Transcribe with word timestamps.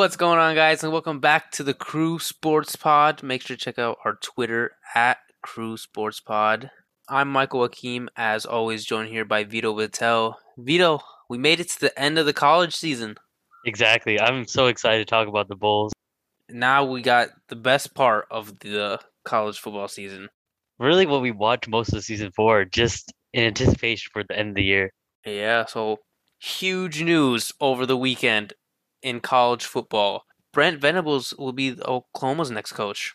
What's 0.00 0.16
going 0.16 0.38
on, 0.38 0.54
guys, 0.54 0.82
and 0.82 0.94
welcome 0.94 1.20
back 1.20 1.50
to 1.52 1.62
the 1.62 1.74
Crew 1.74 2.18
Sports 2.18 2.74
Pod. 2.74 3.22
Make 3.22 3.42
sure 3.42 3.54
to 3.54 3.62
check 3.62 3.78
out 3.78 3.98
our 4.02 4.14
Twitter 4.14 4.70
at 4.94 5.18
Crew 5.42 5.76
Sports 5.76 6.20
Pod. 6.20 6.70
I'm 7.06 7.28
Michael 7.28 7.68
Akeem, 7.68 8.06
as 8.16 8.46
always, 8.46 8.86
joined 8.86 9.10
here 9.10 9.26
by 9.26 9.44
Vito 9.44 9.74
Vittel. 9.74 10.36
Vito, 10.56 11.00
we 11.28 11.36
made 11.36 11.60
it 11.60 11.68
to 11.68 11.80
the 11.80 12.00
end 12.00 12.18
of 12.18 12.24
the 12.24 12.32
college 12.32 12.74
season. 12.74 13.16
Exactly. 13.66 14.18
I'm 14.18 14.46
so 14.46 14.68
excited 14.68 15.06
to 15.06 15.10
talk 15.10 15.28
about 15.28 15.48
the 15.48 15.54
Bulls. 15.54 15.92
Now 16.48 16.86
we 16.86 17.02
got 17.02 17.28
the 17.48 17.56
best 17.56 17.94
part 17.94 18.26
of 18.30 18.60
the 18.60 19.00
college 19.24 19.58
football 19.58 19.88
season. 19.88 20.30
Really, 20.78 21.04
what 21.04 21.20
we 21.20 21.30
watched 21.30 21.68
most 21.68 21.88
of 21.88 21.96
the 21.96 22.02
season 22.02 22.32
for, 22.34 22.64
just 22.64 23.12
in 23.34 23.44
anticipation 23.44 24.08
for 24.14 24.24
the 24.24 24.38
end 24.38 24.48
of 24.48 24.54
the 24.54 24.64
year. 24.64 24.92
Yeah, 25.26 25.66
so 25.66 25.98
huge 26.38 27.02
news 27.02 27.52
over 27.60 27.84
the 27.84 27.98
weekend 27.98 28.54
in 29.02 29.20
college 29.20 29.64
football. 29.64 30.24
Brent 30.52 30.80
Venables 30.80 31.32
will 31.38 31.52
be 31.52 31.76
Oklahoma's 31.82 32.50
next 32.50 32.72
coach. 32.72 33.14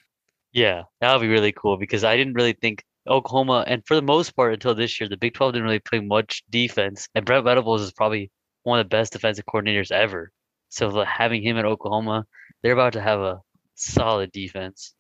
Yeah, 0.53 0.83
that 1.01 1.13
would 1.13 1.21
be 1.21 1.27
really 1.27 1.51
cool 1.51 1.77
because 1.77 2.03
I 2.03 2.15
didn't 2.15 2.33
really 2.33 2.53
think 2.53 2.83
Oklahoma, 3.07 3.65
and 3.67 3.85
for 3.85 3.95
the 3.95 4.01
most 4.01 4.35
part 4.35 4.53
until 4.53 4.73
this 4.73 4.99
year, 4.99 5.09
the 5.09 5.17
Big 5.17 5.33
12 5.33 5.53
didn't 5.53 5.65
really 5.65 5.79
play 5.79 5.99
much 5.99 6.43
defense. 6.49 7.07
And 7.13 7.25
Brent 7.25 7.43
Venables 7.43 7.81
is 7.81 7.91
probably 7.91 8.31
one 8.63 8.79
of 8.79 8.85
the 8.85 8.95
best 8.95 9.13
defensive 9.13 9.45
coordinators 9.45 9.91
ever. 9.91 10.31
So 10.69 11.03
having 11.03 11.43
him 11.43 11.57
at 11.57 11.65
Oklahoma, 11.65 12.25
they're 12.63 12.73
about 12.73 12.93
to 12.93 13.01
have 13.01 13.19
a 13.19 13.41
solid 13.75 14.31
defense. 14.31 14.93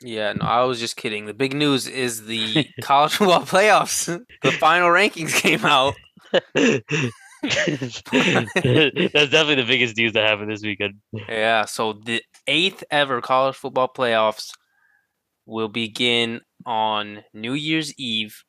Yeah, 0.00 0.32
no, 0.32 0.44
I 0.44 0.64
was 0.64 0.80
just 0.80 0.96
kidding. 0.96 1.26
The 1.26 1.34
big 1.34 1.54
news 1.54 1.86
is 1.86 2.26
the 2.26 2.68
college 2.82 3.12
football 3.14 3.42
playoffs. 3.42 4.08
The 4.42 4.52
final 4.52 4.88
rankings 4.88 5.34
came 5.34 5.64
out. 5.64 5.94
That's 7.42 8.00
definitely 8.02 9.56
the 9.56 9.66
biggest 9.66 9.96
news 9.96 10.12
that 10.12 10.28
happened 10.28 10.50
this 10.50 10.62
weekend. 10.62 10.94
Yeah, 11.28 11.64
so 11.64 11.94
the 11.94 12.22
eighth 12.46 12.84
ever 12.90 13.20
college 13.20 13.56
football 13.56 13.90
playoffs 13.94 14.50
will 15.46 15.68
begin 15.68 16.40
on 16.64 17.24
New 17.34 17.54
Year's 17.54 17.92
Eve 17.98 18.44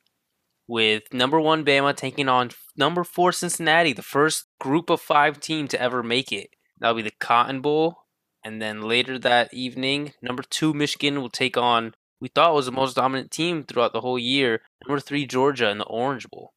with 0.68 1.04
number 1.12 1.40
one 1.40 1.66
Bama 1.66 1.96
taking 1.96 2.30
on 2.30 2.52
number 2.78 3.04
four 3.04 3.32
Cincinnati, 3.32 3.94
the 3.94 4.02
first 4.02 4.46
group 4.60 4.90
of 4.90 5.02
five 5.02 5.40
team 5.40 5.68
to 5.70 5.82
ever 5.82 6.04
make 6.04 6.32
it. 6.32 6.50
That'll 6.80 6.96
be 6.96 7.02
the 7.02 7.12
Cotton 7.20 7.62
Bowl. 7.62 7.98
And 8.46 8.62
then 8.62 8.82
later 8.82 9.18
that 9.20 9.54
evening, 9.54 10.14
number 10.22 10.44
two 10.44 10.74
Michigan 10.74 11.20
will 11.22 11.30
take 11.30 11.58
on 11.58 11.94
we 12.24 12.30
thought 12.30 12.54
was 12.54 12.68
the 12.68 12.72
most 12.72 12.96
dominant 12.96 13.32
team 13.32 13.66
throughout 13.66 13.92
the 13.92 14.00
whole 14.00 14.18
year. 14.18 14.62
Number 14.88 15.02
three 15.02 15.26
Georgia 15.26 15.70
in 15.70 15.78
the 15.78 15.84
Orange 15.84 16.30
Bowl. 16.30 16.54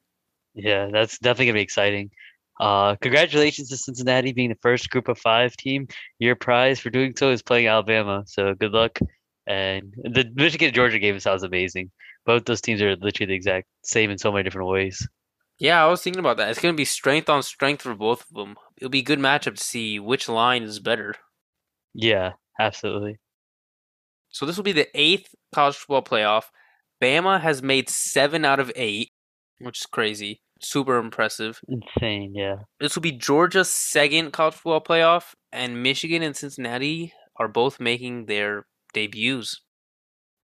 Yeah, 0.55 0.87
that's 0.93 1.19
definitely 1.19 1.47
gonna 1.47 1.55
be 1.55 1.62
exciting. 1.62 2.12
Uh, 2.59 2.97
congratulations 2.97 3.69
to 3.69 3.77
Cincinnati 3.77 4.33
being 4.33 4.49
the 4.49 4.59
first 4.62 4.91
Group 4.91 5.09
of 5.09 5.19
Five 5.19 5.57
team. 5.57 5.89
Your 6.19 6.37
prize 6.37 6.81
for 6.81 6.91
doing 6.91 7.15
so 7.17 7.31
is 7.31 7.43
playing 7.43 7.67
Alabama. 7.67 8.25
So 8.27 8.55
good 8.55 8.73
luck. 8.73 8.99
And 9.47 9.95
the 10.03 10.31
Michigan 10.35 10.73
Georgia 10.73 10.99
game 10.99 11.21
sounds 11.21 11.43
amazing. 11.43 11.91
Both 12.25 12.47
those 12.47 12.61
teams 12.61 12.83
are 12.83 12.97
literally 12.97 13.28
the 13.28 13.34
exact 13.34 13.69
same 13.84 14.11
in 14.11 14.19
so 14.19 14.33
many 14.33 14.43
different 14.43 14.69
ways. 14.69 15.06
Yeah, 15.59 15.83
I 15.83 15.89
was 15.89 16.03
thinking 16.03 16.21
about 16.21 16.37
that. 16.39 16.50
It's 16.50 16.61
going 16.61 16.75
to 16.75 16.77
be 16.77 16.84
strength 16.84 17.28
on 17.28 17.43
strength 17.43 17.83
for 17.83 17.94
both 17.94 18.22
of 18.22 18.34
them. 18.34 18.56
It'll 18.77 18.91
be 18.91 18.99
a 18.99 19.05
good 19.05 19.19
matchup 19.19 19.56
to 19.56 19.65
see 19.65 19.99
which 19.99 20.28
line 20.28 20.62
is 20.62 20.81
better. 20.81 21.15
Yeah, 21.94 22.33
absolutely. 22.59 23.19
So 24.28 24.44
this 24.44 24.56
will 24.56 24.65
be 24.65 24.73
the 24.73 24.88
eighth 24.94 25.34
college 25.55 25.77
football 25.77 26.03
playoff. 26.03 26.44
Bama 27.03 27.41
has 27.41 27.62
made 27.62 27.88
seven 27.88 28.44
out 28.44 28.61
of 28.61 28.73
eight, 28.77 29.12
which 29.61 29.81
is 29.81 29.87
crazy. 29.87 30.43
Super 30.66 30.99
impressive. 30.99 31.60
Insane, 31.69 32.34
yeah. 32.34 32.56
This 32.81 32.97
will 32.97 33.03
be 33.03 33.12
Georgia's 33.12 33.71
second 33.71 34.32
college 34.32 34.54
football 34.54 34.81
playoff, 34.81 35.34
and 35.53 35.81
Michigan 35.81 36.22
and 36.22 36.37
Cincinnati 36.37 37.12
are 37.37 37.47
both 37.47 37.78
making 37.78 38.27
their 38.27 38.66
debuts. 38.93 39.60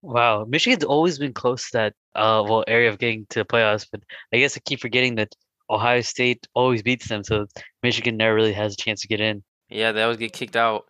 Wow, 0.02 0.44
Michigan's 0.44 0.82
always 0.82 1.20
been 1.20 1.32
close 1.32 1.70
to 1.70 1.78
that 1.78 1.94
uh 2.16 2.42
well 2.44 2.64
area 2.66 2.88
of 2.88 2.98
getting 2.98 3.26
to 3.30 3.38
the 3.38 3.44
playoffs, 3.44 3.86
but 3.90 4.00
I 4.32 4.38
guess 4.38 4.56
I 4.56 4.60
keep 4.64 4.80
forgetting 4.80 5.14
that 5.16 5.36
Ohio 5.70 6.00
State 6.00 6.48
always 6.54 6.82
beats 6.82 7.08
them, 7.08 7.22
so 7.22 7.46
Michigan 7.84 8.16
never 8.16 8.34
really 8.34 8.52
has 8.52 8.74
a 8.74 8.76
chance 8.76 9.00
to 9.02 9.08
get 9.08 9.20
in. 9.20 9.44
Yeah, 9.68 9.92
they 9.92 10.02
always 10.02 10.18
get 10.18 10.32
kicked 10.32 10.56
out. 10.56 10.86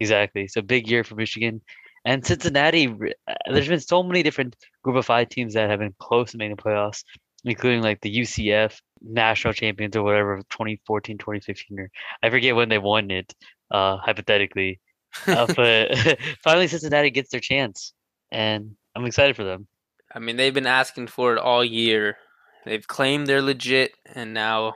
Exactly. 0.00 0.48
So 0.48 0.62
big 0.62 0.88
year 0.88 1.04
for 1.04 1.14
Michigan. 1.14 1.60
And 2.04 2.26
Cincinnati, 2.26 2.88
uh, 2.88 3.34
there's 3.52 3.68
been 3.68 3.80
so 3.80 4.02
many 4.02 4.22
different 4.22 4.56
group 4.82 4.96
of 4.96 5.06
five 5.06 5.28
teams 5.28 5.54
that 5.54 5.70
have 5.70 5.78
been 5.78 5.94
close 6.00 6.32
to 6.32 6.38
making 6.38 6.56
the 6.56 6.62
playoffs 6.62 7.04
including 7.44 7.82
like 7.82 8.00
the 8.00 8.14
UCF 8.20 8.80
national 9.02 9.52
champions 9.52 9.94
or 9.96 10.02
whatever 10.02 10.38
2014 10.50 11.18
2015 11.18 11.78
or 11.78 11.90
I 12.22 12.30
forget 12.30 12.56
when 12.56 12.68
they 12.68 12.78
won 12.78 13.10
it 13.10 13.34
uh 13.70 13.98
hypothetically. 13.98 14.80
Uh, 15.26 15.46
but 15.56 15.96
finally 16.42 16.66
Cincinnati 16.66 17.10
gets 17.10 17.30
their 17.30 17.40
chance 17.40 17.92
and 18.32 18.74
I'm 18.96 19.04
excited 19.04 19.36
for 19.36 19.44
them. 19.44 19.66
I 20.14 20.18
mean 20.18 20.36
they've 20.36 20.54
been 20.54 20.66
asking 20.66 21.08
for 21.08 21.34
it 21.34 21.38
all 21.38 21.64
year. 21.64 22.16
They've 22.64 22.86
claimed 22.86 23.26
they're 23.26 23.42
legit 23.42 23.92
and 24.14 24.32
now 24.32 24.74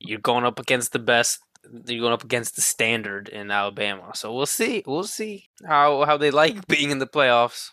you're 0.00 0.18
going 0.20 0.44
up 0.44 0.58
against 0.58 0.92
the 0.92 0.98
best 0.98 1.40
you're 1.86 2.00
going 2.00 2.12
up 2.12 2.24
against 2.24 2.56
the 2.56 2.62
standard 2.62 3.28
in 3.28 3.50
Alabama. 3.50 4.12
So 4.14 4.34
we'll 4.34 4.46
see 4.46 4.82
we'll 4.86 5.04
see 5.04 5.48
how 5.66 6.04
how 6.04 6.16
they 6.16 6.30
like 6.30 6.66
being 6.66 6.90
in 6.90 6.98
the 6.98 7.06
playoffs. 7.06 7.70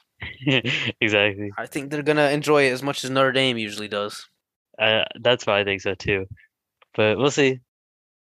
Exactly. 1.01 1.51
I 1.57 1.65
think 1.65 1.91
they're 1.91 2.03
gonna 2.03 2.29
enjoy 2.29 2.67
it 2.67 2.71
as 2.71 2.83
much 2.83 3.03
as 3.03 3.09
Notre 3.09 3.31
Dame 3.31 3.57
usually 3.57 3.87
does 3.87 4.27
uh, 4.79 5.05
that's 5.21 5.45
why 5.45 5.59
I 5.59 5.63
think 5.63 5.81
so 5.81 5.95
too. 5.95 6.25
But 6.95 7.17
we'll 7.17 7.31
see. 7.31 7.59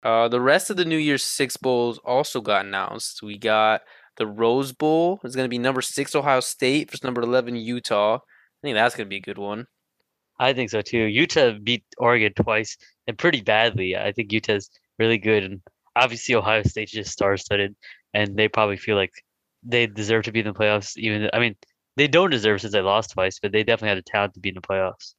Uh, 0.03 0.27
the 0.27 0.41
rest 0.41 0.69
of 0.69 0.77
the 0.77 0.85
New 0.85 0.97
Year's 0.97 1.23
Six 1.23 1.57
bowls 1.57 1.97
also 1.99 2.41
got 2.41 2.65
announced. 2.65 3.23
We 3.23 3.37
got 3.37 3.81
the 4.17 4.27
Rose 4.27 4.71
Bowl 4.71 5.19
is 5.23 5.35
going 5.35 5.45
to 5.45 5.49
be 5.49 5.57
number 5.57 5.81
six 5.81 6.13
Ohio 6.15 6.39
State 6.39 6.91
versus 6.91 7.03
number 7.03 7.21
eleven 7.21 7.55
Utah. 7.55 8.15
I 8.15 8.19
think 8.61 8.75
that's 8.75 8.95
going 8.95 9.05
to 9.05 9.09
be 9.09 9.17
a 9.17 9.21
good 9.21 9.37
one. 9.37 9.65
I 10.39 10.53
think 10.53 10.69
so 10.69 10.81
too. 10.81 10.97
Utah 10.97 11.53
beat 11.63 11.83
Oregon 11.97 12.33
twice 12.33 12.77
and 13.07 13.17
pretty 13.17 13.41
badly. 13.41 13.95
I 13.95 14.11
think 14.11 14.31
Utah's 14.31 14.69
really 14.99 15.17
good, 15.17 15.43
and 15.43 15.61
obviously 15.95 16.35
Ohio 16.35 16.63
State's 16.63 16.91
just 16.91 17.11
star-studded, 17.11 17.75
and 18.13 18.35
they 18.35 18.47
probably 18.47 18.77
feel 18.77 18.95
like 18.95 19.13
they 19.63 19.87
deserve 19.87 20.23
to 20.23 20.31
be 20.31 20.39
in 20.39 20.47
the 20.47 20.53
playoffs. 20.53 20.97
Even 20.97 21.29
I 21.33 21.39
mean, 21.39 21.55
they 21.95 22.07
don't 22.07 22.31
deserve 22.31 22.61
since 22.61 22.73
they 22.73 22.81
lost 22.81 23.11
twice, 23.11 23.39
but 23.39 23.51
they 23.51 23.63
definitely 23.63 23.89
had 23.89 23.97
a 23.99 24.01
talent 24.01 24.33
to 24.33 24.39
be 24.39 24.49
in 24.49 24.55
the 24.55 24.61
playoffs. 24.61 25.13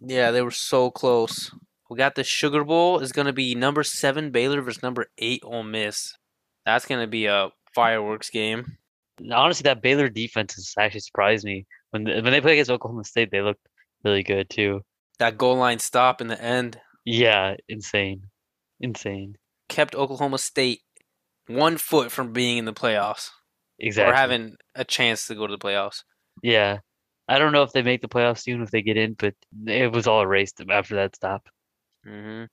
Yeah, 0.00 0.30
they 0.30 0.42
were 0.42 0.50
so 0.50 0.90
close. 0.90 1.50
We 1.90 1.96
got 1.96 2.14
the 2.14 2.24
Sugar 2.24 2.64
Bowl 2.64 3.00
is 3.00 3.12
gonna 3.12 3.32
be 3.32 3.54
number 3.54 3.82
seven 3.82 4.30
Baylor 4.30 4.60
versus 4.60 4.82
number 4.82 5.06
eight 5.18 5.42
Ole 5.44 5.62
Miss. 5.62 6.14
That's 6.66 6.86
gonna 6.86 7.06
be 7.06 7.26
a 7.26 7.50
fireworks 7.74 8.30
game. 8.30 8.76
Honestly, 9.32 9.64
that 9.64 9.82
Baylor 9.82 10.08
defense 10.08 10.54
has 10.54 10.74
actually 10.78 11.00
surprised 11.00 11.44
me. 11.44 11.66
When 11.90 12.04
when 12.04 12.24
they 12.24 12.40
play 12.40 12.52
against 12.52 12.70
Oklahoma 12.70 13.04
State, 13.04 13.30
they 13.30 13.40
looked 13.40 13.66
really 14.04 14.22
good 14.22 14.50
too. 14.50 14.82
That 15.18 15.38
goal 15.38 15.56
line 15.56 15.78
stop 15.78 16.20
in 16.20 16.28
the 16.28 16.40
end. 16.40 16.78
Yeah, 17.04 17.56
insane, 17.68 18.22
insane. 18.80 19.36
Kept 19.68 19.94
Oklahoma 19.94 20.38
State 20.38 20.82
one 21.46 21.78
foot 21.78 22.12
from 22.12 22.32
being 22.32 22.58
in 22.58 22.66
the 22.66 22.72
playoffs. 22.72 23.30
Exactly. 23.78 24.12
Or 24.12 24.14
having 24.14 24.56
a 24.74 24.84
chance 24.84 25.26
to 25.26 25.34
go 25.34 25.46
to 25.46 25.56
the 25.56 25.58
playoffs. 25.58 26.02
Yeah, 26.42 26.78
I 27.28 27.38
don't 27.38 27.52
know 27.52 27.62
if 27.62 27.72
they 27.72 27.82
make 27.82 28.00
the 28.00 28.08
playoffs 28.08 28.40
soon 28.40 28.62
if 28.62 28.70
they 28.70 28.82
get 28.82 28.96
in, 28.96 29.14
but 29.14 29.34
it 29.66 29.92
was 29.92 30.06
all 30.06 30.22
erased 30.22 30.62
after 30.70 30.96
that 30.96 31.14
stop. 31.14 31.48
Mm-hmm. 32.06 32.44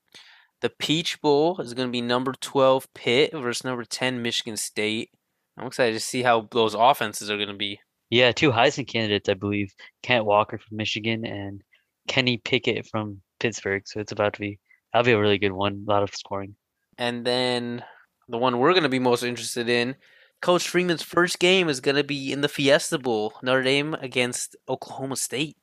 The 0.62 0.70
Peach 0.70 1.22
Bowl 1.22 1.60
is 1.62 1.74
going 1.74 1.88
to 1.88 1.92
be 1.92 2.02
number 2.02 2.34
12 2.34 2.94
Pitt 2.94 3.32
versus 3.34 3.64
number 3.64 3.84
10 3.84 4.22
Michigan 4.22 4.58
State. 4.58 5.12
I'm 5.58 5.68
excited 5.68 5.94
to 5.94 6.00
see 6.00 6.24
how 6.24 6.50
those 6.52 6.74
offenses 6.74 7.30
are 7.30 7.38
going 7.38 7.50
to 7.50 7.56
be. 7.56 7.80
Yeah, 8.10 8.32
two 8.32 8.52
Heisman 8.52 8.88
candidates, 8.88 9.30
I 9.30 9.34
believe. 9.34 9.74
Kent 10.04 10.26
Walker 10.26 10.58
from 10.58 10.78
Michigan 10.78 11.26
and 11.26 11.64
Kenny 12.08 12.38
Pickett 12.38 12.88
from 12.88 13.22
Pittsburgh. 13.40 13.84
So 13.86 14.00
it's 14.00 14.12
about 14.12 14.34
to 14.34 14.40
be, 14.40 14.60
that'll 14.92 15.06
be 15.06 15.14
a 15.14 15.20
really 15.20 15.38
good 15.38 15.52
one. 15.52 15.86
A 15.88 15.92
lot 15.92 16.04
of 16.04 16.14
scoring. 16.14 16.56
And 16.98 17.26
then 17.26 17.84
the 18.28 18.38
one 18.38 18.58
we're 18.60 18.74
going 18.74 18.84
to 18.84 18.90
be 18.90 19.00
most 19.00 19.24
interested 19.24 19.70
in 19.70 19.96
Coach 20.42 20.68
Freeman's 20.68 21.02
first 21.02 21.40
game 21.40 21.70
is 21.70 21.82
going 21.82 21.96
to 21.96 22.04
be 22.04 22.32
in 22.32 22.42
the 22.42 22.50
Fiesta 22.50 23.00
Bowl, 23.00 23.34
Notre 23.42 23.64
Dame 23.64 23.96
against 23.96 24.56
Oklahoma 24.70 25.16
State. 25.16 25.58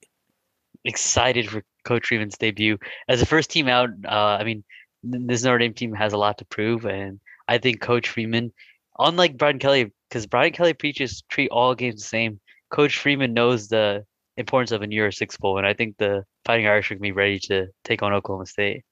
Excited 0.85 1.49
for 1.49 1.63
Coach 1.85 2.09
Freeman's 2.09 2.37
debut 2.37 2.79
as 3.09 3.21
the 3.21 3.27
first 3.27 3.51
team 3.51 3.69
out. 3.69 3.91
Uh, 4.05 4.37
I 4.41 4.45
mean, 4.45 4.65
this 5.03 5.45
Notre 5.45 5.59
Dame 5.59 5.75
team 5.75 5.95
has 5.95 6.13
a 6.13 6.19
lot 6.19 6.39
to 6.39 6.45
prove, 6.45 6.85
and 6.85 7.21
I 7.49 7.59
think 7.59 7.81
Coach 7.81 8.09
Freeman, 8.09 8.53
unlike 8.99 9.37
Brian 9.37 9.59
Kelly, 9.59 9.93
because 10.09 10.27
Brian 10.27 10.53
Kelly 10.53 10.75
preaches 10.75 11.23
treat 11.29 11.51
all 11.51 11.75
games 11.75 11.97
the 11.97 12.09
same. 12.09 12.41
Coach 12.71 12.99
Freeman 12.99 13.35
knows 13.35 13.69
the 13.69 14.05
importance 14.37 14.73
of 14.73 14.83
a 14.83 14.87
New 14.87 14.97
Year's 14.97 15.19
Six 15.19 15.37
Bowl, 15.37 15.59
and 15.59 15.67
I 15.67 15.75
think 15.75 15.97
the 15.99 16.25
Fighting 16.45 16.67
Irish 16.67 16.91
are 16.91 16.95
going 16.95 17.03
to 17.03 17.03
be 17.03 17.13
ready 17.13 17.39
to 17.39 17.69
take 17.85 18.03
on 18.03 18.13
Oklahoma 18.13 18.47
State. 18.47 18.83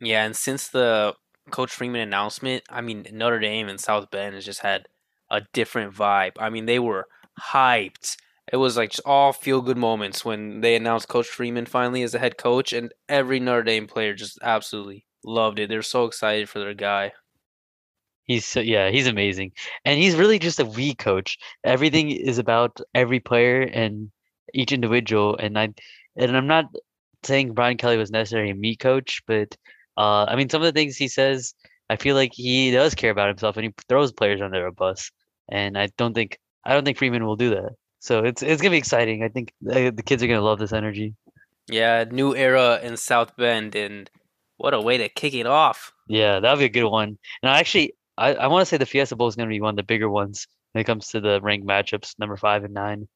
Yeah, 0.00 0.24
and 0.24 0.36
since 0.36 0.68
the 0.68 1.14
Coach 1.50 1.72
Freeman 1.72 2.00
announcement, 2.00 2.62
I 2.70 2.80
mean 2.80 3.06
Notre 3.12 3.40
Dame 3.40 3.68
and 3.68 3.80
South 3.80 4.10
Bend 4.10 4.34
has 4.34 4.44
just 4.44 4.60
had 4.60 4.86
a 5.34 5.42
different 5.52 5.92
vibe. 5.92 6.32
I 6.38 6.48
mean, 6.48 6.66
they 6.66 6.78
were 6.78 7.06
hyped. 7.40 8.16
It 8.52 8.56
was 8.56 8.76
like 8.76 8.90
just 8.90 9.02
all 9.04 9.32
feel 9.32 9.60
good 9.62 9.76
moments 9.76 10.24
when 10.24 10.60
they 10.60 10.76
announced 10.76 11.08
Coach 11.08 11.26
Freeman 11.26 11.66
finally 11.66 12.02
as 12.02 12.12
the 12.12 12.18
head 12.18 12.38
coach, 12.38 12.72
and 12.72 12.92
every 13.08 13.40
Notre 13.40 13.64
Dame 13.64 13.86
player 13.88 14.14
just 14.14 14.38
absolutely 14.42 15.06
loved 15.24 15.58
it. 15.58 15.68
They're 15.68 15.82
so 15.82 16.04
excited 16.04 16.48
for 16.48 16.60
their 16.60 16.74
guy. 16.74 17.12
He's 18.24 18.46
so, 18.46 18.60
yeah, 18.60 18.90
he's 18.90 19.06
amazing, 19.06 19.52
and 19.84 19.98
he's 19.98 20.14
really 20.14 20.38
just 20.38 20.60
a 20.60 20.64
we 20.64 20.94
coach. 20.94 21.36
Everything 21.64 22.10
is 22.10 22.38
about 22.38 22.80
every 22.94 23.20
player 23.20 23.62
and 23.62 24.10
each 24.54 24.72
individual, 24.72 25.36
and 25.36 25.58
I 25.58 25.74
and 26.16 26.36
I'm 26.36 26.46
not 26.46 26.66
saying 27.24 27.54
Brian 27.54 27.76
Kelly 27.76 27.96
was 27.96 28.10
necessarily 28.10 28.50
a 28.50 28.54
me 28.54 28.76
coach, 28.76 29.20
but 29.26 29.56
uh, 29.96 30.24
I 30.24 30.36
mean 30.36 30.48
some 30.48 30.62
of 30.62 30.66
the 30.66 30.78
things 30.78 30.96
he 30.96 31.08
says, 31.08 31.54
I 31.90 31.96
feel 31.96 32.14
like 32.14 32.32
he 32.34 32.70
does 32.70 32.94
care 32.94 33.10
about 33.10 33.28
himself, 33.28 33.56
and 33.56 33.66
he 33.66 33.74
throws 33.88 34.12
players 34.12 34.40
under 34.40 34.66
a 34.66 34.72
bus, 34.72 35.10
and 35.48 35.78
I 35.78 35.88
don't 35.96 36.14
think 36.14 36.38
I 36.64 36.72
don't 36.74 36.84
think 36.84 36.98
Freeman 36.98 37.24
will 37.24 37.36
do 37.36 37.50
that. 37.50 37.72
So 38.00 38.24
it's 38.24 38.42
it's 38.42 38.60
gonna 38.60 38.72
be 38.72 38.78
exciting. 38.78 39.22
I 39.22 39.28
think 39.28 39.52
uh, 39.68 39.90
the 39.90 40.02
kids 40.04 40.22
are 40.22 40.26
gonna 40.26 40.40
love 40.40 40.58
this 40.58 40.72
energy. 40.72 41.14
Yeah, 41.68 42.04
new 42.10 42.34
era 42.34 42.80
in 42.82 42.96
South 42.96 43.36
Bend, 43.36 43.74
and 43.74 44.10
what 44.58 44.74
a 44.74 44.80
way 44.80 44.98
to 44.98 45.08
kick 45.08 45.34
it 45.34 45.46
off. 45.46 45.92
Yeah, 46.08 46.40
that'll 46.40 46.58
be 46.58 46.66
a 46.66 46.68
good 46.68 46.88
one. 46.88 47.18
And 47.42 47.50
I 47.50 47.58
actually, 47.58 47.94
I, 48.18 48.34
I 48.34 48.46
want 48.48 48.62
to 48.62 48.66
say 48.66 48.76
the 48.76 48.86
Fiesta 48.86 49.16
Bowl 49.16 49.28
is 49.28 49.36
going 49.36 49.48
to 49.48 49.52
be 49.52 49.60
one 49.60 49.70
of 49.70 49.76
the 49.76 49.82
bigger 49.82 50.10
ones 50.10 50.46
when 50.72 50.82
it 50.82 50.84
comes 50.84 51.08
to 51.08 51.20
the 51.20 51.40
ranked 51.40 51.66
matchups, 51.66 52.18
number 52.18 52.36
five 52.36 52.64
and 52.64 52.74
nine. 52.74 53.08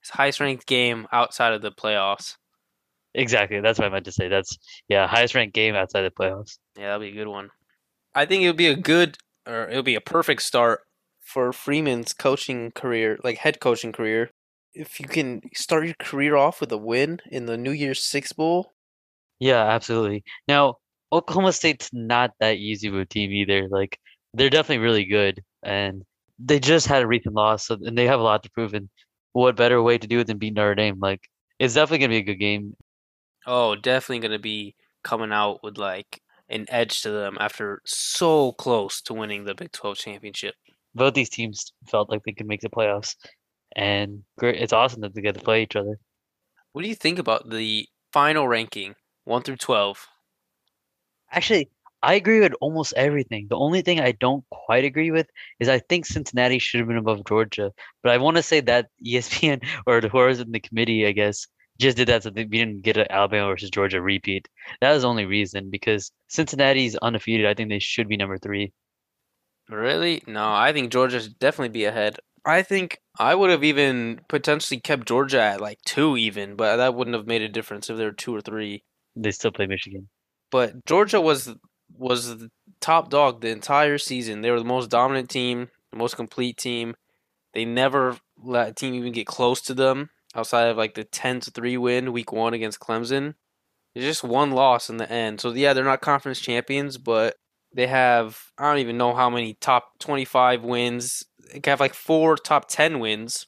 It's 0.00 0.10
highest 0.10 0.40
ranked 0.40 0.66
game 0.66 1.06
outside 1.12 1.52
of 1.52 1.62
the 1.62 1.70
playoffs. 1.70 2.34
Exactly. 3.14 3.60
That's 3.60 3.78
what 3.78 3.86
I 3.86 3.90
meant 3.90 4.06
to 4.06 4.12
say. 4.12 4.28
That's 4.28 4.58
yeah, 4.88 5.06
highest 5.06 5.34
ranked 5.34 5.54
game 5.54 5.74
outside 5.74 6.02
the 6.02 6.10
playoffs. 6.10 6.58
Yeah, 6.76 6.86
that'll 6.86 7.00
be 7.00 7.10
a 7.10 7.12
good 7.12 7.28
one. 7.28 7.50
I 8.14 8.26
think 8.26 8.42
it'll 8.42 8.54
be 8.54 8.66
a 8.66 8.76
good 8.76 9.18
or 9.46 9.68
it'll 9.68 9.82
be 9.82 9.94
a 9.94 10.00
perfect 10.00 10.42
start 10.42 10.80
for 11.22 11.52
Freeman's 11.52 12.12
coaching 12.12 12.70
career, 12.72 13.18
like 13.22 13.38
head 13.38 13.60
coaching 13.60 13.92
career. 13.92 14.30
If 14.74 15.00
you 15.00 15.06
can 15.06 15.42
start 15.54 15.84
your 15.84 15.94
career 15.98 16.36
off 16.36 16.60
with 16.60 16.72
a 16.72 16.78
win 16.78 17.20
in 17.30 17.46
the 17.46 17.56
New 17.56 17.72
Year's 17.72 18.02
Six 18.02 18.32
Bowl. 18.32 18.72
Yeah, 19.38 19.64
absolutely. 19.64 20.24
Now, 20.48 20.76
Oklahoma 21.12 21.52
State's 21.52 21.90
not 21.92 22.30
that 22.40 22.56
easy 22.56 22.88
of 22.88 22.94
a 22.94 23.04
team 23.04 23.30
either. 23.32 23.68
Like 23.68 23.98
they're 24.34 24.50
definitely 24.50 24.82
really 24.82 25.04
good, 25.04 25.42
and 25.62 26.02
they 26.38 26.58
just 26.58 26.86
had 26.86 27.02
a 27.02 27.06
recent 27.06 27.34
loss, 27.34 27.66
so, 27.66 27.76
and 27.82 27.96
they 27.96 28.06
have 28.06 28.20
a 28.20 28.22
lot 28.22 28.42
to 28.44 28.50
prove. 28.50 28.74
And 28.74 28.88
what 29.32 29.56
better 29.56 29.82
way 29.82 29.98
to 29.98 30.06
do 30.06 30.20
it 30.20 30.26
than 30.26 30.38
beat 30.38 30.54
Notre 30.54 30.74
Dame? 30.74 30.98
Like 31.00 31.20
it's 31.58 31.74
definitely 31.74 31.98
gonna 31.98 32.10
be 32.10 32.30
a 32.30 32.34
good 32.34 32.40
game. 32.40 32.74
Oh, 33.46 33.76
definitely 33.76 34.20
gonna 34.20 34.38
be 34.38 34.74
coming 35.04 35.32
out 35.32 35.60
with 35.62 35.76
like 35.78 36.22
an 36.48 36.66
edge 36.68 37.02
to 37.02 37.10
them 37.10 37.36
after 37.40 37.80
so 37.84 38.52
close 38.52 39.00
to 39.02 39.14
winning 39.14 39.44
the 39.44 39.54
Big 39.54 39.72
Twelve 39.72 39.98
championship. 39.98 40.54
Both 40.94 41.14
these 41.14 41.30
teams 41.30 41.72
felt 41.86 42.10
like 42.10 42.22
they 42.24 42.32
could 42.32 42.46
make 42.46 42.60
the 42.60 42.68
playoffs, 42.68 43.16
and 43.76 44.22
great, 44.38 44.60
it's 44.60 44.72
awesome 44.72 45.00
that 45.02 45.14
they 45.14 45.22
get 45.22 45.34
to 45.34 45.40
play 45.40 45.62
each 45.62 45.76
other. 45.76 45.98
What 46.72 46.82
do 46.82 46.88
you 46.88 46.94
think 46.94 47.18
about 47.18 47.50
the 47.50 47.86
final 48.12 48.48
ranking, 48.48 48.94
one 49.24 49.42
through 49.42 49.56
twelve? 49.56 50.06
Actually, 51.30 51.70
I 52.02 52.14
agree 52.14 52.40
with 52.40 52.54
almost 52.60 52.94
everything. 52.96 53.46
The 53.48 53.56
only 53.56 53.80
thing 53.82 54.00
I 54.00 54.12
don't 54.12 54.44
quite 54.50 54.84
agree 54.84 55.12
with 55.12 55.28
is 55.60 55.68
I 55.68 55.78
think 55.78 56.04
Cincinnati 56.04 56.58
should 56.58 56.80
have 56.80 56.88
been 56.88 56.96
above 56.96 57.24
Georgia. 57.26 57.72
But 58.02 58.12
I 58.12 58.18
want 58.18 58.36
to 58.36 58.42
say 58.42 58.60
that 58.60 58.88
ESPN 59.06 59.64
or 59.86 60.00
whoever's 60.00 60.40
in 60.40 60.50
the 60.50 60.60
committee, 60.60 61.06
I 61.06 61.12
guess, 61.12 61.46
just 61.78 61.96
did 61.96 62.08
that 62.08 62.24
so 62.24 62.30
we 62.34 62.44
didn't 62.44 62.82
get 62.82 62.96
an 62.96 63.06
Alabama 63.08 63.48
versus 63.48 63.70
Georgia 63.70 64.00
repeat. 64.02 64.48
That 64.80 64.92
was 64.92 65.02
the 65.02 65.08
only 65.08 65.26
reason 65.26 65.70
because 65.70 66.10
Cincinnati's 66.28 66.96
undefeated. 66.96 67.46
I 67.46 67.54
think 67.54 67.70
they 67.70 67.78
should 67.78 68.08
be 68.08 68.16
number 68.16 68.38
three. 68.38 68.72
Really? 69.68 70.22
No, 70.26 70.52
I 70.52 70.72
think 70.72 70.92
Georgia 70.92 71.20
should 71.20 71.38
definitely 71.38 71.70
be 71.70 71.84
ahead. 71.84 72.18
I 72.44 72.62
think 72.62 72.98
I 73.18 73.34
would 73.34 73.50
have 73.50 73.62
even 73.62 74.20
potentially 74.28 74.80
kept 74.80 75.06
Georgia 75.06 75.40
at 75.40 75.60
like 75.60 75.78
two, 75.84 76.16
even, 76.16 76.56
but 76.56 76.76
that 76.76 76.94
wouldn't 76.94 77.16
have 77.16 77.26
made 77.26 77.42
a 77.42 77.48
difference 77.48 77.88
if 77.88 77.96
they 77.96 78.04
were 78.04 78.12
two 78.12 78.34
or 78.34 78.40
three. 78.40 78.82
They 79.14 79.30
still 79.30 79.52
play 79.52 79.66
Michigan. 79.66 80.08
But 80.50 80.84
Georgia 80.84 81.20
was 81.20 81.54
was 81.96 82.38
the 82.38 82.50
top 82.80 83.10
dog 83.10 83.40
the 83.40 83.50
entire 83.50 83.98
season. 83.98 84.40
They 84.40 84.50
were 84.50 84.58
the 84.58 84.64
most 84.64 84.90
dominant 84.90 85.30
team, 85.30 85.68
the 85.92 85.98
most 85.98 86.16
complete 86.16 86.56
team. 86.56 86.94
They 87.54 87.64
never 87.64 88.16
let 88.42 88.68
a 88.68 88.72
team 88.72 88.94
even 88.94 89.12
get 89.12 89.26
close 89.26 89.60
to 89.62 89.74
them 89.74 90.10
outside 90.34 90.68
of 90.68 90.76
like 90.76 90.94
the 90.94 91.04
10 91.04 91.40
to 91.40 91.50
3 91.50 91.76
win 91.76 92.12
week 92.12 92.32
1 92.32 92.54
against 92.54 92.80
Clemson. 92.80 93.34
It's 93.94 94.04
just 94.04 94.24
one 94.24 94.52
loss 94.52 94.88
in 94.88 94.96
the 94.96 95.10
end. 95.10 95.40
So 95.40 95.52
yeah, 95.52 95.74
they're 95.74 95.84
not 95.84 96.00
conference 96.00 96.40
champions, 96.40 96.96
but 96.96 97.36
they 97.74 97.86
have 97.86 98.38
I 98.58 98.68
don't 98.68 98.80
even 98.80 98.98
know 98.98 99.14
how 99.14 99.30
many 99.30 99.54
top 99.54 99.98
25 100.00 100.62
wins. 100.62 101.24
They 101.52 101.70
have 101.70 101.80
like 101.80 101.94
four 101.94 102.36
top 102.36 102.68
10 102.68 103.00
wins. 103.00 103.46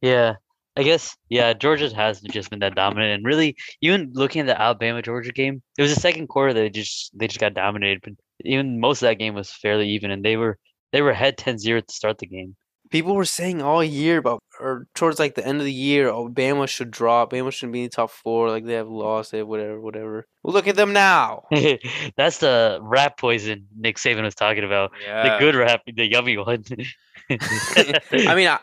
Yeah. 0.00 0.34
I 0.76 0.82
guess 0.82 1.16
yeah, 1.28 1.52
Georgia 1.52 1.94
hasn't 1.94 2.32
just 2.32 2.50
been 2.50 2.58
that 2.58 2.74
dominant, 2.74 3.12
and 3.12 3.24
really, 3.24 3.56
even 3.80 4.10
looking 4.12 4.40
at 4.40 4.46
the 4.46 4.60
Alabama 4.60 5.02
Georgia 5.02 5.30
game, 5.32 5.62
it 5.78 5.82
was 5.82 5.94
the 5.94 6.00
second 6.00 6.26
quarter 6.26 6.52
they 6.52 6.68
just 6.68 7.16
they 7.16 7.28
just 7.28 7.38
got 7.38 7.54
dominated. 7.54 8.00
But 8.02 8.14
even 8.44 8.80
most 8.80 9.00
of 9.00 9.06
that 9.06 9.20
game 9.20 9.34
was 9.34 9.52
fairly 9.52 9.88
even, 9.90 10.10
and 10.10 10.24
they 10.24 10.36
were 10.36 10.58
they 10.92 11.00
were 11.00 11.10
ahead 11.10 11.36
10-0 11.36 11.86
to 11.86 11.94
start 11.94 12.18
the 12.18 12.26
game. 12.26 12.56
People 12.94 13.16
were 13.16 13.24
saying 13.24 13.60
all 13.60 13.82
year 13.82 14.18
about, 14.18 14.38
or 14.60 14.86
towards 14.94 15.18
like 15.18 15.34
the 15.34 15.44
end 15.44 15.58
of 15.58 15.64
the 15.64 15.72
year, 15.72 16.08
oh, 16.08 16.28
Bama 16.28 16.68
should 16.68 16.92
drop. 16.92 17.32
Bama 17.32 17.50
shouldn't 17.50 17.72
be 17.72 17.80
in 17.80 17.86
the 17.86 17.90
top 17.90 18.08
four. 18.08 18.50
Like 18.50 18.64
they 18.64 18.74
have 18.74 18.86
lost, 18.88 19.32
they 19.32 19.38
have 19.38 19.48
whatever, 19.48 19.80
whatever. 19.80 20.28
Well, 20.44 20.54
look 20.54 20.68
at 20.68 20.76
them 20.76 20.92
now. 20.92 21.42
That's 22.16 22.38
the 22.38 22.78
rat 22.80 23.18
poison 23.18 23.66
Nick 23.76 23.96
Saban 23.96 24.22
was 24.22 24.36
talking 24.36 24.62
about. 24.62 24.92
Yeah. 25.04 25.24
The 25.24 25.38
good 25.44 25.56
rat, 25.56 25.80
the 25.92 26.06
yummy 26.08 26.36
one. 26.36 26.62
I 27.30 28.34
mean, 28.36 28.46
I, 28.46 28.60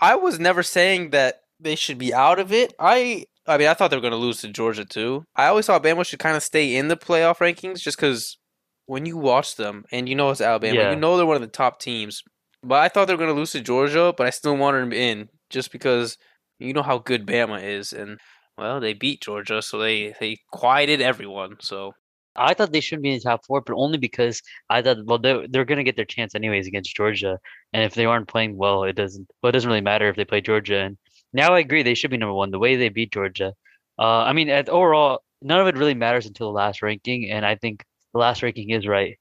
I 0.00 0.14
was 0.14 0.38
never 0.38 0.62
saying 0.62 1.10
that 1.10 1.40
they 1.58 1.74
should 1.74 1.98
be 1.98 2.14
out 2.14 2.38
of 2.38 2.52
it. 2.52 2.74
I 2.78 3.24
I 3.44 3.58
mean, 3.58 3.66
I 3.66 3.74
thought 3.74 3.90
they 3.90 3.96
were 3.96 4.00
going 4.02 4.12
to 4.12 4.16
lose 4.16 4.40
to 4.42 4.48
Georgia 4.50 4.84
too. 4.84 5.24
I 5.34 5.46
always 5.46 5.66
thought 5.66 5.82
Bama 5.82 6.06
should 6.06 6.20
kind 6.20 6.36
of 6.36 6.44
stay 6.44 6.76
in 6.76 6.86
the 6.86 6.96
playoff 6.96 7.38
rankings 7.38 7.80
just 7.80 7.96
because 7.96 8.38
when 8.86 9.04
you 9.04 9.16
watch 9.16 9.56
them 9.56 9.84
and 9.90 10.08
you 10.08 10.14
know 10.14 10.30
it's 10.30 10.40
Alabama, 10.40 10.76
Yeah. 10.78 10.90
you 10.90 10.96
know 10.96 11.16
they're 11.16 11.26
one 11.26 11.34
of 11.34 11.42
the 11.42 11.48
top 11.48 11.80
teams. 11.80 12.22
But 12.64 12.80
I 12.80 12.88
thought 12.88 13.06
they 13.06 13.14
were 13.14 13.18
going 13.18 13.34
to 13.34 13.38
lose 13.38 13.52
to 13.52 13.60
Georgia, 13.60 14.14
but 14.16 14.26
I 14.26 14.30
still 14.30 14.56
wanted 14.56 14.80
them 14.80 14.92
in 14.92 15.28
just 15.50 15.70
because 15.70 16.16
you 16.58 16.72
know 16.72 16.82
how 16.82 16.98
good 16.98 17.26
Bama 17.26 17.62
is, 17.62 17.92
and 17.92 18.18
well, 18.56 18.80
they 18.80 18.94
beat 18.94 19.22
Georgia, 19.22 19.62
so 19.62 19.78
they 19.78 20.14
they 20.20 20.38
quieted 20.50 21.00
everyone. 21.00 21.56
So 21.60 21.92
I 22.36 22.54
thought 22.54 22.72
they 22.72 22.80
shouldn't 22.80 23.04
be 23.04 23.10
in 23.10 23.16
the 23.16 23.20
top 23.20 23.44
four, 23.46 23.60
but 23.60 23.76
only 23.76 23.98
because 23.98 24.42
I 24.68 24.82
thought, 24.82 25.04
well, 25.04 25.18
they're, 25.18 25.46
they're 25.48 25.64
going 25.64 25.78
to 25.78 25.84
get 25.84 25.96
their 25.96 26.04
chance 26.04 26.34
anyways 26.34 26.66
against 26.66 26.96
Georgia. 26.96 27.38
And 27.72 27.84
if 27.84 27.94
they 27.94 28.06
aren't 28.06 28.28
playing 28.28 28.56
well, 28.56 28.82
it 28.84 28.94
doesn't, 28.94 29.28
well, 29.42 29.50
it 29.50 29.52
doesn't 29.52 29.68
really 29.68 29.80
matter 29.80 30.08
if 30.08 30.16
they 30.16 30.24
play 30.24 30.40
Georgia. 30.40 30.80
And 30.80 30.98
now 31.32 31.54
I 31.54 31.60
agree, 31.60 31.82
they 31.82 31.94
should 31.94 32.10
be 32.10 32.16
number 32.16 32.34
one, 32.34 32.50
the 32.50 32.58
way 32.58 32.76
they 32.76 32.88
beat 32.88 33.12
Georgia. 33.12 33.54
Uh, 33.98 34.22
I 34.22 34.32
mean, 34.32 34.48
at 34.48 34.68
overall, 34.68 35.22
none 35.42 35.60
of 35.60 35.68
it 35.68 35.76
really 35.76 35.94
matters 35.94 36.26
until 36.26 36.48
the 36.48 36.56
last 36.56 36.82
ranking. 36.82 37.30
And 37.30 37.46
I 37.46 37.54
think 37.54 37.84
the 38.12 38.18
last 38.18 38.42
ranking 38.42 38.70
is 38.70 38.86
right. 38.86 39.16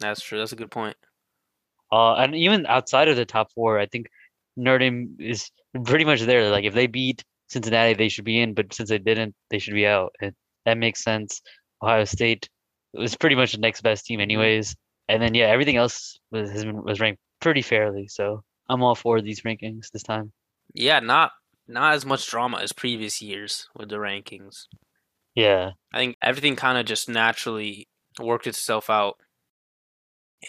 that's 0.00 0.22
true. 0.22 0.38
That's 0.38 0.52
a 0.52 0.56
good 0.56 0.70
point. 0.70 0.96
Uh, 1.94 2.14
and 2.16 2.34
even 2.34 2.66
outside 2.66 3.06
of 3.06 3.14
the 3.14 3.24
top 3.24 3.52
four, 3.52 3.78
I 3.78 3.86
think 3.86 4.08
Notre 4.56 4.80
Dame 4.80 5.16
is 5.20 5.48
pretty 5.84 6.04
much 6.04 6.22
there. 6.22 6.50
Like 6.50 6.64
if 6.64 6.74
they 6.74 6.88
beat 6.88 7.22
Cincinnati, 7.48 7.94
they 7.94 8.08
should 8.08 8.24
be 8.24 8.40
in, 8.40 8.52
but 8.52 8.74
since 8.74 8.88
they 8.88 8.98
didn't, 8.98 9.36
they 9.50 9.60
should 9.60 9.74
be 9.74 9.86
out. 9.86 10.12
And 10.20 10.32
that 10.64 10.76
makes 10.76 11.04
sense. 11.04 11.40
Ohio 11.80 12.04
State 12.04 12.48
was 12.94 13.14
pretty 13.14 13.36
much 13.36 13.52
the 13.52 13.58
next 13.58 13.82
best 13.82 14.06
team, 14.06 14.18
anyways. 14.18 14.74
And 15.08 15.22
then 15.22 15.34
yeah, 15.34 15.46
everything 15.46 15.76
else 15.76 16.18
was 16.32 16.50
has 16.50 16.64
been, 16.64 16.82
was 16.82 16.98
ranked 16.98 17.20
pretty 17.40 17.62
fairly. 17.62 18.08
So 18.08 18.42
I'm 18.68 18.82
all 18.82 18.96
for 18.96 19.20
these 19.20 19.42
rankings 19.42 19.92
this 19.92 20.02
time. 20.02 20.32
Yeah, 20.72 20.98
not 20.98 21.30
not 21.68 21.94
as 21.94 22.04
much 22.04 22.28
drama 22.28 22.58
as 22.58 22.72
previous 22.72 23.22
years 23.22 23.68
with 23.76 23.88
the 23.88 23.96
rankings. 23.96 24.66
Yeah, 25.36 25.72
I 25.92 25.98
think 25.98 26.16
everything 26.20 26.56
kind 26.56 26.76
of 26.76 26.86
just 26.86 27.08
naturally 27.08 27.86
worked 28.18 28.48
itself 28.48 28.90
out. 28.90 29.16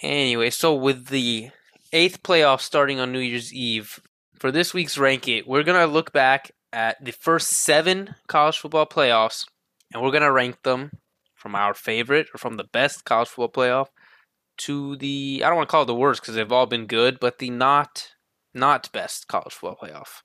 Anyway, 0.01 0.49
so 0.49 0.73
with 0.73 1.07
the 1.07 1.49
eighth 1.93 2.23
playoff 2.23 2.61
starting 2.61 2.99
on 2.99 3.11
New 3.11 3.19
Year's 3.19 3.53
Eve, 3.53 3.99
for 4.39 4.51
this 4.51 4.73
week's 4.73 4.97
rank 4.97 5.27
it, 5.27 5.47
we're 5.47 5.63
gonna 5.63 5.87
look 5.87 6.11
back 6.11 6.51
at 6.73 7.03
the 7.03 7.11
first 7.11 7.49
seven 7.49 8.15
college 8.27 8.57
football 8.57 8.85
playoffs, 8.85 9.45
and 9.93 10.01
we're 10.01 10.11
gonna 10.11 10.31
rank 10.31 10.63
them 10.63 10.91
from 11.33 11.55
our 11.55 11.73
favorite 11.73 12.27
or 12.33 12.37
from 12.37 12.57
the 12.57 12.63
best 12.63 13.05
college 13.05 13.29
football 13.29 13.63
playoff 13.63 13.87
to 14.57 14.95
the 14.97 15.41
I 15.43 15.47
don't 15.47 15.57
want 15.57 15.69
to 15.69 15.71
call 15.71 15.83
it 15.83 15.87
the 15.87 15.95
worst 15.95 16.21
because 16.21 16.35
they've 16.35 16.51
all 16.51 16.65
been 16.65 16.87
good, 16.87 17.19
but 17.19 17.39
the 17.39 17.49
not 17.49 18.09
not 18.53 18.91
best 18.91 19.27
college 19.27 19.53
football 19.53 19.77
playoff. 19.81 20.21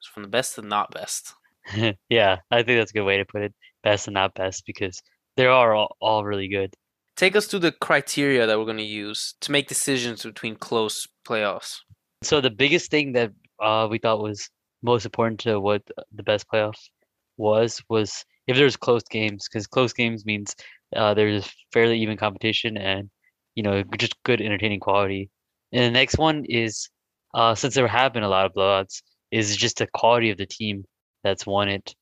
So 0.00 0.10
from 0.12 0.22
the 0.22 0.28
best 0.28 0.54
to 0.54 0.62
not 0.62 0.90
best. 0.90 1.34
yeah, 2.08 2.38
I 2.50 2.62
think 2.62 2.78
that's 2.78 2.90
a 2.90 2.94
good 2.94 3.04
way 3.04 3.18
to 3.18 3.24
put 3.24 3.42
it. 3.42 3.54
Best 3.82 4.08
and 4.08 4.14
not 4.14 4.34
best 4.34 4.64
because 4.66 5.00
they 5.36 5.46
are 5.46 5.74
all, 5.74 5.96
all 6.00 6.24
really 6.24 6.48
good. 6.48 6.74
Take 7.16 7.34
us 7.34 7.46
through 7.46 7.60
the 7.60 7.72
criteria 7.72 8.46
that 8.46 8.58
we're 8.58 8.66
going 8.66 8.76
to 8.76 8.82
use 8.82 9.34
to 9.40 9.50
make 9.50 9.68
decisions 9.68 10.22
between 10.22 10.54
close 10.54 11.08
playoffs. 11.26 11.78
So 12.22 12.40
the 12.40 12.50
biggest 12.50 12.90
thing 12.90 13.12
that 13.12 13.32
uh, 13.60 13.88
we 13.90 13.98
thought 13.98 14.22
was 14.22 14.50
most 14.82 15.06
important 15.06 15.40
to 15.40 15.58
what 15.58 15.82
the 16.14 16.22
best 16.22 16.46
playoffs 16.48 16.90
was 17.38 17.82
was 17.88 18.24
if 18.46 18.56
there's 18.56 18.76
close 18.76 19.02
games 19.04 19.48
because 19.48 19.66
close 19.66 19.92
games 19.92 20.24
means 20.24 20.54
uh, 20.94 21.14
there's 21.14 21.50
fairly 21.72 21.98
even 21.98 22.16
competition 22.16 22.76
and 22.76 23.10
you 23.54 23.62
know 23.62 23.82
just 23.98 24.14
good 24.24 24.40
entertaining 24.40 24.80
quality. 24.80 25.30
And 25.72 25.84
the 25.84 25.98
next 25.98 26.18
one 26.18 26.44
is 26.44 26.88
uh, 27.34 27.54
since 27.54 27.74
there 27.74 27.88
have 27.88 28.12
been 28.12 28.22
a 28.22 28.28
lot 28.28 28.46
of 28.46 28.52
blowouts, 28.52 29.02
is 29.30 29.56
just 29.56 29.78
the 29.78 29.86
quality 29.88 30.30
of 30.30 30.38
the 30.38 30.46
team 30.46 30.84
that's 31.24 31.46
won 31.46 31.68
it. 31.68 31.94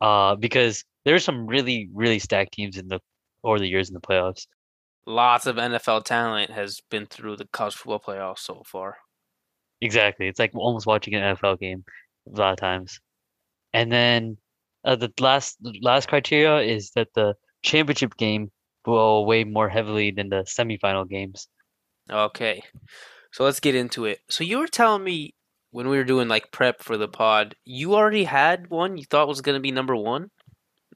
Uh, 0.00 0.34
because 0.36 0.84
there's 1.04 1.24
some 1.24 1.46
really 1.46 1.88
really 1.92 2.18
stacked 2.18 2.52
teams 2.52 2.76
in 2.76 2.88
the 2.88 3.00
over 3.44 3.58
the 3.58 3.68
years 3.68 3.88
in 3.88 3.94
the 3.94 4.00
playoffs. 4.00 4.46
lots 5.06 5.46
of 5.46 5.56
NFL 5.56 6.04
talent 6.04 6.50
has 6.50 6.80
been 6.90 7.06
through 7.06 7.36
the 7.36 7.46
college 7.46 7.74
football 7.74 8.00
playoffs 8.00 8.40
so 8.40 8.62
far. 8.64 8.98
Exactly. 9.80 10.28
It's 10.28 10.38
like 10.38 10.52
almost 10.54 10.86
watching 10.86 11.14
an 11.14 11.36
NFL 11.36 11.58
game 11.58 11.84
a 12.32 12.38
lot 12.38 12.52
of 12.52 12.58
times. 12.58 13.00
And 13.72 13.90
then 13.90 14.36
uh, 14.84 14.96
the 14.96 15.12
last 15.18 15.58
last 15.80 16.08
criteria 16.08 16.60
is 16.60 16.90
that 16.92 17.08
the 17.14 17.34
championship 17.62 18.16
game 18.16 18.50
will 18.86 19.26
weigh 19.26 19.44
more 19.44 19.68
heavily 19.68 20.10
than 20.12 20.28
the 20.28 20.44
semifinal 20.44 21.08
games. 21.08 21.48
Okay. 22.10 22.62
So 23.32 23.44
let's 23.44 23.60
get 23.60 23.74
into 23.74 24.04
it. 24.04 24.20
So 24.28 24.44
you 24.44 24.58
were 24.58 24.68
telling 24.68 25.04
me 25.04 25.34
when 25.70 25.88
we 25.88 25.96
were 25.96 26.04
doing 26.04 26.28
like 26.28 26.52
prep 26.52 26.82
for 26.82 26.96
the 26.96 27.08
pod, 27.08 27.54
you 27.64 27.94
already 27.94 28.24
had 28.24 28.68
one 28.70 28.96
you 28.98 29.04
thought 29.04 29.28
was 29.28 29.40
going 29.40 29.56
to 29.56 29.60
be 29.60 29.72
number 29.72 29.96
one? 29.96 30.30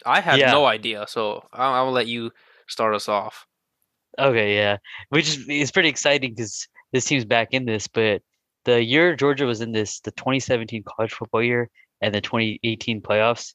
I 0.04 0.20
had 0.20 0.38
Yeah. 0.38 0.50
no 0.52 0.66
idea. 0.66 1.06
So 1.08 1.46
I'll, 1.52 1.86
I'll 1.86 1.92
let 1.92 2.06
you 2.06 2.30
start 2.68 2.94
us 2.94 3.08
off. 3.08 3.46
Okay, 4.18 4.54
yeah. 4.56 4.78
Which 5.10 5.28
is 5.28 5.44
it's 5.48 5.70
pretty 5.70 5.88
exciting 5.88 6.34
because 6.34 6.68
this 6.92 7.04
team's 7.04 7.24
back 7.24 7.48
in 7.52 7.64
this, 7.66 7.86
but 7.86 8.22
the 8.64 8.82
year 8.82 9.14
Georgia 9.14 9.46
was 9.46 9.60
in 9.60 9.72
this, 9.72 10.00
the 10.00 10.10
2017 10.12 10.82
college 10.84 11.12
football 11.12 11.42
year 11.42 11.70
and 12.00 12.14
the 12.14 12.20
2018 12.20 13.00
playoffs, 13.00 13.54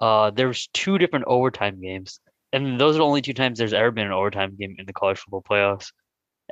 uh, 0.00 0.30
there 0.30 0.48
was 0.48 0.66
two 0.68 0.98
different 0.98 1.24
overtime 1.26 1.80
games. 1.80 2.20
And 2.52 2.78
those 2.80 2.96
are 2.96 2.98
the 2.98 3.04
only 3.04 3.22
two 3.22 3.32
times 3.32 3.58
there's 3.58 3.72
ever 3.72 3.90
been 3.90 4.06
an 4.06 4.12
overtime 4.12 4.56
game 4.58 4.74
in 4.78 4.84
the 4.86 4.92
college 4.92 5.18
football 5.18 5.42
playoffs. 5.48 5.92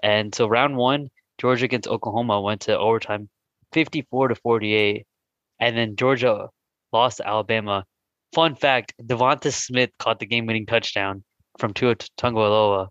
And 0.03 0.35
so 0.35 0.47
round 0.47 0.77
one, 0.77 1.09
Georgia 1.39 1.67
against 1.67 1.89
Oklahoma 1.89 2.41
went 2.41 2.63
to 2.63 2.79
overtime 2.79 3.29
54 3.73 4.29
to 4.29 4.35
48. 4.37 5.07
And 5.59 5.77
then 5.77 5.97
Georgia 5.97 6.49
lost 6.93 7.19
to 7.19 7.29
Alabama. 7.29 7.85
Fun 8.33 8.55
fact, 8.55 8.95
Devonta 9.03 9.53
Smith 9.53 9.91
caught 9.99 10.21
the 10.21 10.27
game-winning 10.27 10.67
touchdown 10.67 11.23
from 11.59 11.75
Tua 11.75 11.97
Tagovailoa 11.97 12.89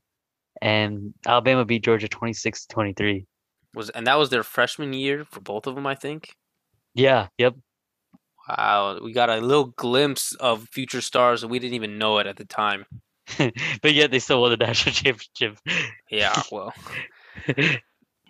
and 0.61 1.13
Alabama 1.25 1.65
beat 1.65 1.83
Georgia 1.83 2.07
26-23. 2.07 3.25
Was 3.75 3.89
and 3.91 4.07
that 4.07 4.17
was 4.17 4.29
their 4.29 4.43
freshman 4.43 4.93
year 4.93 5.25
for 5.29 5.41
both 5.41 5.67
of 5.67 5.75
them, 5.75 5.85
I 5.85 5.95
think. 5.95 6.35
Yeah, 6.95 7.27
yep. 7.37 7.55
Wow, 8.47 8.99
we 9.03 9.13
got 9.13 9.29
a 9.29 9.37
little 9.37 9.67
glimpse 9.77 10.33
of 10.35 10.67
future 10.69 11.01
stars 11.01 11.43
and 11.43 11.51
we 11.51 11.59
didn't 11.59 11.75
even 11.75 11.97
know 11.99 12.17
it 12.17 12.27
at 12.27 12.37
the 12.37 12.45
time. 12.45 12.85
but 13.37 13.93
yet 13.93 14.09
they 14.09 14.19
still 14.19 14.41
won 14.41 14.49
the 14.51 14.57
national 14.57 14.93
championship. 14.93 15.59
Yeah, 16.09 16.41
well. 16.51 16.73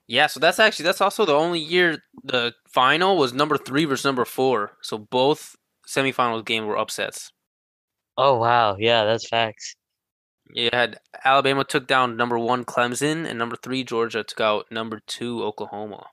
Yeah, 0.10 0.26
so 0.26 0.40
that's 0.40 0.58
actually 0.58 0.86
that's 0.86 1.02
also 1.02 1.24
the 1.24 1.36
only 1.36 1.60
year 1.60 2.00
the 2.24 2.56
final 2.68 3.16
was 3.16 3.32
number 3.32 3.60
3 3.60 3.86
versus 3.86 4.04
number 4.04 4.26
4. 4.26 4.72
So 4.82 4.98
both 4.98 5.56
semifinals 5.90 6.46
game 6.46 6.66
were 6.68 6.78
upsets. 6.78 7.32
oh 8.18 8.38
wow, 8.38 8.76
yeah, 8.80 9.04
that's 9.06 9.28
facts. 9.28 9.76
You 10.54 10.70
had 10.74 11.00
Alabama 11.24 11.64
took 11.64 11.88
down 11.88 12.18
number 12.18 12.38
1 12.38 12.66
Clemson 12.66 13.26
and 13.28 13.38
number 13.40 13.56
3 13.56 13.84
Georgia 13.84 14.24
took 14.24 14.42
out 14.42 14.72
number 14.72 15.02
2 15.08 15.44
Oklahoma. 15.44 16.08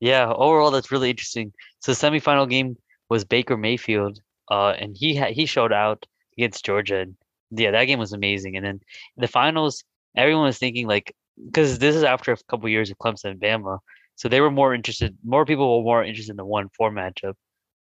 Yeah, 0.00 0.32
overall 0.32 0.70
that's 0.72 0.90
really 0.90 1.10
interesting. 1.10 1.52
So 1.80 1.92
the 1.92 1.98
semifinal 1.98 2.48
game 2.48 2.76
was 3.08 3.24
Baker 3.24 3.56
Mayfield, 3.56 4.20
uh, 4.50 4.70
and 4.70 4.96
he 4.96 5.16
ha 5.16 5.26
he 5.26 5.46
showed 5.46 5.72
out 5.72 6.06
against 6.36 6.64
Georgia. 6.64 7.00
And 7.00 7.16
yeah, 7.50 7.70
that 7.72 7.84
game 7.84 7.98
was 8.00 8.12
amazing. 8.12 8.56
And 8.56 8.64
then 8.66 8.80
the 9.16 9.28
finals, 9.28 9.84
everyone 10.16 10.44
was 10.46 10.58
thinking 10.58 10.86
like, 10.88 11.14
because 11.46 11.78
this 11.78 11.94
is 11.96 12.04
after 12.04 12.32
a 12.32 12.36
couple 12.48 12.68
years 12.68 12.90
of 12.90 12.98
Clemson 12.98 13.30
and 13.32 13.40
Bama, 13.40 13.78
so 14.16 14.28
they 14.28 14.40
were 14.40 14.50
more 14.50 14.74
interested. 14.74 15.16
More 15.24 15.44
people 15.46 15.78
were 15.78 15.84
more 15.84 16.04
interested 16.04 16.32
in 16.32 16.36
the 16.36 16.44
one 16.44 16.68
four 16.76 16.90
matchup, 16.90 17.34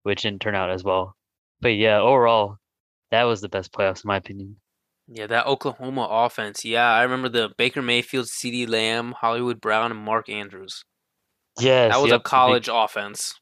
which 0.02 0.22
didn't 0.22 0.40
turn 0.40 0.54
out 0.54 0.70
as 0.70 0.82
well. 0.84 1.16
But 1.60 1.70
yeah, 1.76 1.98
overall, 2.00 2.56
that 3.10 3.24
was 3.24 3.40
the 3.40 3.48
best 3.48 3.72
playoffs 3.72 4.04
in 4.04 4.08
my 4.08 4.16
opinion. 4.16 4.56
Yeah, 5.08 5.26
that 5.26 5.46
Oklahoma 5.46 6.06
offense. 6.10 6.64
Yeah, 6.64 6.88
I 6.88 7.02
remember 7.02 7.28
the 7.28 7.50
Baker 7.58 7.82
Mayfield, 7.82 8.26
CeeDee 8.26 8.68
Lamb, 8.68 9.12
Hollywood 9.20 9.60
Brown, 9.60 9.90
and 9.90 10.00
Mark 10.00 10.28
Andrews. 10.28 10.84
Yes, 11.58 11.92
That 11.92 12.00
was 12.00 12.10
yep, 12.10 12.14
a 12.14 12.18
the 12.18 12.18
big- 12.20 12.24
college 12.24 12.68
offense. 12.72 13.34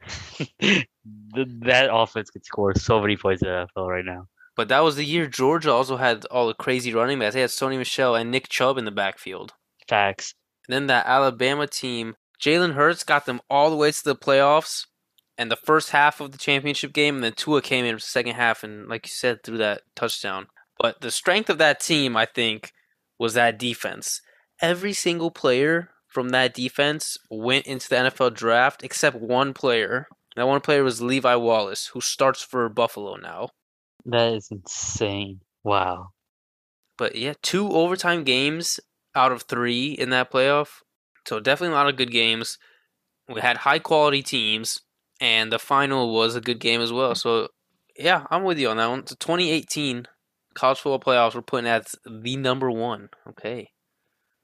Th- 0.60 0.86
that 1.34 1.88
offense 1.92 2.30
could 2.30 2.44
score 2.44 2.74
so 2.74 3.00
many 3.00 3.16
points 3.16 3.42
in 3.42 3.48
the 3.48 3.66
NFL 3.76 3.88
right 3.88 4.04
now. 4.04 4.26
But 4.56 4.68
that 4.68 4.80
was 4.80 4.96
the 4.96 5.04
year 5.04 5.26
Georgia 5.26 5.70
also 5.72 5.96
had 5.96 6.24
all 6.26 6.46
the 6.46 6.54
crazy 6.54 6.94
running 6.94 7.18
backs. 7.18 7.34
They 7.34 7.40
had 7.42 7.50
Sony 7.50 7.76
Michel 7.76 8.14
and 8.14 8.30
Nick 8.30 8.48
Chubb 8.48 8.78
in 8.78 8.84
the 8.84 8.90
backfield. 8.90 9.52
Facts. 9.88 10.34
And 10.68 10.74
then 10.74 10.86
that 10.86 11.06
Alabama 11.06 11.66
team, 11.66 12.14
Jalen 12.42 12.74
Hurts 12.74 13.04
got 13.04 13.26
them 13.26 13.40
all 13.50 13.68
the 13.70 13.76
way 13.76 13.90
to 13.92 14.04
the 14.04 14.16
playoffs 14.16 14.86
and 15.38 15.50
the 15.50 15.56
first 15.56 15.90
half 15.90 16.20
of 16.20 16.32
the 16.32 16.38
championship 16.38 16.92
game, 16.92 17.16
and 17.16 17.24
then 17.24 17.32
Tua 17.34 17.62
came 17.62 17.84
in 17.84 17.94
the 17.94 18.00
second 18.00 18.34
half 18.34 18.64
and, 18.64 18.88
like 18.88 19.06
you 19.06 19.10
said, 19.10 19.42
threw 19.42 19.58
that 19.58 19.82
touchdown. 19.94 20.46
But 20.78 21.00
the 21.00 21.10
strength 21.10 21.50
of 21.50 21.58
that 21.58 21.80
team, 21.80 22.16
I 22.16 22.26
think, 22.26 22.72
was 23.18 23.34
that 23.34 23.58
defense. 23.58 24.20
Every 24.60 24.92
single 24.92 25.30
player 25.30 25.90
from 26.08 26.30
that 26.30 26.54
defense 26.54 27.18
went 27.30 27.66
into 27.66 27.88
the 27.88 27.96
NFL 27.96 28.34
draft 28.34 28.82
except 28.82 29.16
one 29.16 29.52
player. 29.52 30.08
That 30.36 30.48
one 30.48 30.60
player 30.60 30.82
was 30.82 31.02
Levi 31.02 31.34
Wallace, 31.34 31.88
who 31.88 32.00
starts 32.00 32.42
for 32.42 32.68
Buffalo 32.68 33.16
now. 33.16 33.50
That 34.04 34.34
is 34.34 34.48
insane. 34.50 35.40
Wow. 35.64 36.10
But 36.98 37.16
yeah, 37.16 37.34
two 37.42 37.70
overtime 37.72 38.24
games 38.24 38.80
out 39.14 39.32
of 39.32 39.42
three 39.42 39.92
in 39.92 40.10
that 40.10 40.30
playoff. 40.30 40.68
So 41.26 41.40
definitely 41.40 41.74
a 41.74 41.78
lot 41.78 41.88
of 41.88 41.96
good 41.96 42.12
games. 42.12 42.58
We 43.28 43.40
had 43.40 43.58
high 43.58 43.80
quality 43.80 44.22
teams, 44.22 44.80
and 45.20 45.52
the 45.52 45.58
final 45.58 46.12
was 46.12 46.36
a 46.36 46.40
good 46.40 46.60
game 46.60 46.80
as 46.80 46.92
well. 46.92 47.14
So 47.14 47.48
yeah, 47.98 48.26
I'm 48.30 48.44
with 48.44 48.58
you 48.58 48.68
on 48.68 48.76
that 48.76 48.88
one. 48.88 49.06
So 49.06 49.14
2018 49.18 50.06
college 50.54 50.78
football 50.78 51.00
playoffs 51.00 51.34
we're 51.34 51.42
putting 51.42 51.68
at 51.68 51.88
the 52.04 52.36
number 52.36 52.70
one. 52.70 53.08
Okay. 53.28 53.70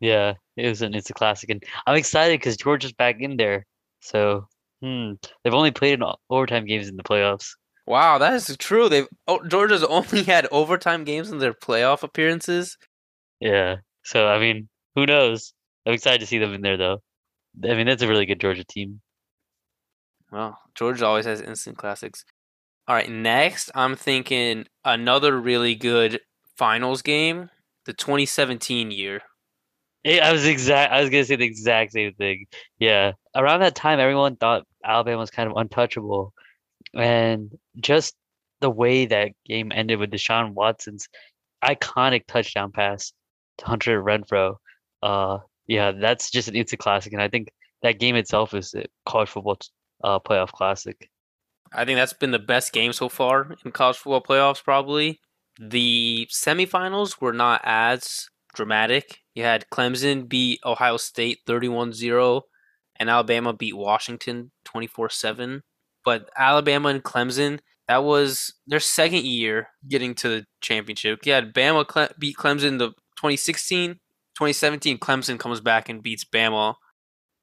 Yeah, 0.00 0.35
it 0.57 0.69
was 0.69 0.83
an 0.83 0.95
it's 0.95 1.11
a 1.11 1.14
classic, 1.14 1.49
and 1.49 1.62
I'm 1.87 1.97
excited 1.97 2.41
because 2.41 2.57
Georgia's 2.57 2.93
back 2.93 3.17
in 3.21 3.37
there. 3.37 3.67
So, 4.00 4.49
hmm, 4.83 5.12
they've 5.43 5.55
only 5.55 5.71
played 5.71 5.95
in 5.95 6.05
overtime 6.29 6.67
games 6.67 6.88
in 6.88 6.97
the 6.97 7.05
playoffs. 7.05 7.50
Wow, 7.87 8.19
that 8.19 8.35
is 8.35 8.57
true. 8.57 8.88
They've 8.88 9.07
oh, 9.29 9.45
Georgia's 9.47 9.85
only 9.88 10.25
had 10.25 10.49
overtime 10.50 11.05
games 11.05 11.31
in 11.31 11.38
their 11.38 11.55
playoff 11.55 12.02
appearances. 12.02 12.76
Yeah. 13.41 13.76
So, 14.05 14.26
I 14.26 14.41
mean, 14.41 14.69
who 14.97 15.07
knows? 15.07 15.55
I'm 15.87 15.95
excited 15.95 16.21
to 16.21 16.26
see 16.26 16.38
them 16.38 16.52
in 16.52 16.62
there, 16.62 16.76
though. 16.76 17.02
I 17.64 17.75
mean, 17.75 17.87
that's 17.87 18.02
a 18.02 18.09
really 18.09 18.26
good 18.26 18.41
Georgia 18.41 18.64
team. 18.64 19.00
Well, 20.33 20.59
George 20.75 21.03
always 21.03 21.27
has 21.27 21.43
instant 21.43 21.77
classics. 21.77 22.25
All 22.89 22.97
right, 22.97 23.11
next 23.11 23.71
I'm 23.75 23.95
thinking 23.95 24.67
another 24.85 25.39
really 25.39 25.75
good 25.75 26.21
finals 26.57 27.03
game, 27.03 27.51
the 27.85 27.93
2017 27.93 28.91
year. 28.91 29.21
I 30.05 30.33
was 30.33 30.47
exact. 30.47 30.93
I 30.93 31.01
was 31.01 31.11
gonna 31.11 31.25
say 31.25 31.37
the 31.37 31.45
exact 31.45 31.93
same 31.93 32.12
thing. 32.15 32.47
Yeah. 32.79 33.12
Around 33.37 33.61
that 33.61 33.77
time, 33.77 34.01
everyone 34.01 34.37
thought 34.37 34.67
Alabama 34.85 35.19
was 35.19 35.31
kind 35.31 35.49
of 35.51 35.57
untouchable, 35.57 36.33
and 36.95 37.57
just 37.77 38.17
the 38.61 38.71
way 38.71 39.07
that 39.07 39.33
game 39.47 39.71
ended 39.73 39.99
with 39.99 40.11
Deshaun 40.11 40.55
Watson's 40.55 41.09
iconic 41.65 42.27
touchdown 42.27 42.73
pass 42.73 43.12
to 43.59 43.67
Hunter 43.67 44.03
Renfrow. 44.03 44.57
Uh, 45.03 45.39
yeah, 45.67 45.93
that's 45.93 46.31
just 46.31 46.49
an 46.49 46.57
instant 46.57 46.81
classic, 46.81 47.12
and 47.12 47.23
I 47.23 47.29
think 47.29 47.51
that 47.83 48.01
game 48.01 48.17
itself 48.17 48.55
is 48.55 48.75
college 49.07 49.29
football 49.29 49.59
uh 50.02 50.18
playoff 50.18 50.52
classic. 50.52 51.11
I 51.73 51.85
think 51.85 51.97
that's 51.97 52.12
been 52.12 52.32
the 52.32 52.38
best 52.38 52.73
game 52.73 52.92
so 52.92 53.09
far 53.09 53.54
in 53.64 53.73
college 53.73 53.97
football 53.97 54.23
playoffs, 54.23 54.62
probably. 54.62 55.21
The 55.59 56.28
semifinals 56.30 57.21
were 57.21 57.32
not 57.32 57.61
as 57.64 58.28
dramatic. 58.54 59.21
You 59.35 59.44
had 59.44 59.66
Clemson 59.73 60.28
beat 60.28 60.61
Ohio 60.64 60.97
State 60.97 61.38
31 61.47 61.92
0, 61.92 62.42
and 62.97 63.11
Alabama 63.11 63.52
beat 63.52 63.76
Washington 63.76 64.50
24 64.64 65.11
7. 65.11 65.62
But 66.04 66.28
Alabama 66.37 66.88
and 66.88 67.02
Clemson, 67.02 67.61
that 67.88 68.04
was 68.04 68.54
their 68.66 68.80
second 68.80 69.25
year 69.25 69.68
getting 69.88 70.14
to 70.16 70.28
the 70.28 70.47
championship. 70.61 71.25
You 71.25 71.32
had 71.32 71.54
Bama 71.54 71.87
Cle- 71.87 72.09
beat 72.18 72.37
Clemson 72.37 72.78
the 72.78 72.88
2016, 73.16 73.94
2017. 74.35 74.99
Clemson 74.99 75.38
comes 75.38 75.61
back 75.61 75.88
and 75.88 76.02
beats 76.02 76.25
Bama. 76.25 76.75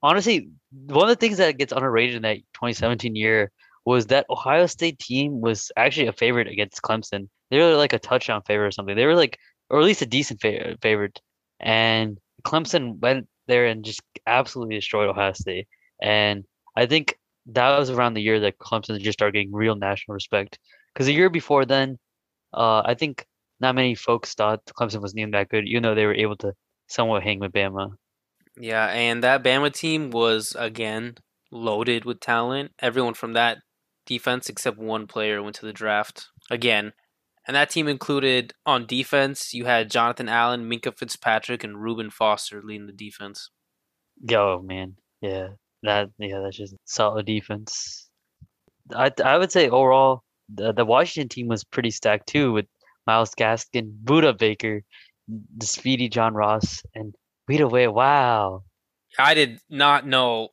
Honestly, 0.02 0.48
one 0.70 1.04
of 1.04 1.08
the 1.08 1.16
things 1.20 1.38
that 1.38 1.58
gets 1.58 1.72
underrated 1.72 2.16
in 2.16 2.22
that 2.22 2.38
2017 2.54 3.14
year 3.14 3.50
was 3.84 4.06
that 4.06 4.26
Ohio 4.30 4.66
State 4.66 4.98
team 4.98 5.40
was 5.40 5.70
actually 5.76 6.06
a 6.06 6.12
favorite 6.12 6.48
against 6.48 6.82
Clemson. 6.82 7.28
They 7.50 7.58
were 7.58 7.76
like 7.76 7.92
a 7.92 7.98
touchdown 7.98 8.42
favorite 8.46 8.68
or 8.68 8.70
something. 8.70 8.96
They 8.96 9.06
were 9.06 9.16
like, 9.16 9.38
or 9.68 9.78
at 9.80 9.84
least 9.84 10.02
a 10.02 10.06
decent 10.06 10.40
fa- 10.40 10.76
favorite. 10.80 11.20
And 11.58 12.18
Clemson 12.44 12.98
went 13.00 13.28
there 13.46 13.66
and 13.66 13.84
just 13.84 14.00
absolutely 14.26 14.76
destroyed 14.76 15.08
Ohio 15.08 15.32
State. 15.32 15.68
And 16.00 16.44
I 16.76 16.86
think 16.86 17.18
that 17.46 17.78
was 17.78 17.90
around 17.90 18.14
the 18.14 18.22
year 18.22 18.40
that 18.40 18.58
Clemson 18.58 18.98
just 19.00 19.18
started 19.18 19.32
getting 19.32 19.52
real 19.52 19.76
national 19.76 20.14
respect. 20.14 20.58
Because 20.94 21.08
a 21.08 21.12
year 21.12 21.30
before 21.30 21.64
then, 21.64 21.98
uh, 22.54 22.82
I 22.84 22.94
think 22.94 23.26
not 23.60 23.74
many 23.74 23.94
folks 23.94 24.34
thought 24.34 24.64
Clemson 24.66 25.02
was 25.02 25.16
even 25.16 25.32
that 25.32 25.48
good, 25.48 25.66
even 25.66 25.82
though 25.82 25.94
they 25.94 26.06
were 26.06 26.14
able 26.14 26.36
to 26.38 26.54
somewhat 26.86 27.22
hang 27.22 27.38
with 27.38 27.52
Bama. 27.52 27.92
Yeah, 28.58 28.86
and 28.86 29.22
that 29.24 29.42
Bama 29.42 29.72
team 29.72 30.10
was 30.10 30.54
again 30.58 31.16
loaded 31.50 32.04
with 32.04 32.20
talent. 32.20 32.72
Everyone 32.80 33.14
from 33.14 33.32
that 33.34 33.58
defense 34.06 34.48
except 34.48 34.78
one 34.78 35.06
player 35.06 35.42
went 35.42 35.56
to 35.56 35.66
the 35.66 35.72
draft. 35.72 36.28
Again, 36.50 36.92
And 37.46 37.54
that 37.56 37.70
team 37.70 37.88
included 37.88 38.54
on 38.66 38.86
defense, 38.86 39.54
you 39.54 39.64
had 39.66 39.90
Jonathan 39.90 40.28
Allen, 40.28 40.68
Minkah 40.70 40.96
Fitzpatrick, 40.96 41.64
and 41.64 41.82
Reuben 41.82 42.10
Foster 42.10 42.62
leading 42.62 42.86
the 42.86 42.92
defense. 42.92 43.50
Yo, 44.28 44.62
man. 44.62 44.96
Yeah. 45.20 45.48
That 45.82 46.10
yeah, 46.18 46.40
that's 46.40 46.56
just 46.56 46.74
solid 46.84 47.26
defense. 47.26 48.08
I 48.94 49.10
I 49.24 49.38
would 49.38 49.52
say 49.52 49.68
overall 49.70 50.22
the, 50.52 50.72
the 50.72 50.84
Washington 50.84 51.28
team 51.28 51.48
was 51.48 51.64
pretty 51.64 51.90
stacked 51.90 52.28
too 52.28 52.52
with 52.52 52.66
Myles 53.06 53.34
Gaskin, 53.34 53.92
Budda 54.04 54.36
Baker, 54.38 54.82
the 55.28 55.66
speedy 55.66 56.08
John 56.08 56.34
Ross, 56.34 56.82
and 56.94 57.14
Vita 57.50 57.68
Vea. 57.68 57.88
Wow. 57.88 58.62
I 59.18 59.34
did 59.34 59.60
not 59.68 60.06
know 60.06 60.50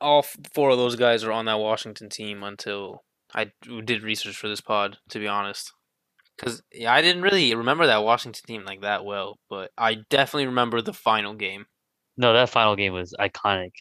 all 0.00 0.24
four 0.54 0.70
of 0.70 0.78
those 0.78 0.96
guys 0.96 1.24
were 1.24 1.32
on 1.32 1.44
that 1.46 1.58
Washington 1.58 2.08
team 2.08 2.42
until 2.42 3.04
I 3.34 3.52
did 3.84 4.02
research 4.02 4.36
for 4.36 4.48
this 4.48 4.60
pod, 4.60 4.98
to 5.10 5.18
be 5.18 5.28
honest. 5.28 5.72
Because 6.36 6.62
yeah, 6.72 6.92
I 6.92 7.02
didn't 7.02 7.22
really 7.22 7.54
remember 7.54 7.86
that 7.86 8.04
Washington 8.04 8.44
team 8.46 8.64
like 8.64 8.82
that 8.82 9.04
well, 9.04 9.38
but 9.50 9.72
I 9.76 9.96
definitely 10.08 10.46
remember 10.46 10.80
the 10.80 10.92
final 10.92 11.34
game. 11.34 11.66
No, 12.16 12.32
that 12.32 12.48
final 12.48 12.76
game 12.76 12.92
was 12.92 13.12
iconic. 13.18 13.72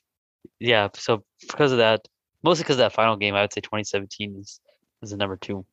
Yeah, 0.59 0.89
so 0.95 1.23
because 1.47 1.71
of 1.71 1.77
that, 1.77 2.01
mostly 2.43 2.63
because 2.63 2.75
of 2.75 2.79
that 2.79 2.93
final 2.93 3.15
game, 3.15 3.35
I 3.35 3.41
would 3.41 3.53
say 3.53 3.61
2017 3.61 4.37
is 4.39 4.59
is 5.03 5.11
the 5.11 5.17
number 5.17 5.37
two. 5.37 5.65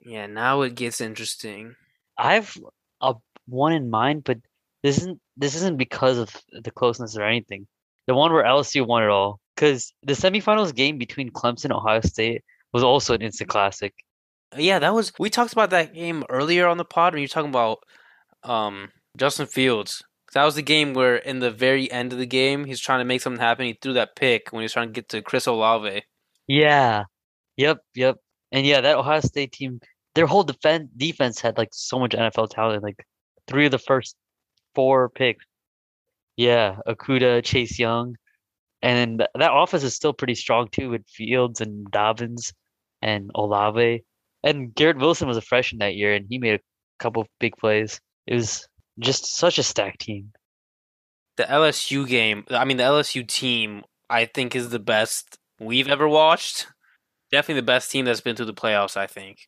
Yeah, 0.00 0.26
now 0.26 0.62
it 0.62 0.74
gets 0.74 1.00
interesting. 1.00 1.76
I've 2.18 2.56
a 3.00 3.14
one 3.46 3.72
in 3.72 3.90
mind, 3.90 4.24
but 4.24 4.38
this 4.82 4.98
isn't 4.98 5.20
this 5.36 5.54
isn't 5.54 5.78
because 5.78 6.18
of 6.18 6.34
the 6.52 6.70
closeness 6.70 7.16
or 7.16 7.22
anything. 7.22 7.66
The 8.06 8.14
one 8.14 8.32
where 8.32 8.44
LSU 8.44 8.86
won 8.86 9.02
it 9.02 9.08
all, 9.08 9.40
because 9.54 9.92
the 10.02 10.14
semifinals 10.14 10.74
game 10.74 10.98
between 10.98 11.30
Clemson 11.30 11.64
and 11.64 11.74
Ohio 11.74 12.00
State 12.00 12.42
was 12.72 12.82
also 12.82 13.14
an 13.14 13.22
instant 13.22 13.50
classic. 13.50 13.94
Yeah, 14.56 14.78
that 14.80 14.94
was. 14.94 15.12
We 15.18 15.30
talked 15.30 15.52
about 15.52 15.70
that 15.70 15.94
game 15.94 16.24
earlier 16.28 16.66
on 16.66 16.78
the 16.78 16.84
pod 16.84 17.12
when 17.12 17.20
you 17.20 17.24
were 17.24 17.28
talking 17.28 17.50
about 17.50 17.78
um, 18.42 18.88
Justin 19.16 19.46
Fields. 19.46 20.02
That 20.32 20.44
was 20.44 20.54
the 20.54 20.62
game 20.62 20.94
where, 20.94 21.16
in 21.16 21.40
the 21.40 21.50
very 21.50 21.90
end 21.90 22.12
of 22.12 22.18
the 22.18 22.26
game, 22.26 22.64
he's 22.64 22.80
trying 22.80 23.00
to 23.00 23.04
make 23.04 23.20
something 23.20 23.40
happen. 23.40 23.66
He 23.66 23.78
threw 23.80 23.94
that 23.94 24.16
pick 24.16 24.48
when 24.50 24.60
he 24.60 24.64
was 24.64 24.72
trying 24.72 24.88
to 24.88 24.92
get 24.92 25.08
to 25.10 25.22
Chris 25.22 25.46
Olave. 25.46 26.02
Yeah. 26.46 27.04
Yep. 27.56 27.78
Yep. 27.94 28.16
And 28.52 28.66
yeah, 28.66 28.80
that 28.80 28.96
Ohio 28.96 29.20
State 29.20 29.52
team, 29.52 29.80
their 30.14 30.26
whole 30.26 30.44
defense 30.44 30.88
defense 30.96 31.40
had 31.40 31.58
like 31.58 31.70
so 31.72 31.98
much 31.98 32.12
NFL 32.12 32.50
talent. 32.50 32.82
Like 32.82 33.04
three 33.46 33.66
of 33.66 33.72
the 33.72 33.78
first 33.78 34.16
four 34.74 35.08
picks. 35.08 35.44
Yeah, 36.36 36.76
Okudah, 36.86 37.44
Chase 37.44 37.78
Young, 37.78 38.16
and 38.82 39.18
th- 39.18 39.30
that 39.34 39.52
offense 39.52 39.82
is 39.82 39.94
still 39.94 40.12
pretty 40.12 40.34
strong 40.34 40.68
too 40.70 40.90
with 40.90 41.06
Fields 41.08 41.60
and 41.60 41.90
Dobbins 41.90 42.52
and 43.02 43.30
Olave. 43.34 44.04
And 44.42 44.74
Garrett 44.74 44.98
Wilson 44.98 45.28
was 45.28 45.36
a 45.36 45.42
freshman 45.42 45.80
that 45.80 45.96
year, 45.96 46.14
and 46.14 46.26
he 46.28 46.38
made 46.38 46.54
a 46.54 46.62
couple 46.98 47.22
of 47.22 47.28
big 47.38 47.56
plays. 47.56 48.00
It 48.26 48.34
was 48.34 48.66
just 48.98 49.36
such 49.36 49.58
a 49.58 49.62
stacked 49.62 50.00
team. 50.00 50.32
The 51.36 51.44
LSU 51.44 52.08
game, 52.08 52.44
I 52.50 52.64
mean, 52.64 52.76
the 52.76 52.84
LSU 52.84 53.26
team, 53.26 53.82
I 54.08 54.24
think 54.24 54.54
is 54.54 54.70
the 54.70 54.78
best 54.78 55.38
we've 55.58 55.88
ever 55.88 56.08
watched. 56.08 56.66
Definitely 57.30 57.60
the 57.60 57.66
best 57.66 57.90
team 57.90 58.04
that's 58.04 58.20
been 58.20 58.34
through 58.34 58.46
the 58.46 58.54
playoffs, 58.54 58.96
I 58.96 59.06
think. 59.06 59.38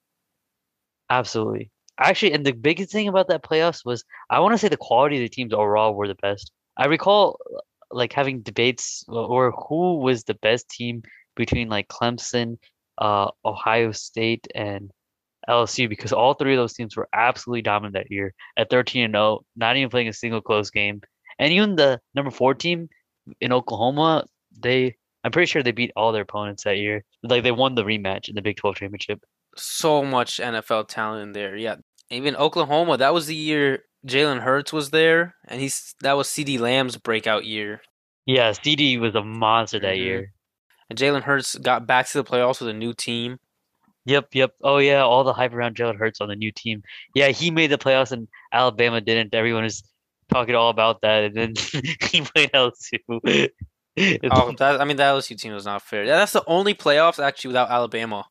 Absolutely. 1.10 1.70
Actually, 1.98 2.32
and 2.32 2.44
the 2.44 2.52
biggest 2.52 2.90
thing 2.90 3.08
about 3.08 3.28
that 3.28 3.42
playoffs 3.42 3.84
was 3.84 4.04
I 4.30 4.40
want 4.40 4.54
to 4.54 4.58
say 4.58 4.68
the 4.68 4.76
quality 4.76 5.16
of 5.16 5.22
the 5.22 5.28
teams 5.28 5.52
overall 5.52 5.94
were 5.94 6.08
the 6.08 6.14
best. 6.16 6.50
I 6.76 6.86
recall 6.86 7.38
like 7.90 8.12
having 8.12 8.40
debates 8.40 9.04
or 9.08 9.52
who 9.52 9.98
was 9.98 10.24
the 10.24 10.34
best 10.34 10.68
team 10.68 11.02
between 11.36 11.68
like 11.68 11.88
Clemson, 11.88 12.58
uh, 12.98 13.30
Ohio 13.44 13.92
State, 13.92 14.46
and 14.54 14.90
LSU 15.48 15.88
because 15.88 16.12
all 16.12 16.34
three 16.34 16.54
of 16.54 16.58
those 16.58 16.74
teams 16.74 16.96
were 16.96 17.08
absolutely 17.12 17.62
dominant 17.62 17.94
that 17.94 18.10
year 18.10 18.32
at 18.56 18.70
13 18.70 19.04
and 19.04 19.14
0, 19.14 19.44
not 19.56 19.76
even 19.76 19.90
playing 19.90 20.08
a 20.08 20.12
single 20.12 20.40
close 20.40 20.70
game. 20.70 21.02
And 21.38 21.52
even 21.52 21.76
the 21.76 22.00
number 22.14 22.30
four 22.30 22.54
team 22.54 22.88
in 23.40 23.52
Oklahoma, 23.52 24.24
they 24.58 24.96
I'm 25.24 25.30
pretty 25.30 25.46
sure 25.46 25.62
they 25.62 25.72
beat 25.72 25.92
all 25.94 26.12
their 26.12 26.22
opponents 26.22 26.64
that 26.64 26.78
year. 26.78 27.04
Like 27.22 27.42
they 27.42 27.52
won 27.52 27.74
the 27.74 27.84
rematch 27.84 28.28
in 28.28 28.34
the 28.34 28.42
Big 28.42 28.56
12 28.56 28.76
championship. 28.76 29.22
So 29.56 30.02
much 30.04 30.38
NFL 30.38 30.88
talent 30.88 31.22
in 31.22 31.32
there. 31.32 31.56
Yeah. 31.56 31.76
Even 32.10 32.36
Oklahoma, 32.36 32.96
that 32.98 33.14
was 33.14 33.26
the 33.26 33.34
year 33.34 33.84
Jalen 34.06 34.40
Hurts 34.40 34.72
was 34.72 34.90
there, 34.90 35.34
and 35.46 35.60
he's 35.60 35.94
that 36.00 36.14
was 36.16 36.28
CeeDee 36.28 36.58
Lamb's 36.58 36.96
breakout 36.96 37.44
year. 37.44 37.80
Yeah, 38.26 38.50
CeeDee 38.50 38.98
was 39.00 39.14
a 39.14 39.22
monster 39.22 39.78
that 39.80 39.94
Mhm. 39.96 40.04
year. 40.04 40.32
And 40.90 40.98
Jalen 40.98 41.22
Hurts 41.22 41.56
got 41.56 41.86
back 41.86 42.06
to 42.08 42.18
the 42.22 42.24
playoffs 42.24 42.60
with 42.60 42.68
a 42.68 42.72
new 42.74 42.92
team. 42.94 43.38
Yep, 44.04 44.28
yep. 44.34 44.52
Oh 44.62 44.78
yeah, 44.78 45.02
all 45.02 45.22
the 45.24 45.32
hype 45.32 45.52
around 45.54 45.76
Jalen 45.76 45.96
Hurts 45.98 46.20
on 46.20 46.28
the 46.28 46.36
new 46.36 46.50
team. 46.52 46.82
Yeah, 47.14 47.28
he 47.28 47.50
made 47.50 47.68
the 47.70 47.78
playoffs 47.78 48.10
and 48.12 48.26
Alabama 48.52 49.00
didn't. 49.00 49.32
Everyone 49.34 49.62
was 49.62 49.82
talking 50.32 50.54
all 50.54 50.70
about 50.70 51.00
that, 51.02 51.24
and 51.24 51.34
then 51.36 51.54
he 52.10 52.20
played 52.22 52.50
LSU. 52.54 52.98
Oh, 54.30 54.52
that 54.58 54.80
I 54.80 54.84
mean, 54.84 54.96
the 54.96 55.02
LSU 55.04 55.38
team 55.38 55.52
was 55.52 55.64
not 55.66 55.82
fair. 55.82 56.04
Yeah, 56.04 56.16
that's 56.16 56.32
the 56.32 56.44
only 56.46 56.74
playoffs 56.74 57.22
actually 57.22 57.48
without 57.48 57.70
Alabama, 57.70 58.26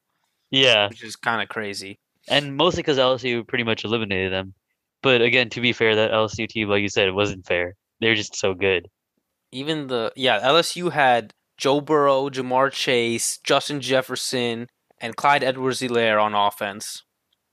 yeah, 0.52 0.90
which 0.90 1.04
is 1.04 1.16
kind 1.16 1.42
of 1.42 1.50
crazy. 1.50 1.98
and 2.28 2.56
mostly 2.56 2.84
because 2.84 2.98
LSU 2.98 3.48
pretty 3.48 3.64
much 3.64 3.84
eliminated 3.84 4.32
them. 4.32 4.54
But 5.02 5.22
again, 5.22 5.50
to 5.50 5.62
be 5.62 5.74
fair, 5.74 5.96
that 5.96 6.12
LSU 6.12 6.48
team, 6.48 6.70
like 6.70 6.82
you 6.82 6.90
said, 6.90 7.08
it 7.08 7.16
wasn't 7.16 7.48
fair. 7.48 7.76
They're 8.00 8.16
just 8.16 8.36
so 8.36 8.54
good. 8.54 8.88
Even 9.52 9.88
the 9.88 10.12
yeah, 10.16 10.40
LSU 10.42 10.92
had 10.92 11.34
Joe 11.58 11.82
Burrow, 11.82 12.30
Ja'Marr 12.30 12.72
Chase, 12.72 13.40
Justin 13.44 13.82
Jefferson, 13.82 14.68
and 15.00 15.16
Clyde 15.16 15.44
Edwards-Helaire 15.44 16.22
on 16.22 16.36
offense. 16.36 17.04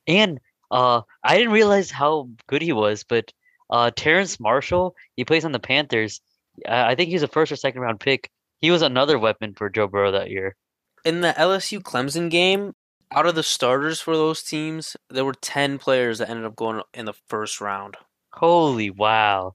And 0.06 0.40
uh, 0.70 1.02
I 1.24 1.36
didn't 1.36 1.52
realize 1.52 1.90
how 1.90 2.28
good 2.46 2.62
he 2.62 2.72
was, 2.72 3.04
but 3.04 3.32
uh, 3.70 3.90
Terrace 3.96 4.38
Marshall, 4.40 4.94
he 5.16 5.24
plays 5.24 5.44
on 5.44 5.52
the 5.52 5.58
Panthers. 5.58 6.20
I 6.66 6.94
think 6.94 7.10
he's 7.10 7.22
a 7.22 7.28
first 7.28 7.52
or 7.52 7.56
second 7.56 7.80
round 7.82 8.00
pick. 8.00 8.30
He 8.60 8.70
was 8.70 8.82
another 8.82 9.18
weapon 9.18 9.54
for 9.54 9.68
Joe 9.70 9.86
Burrow 9.86 10.12
that 10.12 10.30
year. 10.30 10.56
In 11.04 11.20
the 11.20 11.34
LSU 11.36 11.80
Clemson 11.80 12.30
game, 12.30 12.74
out 13.12 13.26
of 13.26 13.34
the 13.34 13.42
starters 13.42 14.00
for 14.00 14.16
those 14.16 14.42
teams, 14.42 14.96
there 15.10 15.24
were 15.24 15.34
ten 15.34 15.78
players 15.78 16.18
that 16.18 16.28
ended 16.28 16.44
up 16.44 16.56
going 16.56 16.82
in 16.94 17.06
the 17.06 17.14
first 17.28 17.60
round. 17.60 17.96
Holy 18.32 18.90
wow. 18.90 19.54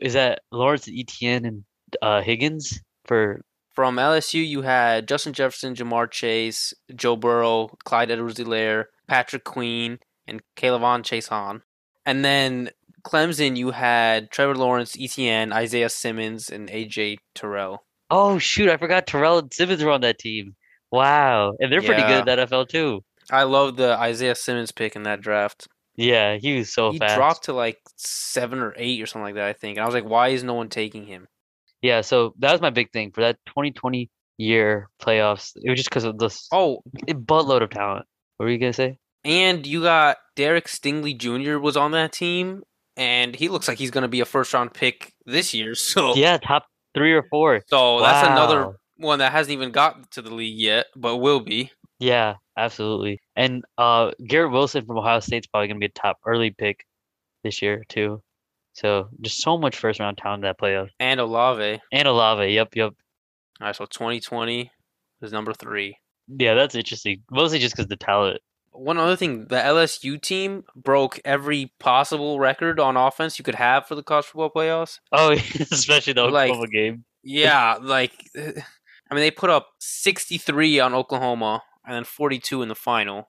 Is 0.00 0.14
that 0.14 0.40
Lawrence 0.50 0.88
Etienne 0.88 1.44
and 1.44 1.64
uh, 2.00 2.22
Higgins 2.22 2.80
for 3.04 3.40
From 3.74 3.96
LSU, 3.96 4.46
you 4.46 4.62
had 4.62 5.08
Justin 5.08 5.32
Jefferson, 5.32 5.74
Ja'Marr 5.74 6.10
Chase, 6.10 6.74
Joe 6.94 7.16
Burrow, 7.16 7.70
Clyde 7.84 8.10
Edwards-Helaire, 8.10 8.86
Patrick 9.08 9.44
Queen, 9.44 9.98
and 10.26 10.42
K'Lavon 10.56 11.02
Chaisson. 11.02 11.62
And 12.04 12.24
then 12.24 12.70
Clemson, 13.04 13.56
you 13.56 13.70
had 13.70 14.30
Trevor 14.30 14.54
Lawrence, 14.54 14.96
Etienne, 14.98 15.52
Isaiah 15.52 15.88
Simmons, 15.88 16.50
and 16.50 16.68
AJ 16.68 17.18
Terrell. 17.34 17.84
Oh 18.10 18.38
shoot, 18.38 18.68
I 18.68 18.76
forgot 18.76 19.06
Terrell 19.06 19.38
and 19.38 19.52
Simmons 19.52 19.82
were 19.82 19.90
on 19.90 20.02
that 20.02 20.18
team. 20.18 20.54
Wow. 20.92 21.54
And 21.58 21.72
they're 21.72 21.82
pretty 21.82 22.02
good 22.02 22.28
at 22.28 22.48
the 22.48 22.56
NFL 22.56 22.68
too. 22.68 23.02
I 23.30 23.44
love 23.44 23.76
the 23.76 23.96
Isaiah 23.98 24.34
Simmons 24.34 24.70
pick 24.72 24.94
in 24.94 25.04
that 25.04 25.20
draft. 25.20 25.66
Yeah, 25.96 26.36
he 26.36 26.58
was 26.58 26.72
so 26.72 26.92
he 26.92 26.98
fast. 26.98 27.16
dropped 27.16 27.44
to 27.44 27.52
like 27.52 27.78
seven 27.96 28.60
or 28.60 28.74
eight 28.76 29.02
or 29.02 29.06
something 29.06 29.24
like 29.24 29.34
that, 29.36 29.46
I 29.46 29.52
think. 29.52 29.76
And 29.78 29.82
I 29.82 29.86
was 29.86 29.94
like, 29.94 30.04
why 30.04 30.28
is 30.28 30.42
no 30.44 30.54
one 30.54 30.68
taking 30.68 31.06
him? 31.06 31.26
Yeah, 31.82 32.00
so 32.02 32.34
that 32.38 32.52
was 32.52 32.60
my 32.60 32.70
big 32.70 32.92
thing 32.92 33.10
for 33.10 33.22
that 33.22 33.38
2020 33.46 34.08
year 34.38 34.88
playoffs. 35.00 35.52
It 35.56 35.68
was 35.70 35.78
just 35.78 35.88
because 35.90 36.04
of 36.04 36.18
this 36.18 36.46
Oh, 36.52 36.80
a 37.08 37.14
buttload 37.14 37.62
of 37.62 37.70
talent. 37.70 38.06
What 38.36 38.44
were 38.46 38.50
you 38.52 38.58
gonna 38.58 38.72
say? 38.72 38.98
and 39.24 39.64
you 39.66 39.82
got 39.82 40.16
Derek 40.34 40.66
Stingley 40.66 41.16
Jr. 41.16 41.58
was 41.58 41.76
on 41.76 41.92
that 41.92 42.12
team, 42.12 42.62
and 42.96 43.36
he 43.36 43.48
looks 43.48 43.68
like 43.68 43.78
he's 43.78 43.92
going 43.92 44.02
to 44.02 44.08
be 44.08 44.18
a 44.20 44.24
first 44.24 44.52
round 44.52 44.74
pick 44.74 45.12
this 45.26 45.54
year. 45.54 45.74
So, 45.76 46.16
Yeah, 46.16 46.38
top 46.38 46.66
three 46.94 47.12
or 47.12 47.22
four. 47.30 47.62
so 47.68 48.00
that's 48.00 48.26
another. 48.26 48.76
One 49.02 49.18
that 49.18 49.32
hasn't 49.32 49.52
even 49.52 49.70
got 49.70 50.10
to 50.12 50.22
the 50.22 50.34
league 50.34 50.58
yet, 50.58 50.86
but 50.96 51.18
will 51.18 51.40
be. 51.40 51.70
Yeah, 51.98 52.34
absolutely. 52.56 53.20
And 53.36 53.64
uh, 53.78 54.10
Garrett 54.26 54.52
Wilson 54.52 54.84
from 54.86 54.98
Ohio 54.98 55.20
State's 55.20 55.46
probably 55.46 55.68
gonna 55.68 55.78
be 55.80 55.86
a 55.86 55.90
top 55.90 56.18
early 56.26 56.50
pick 56.50 56.84
this 57.44 57.60
year 57.62 57.84
too. 57.88 58.22
So 58.74 59.08
just 59.20 59.42
so 59.42 59.58
much 59.58 59.76
first 59.76 60.00
round 60.00 60.16
talent 60.16 60.40
in 60.44 60.48
that 60.48 60.58
playoff. 60.58 60.88
And 60.98 61.20
Olave. 61.20 61.80
And 61.92 62.08
Olave, 62.08 62.52
yep, 62.54 62.74
yep. 62.74 62.92
All 63.60 63.66
right, 63.66 63.76
so 63.76 63.84
2020 63.84 64.70
is 65.20 65.30
number 65.32 65.52
three. 65.52 65.96
Yeah, 66.26 66.54
that's 66.54 66.74
interesting. 66.74 67.22
Mostly 67.30 67.58
just 67.58 67.74
because 67.76 67.88
the 67.88 67.96
talent. 67.96 68.40
One 68.74 68.96
other 68.96 69.16
thing, 69.16 69.48
the 69.48 69.56
LSU 69.56 70.20
team 70.20 70.64
broke 70.74 71.20
every 71.26 71.72
possible 71.78 72.40
record 72.40 72.80
on 72.80 72.96
offense 72.96 73.38
you 73.38 73.44
could 73.44 73.56
have 73.56 73.86
for 73.86 73.94
the 73.94 74.02
college 74.02 74.24
football 74.24 74.50
playoffs. 74.50 74.98
Oh, 75.12 75.32
especially 75.70 76.14
the 76.14 76.24
Like- 76.24 76.48
Oklahoma 76.50 76.68
game. 76.68 77.04
Yeah, 77.22 77.76
like 77.80 78.12
I 79.12 79.14
mean 79.14 79.24
they 79.24 79.30
put 79.30 79.50
up 79.50 79.68
63 79.78 80.80
on 80.80 80.94
Oklahoma 80.94 81.60
and 81.84 81.94
then 81.94 82.04
42 82.04 82.62
in 82.62 82.70
the 82.70 82.74
final. 82.74 83.28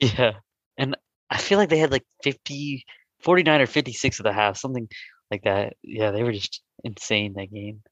Yeah. 0.00 0.32
And 0.76 0.96
I 1.30 1.38
feel 1.38 1.56
like 1.56 1.68
they 1.68 1.78
had 1.78 1.92
like 1.92 2.02
50, 2.24 2.84
49 3.20 3.60
or 3.60 3.66
56 3.66 4.18
of 4.18 4.24
the 4.24 4.32
half, 4.32 4.56
something 4.56 4.88
like 5.30 5.44
that. 5.44 5.74
Yeah, 5.84 6.10
they 6.10 6.24
were 6.24 6.32
just 6.32 6.62
insane 6.82 7.34
that 7.34 7.52
game. 7.52 7.82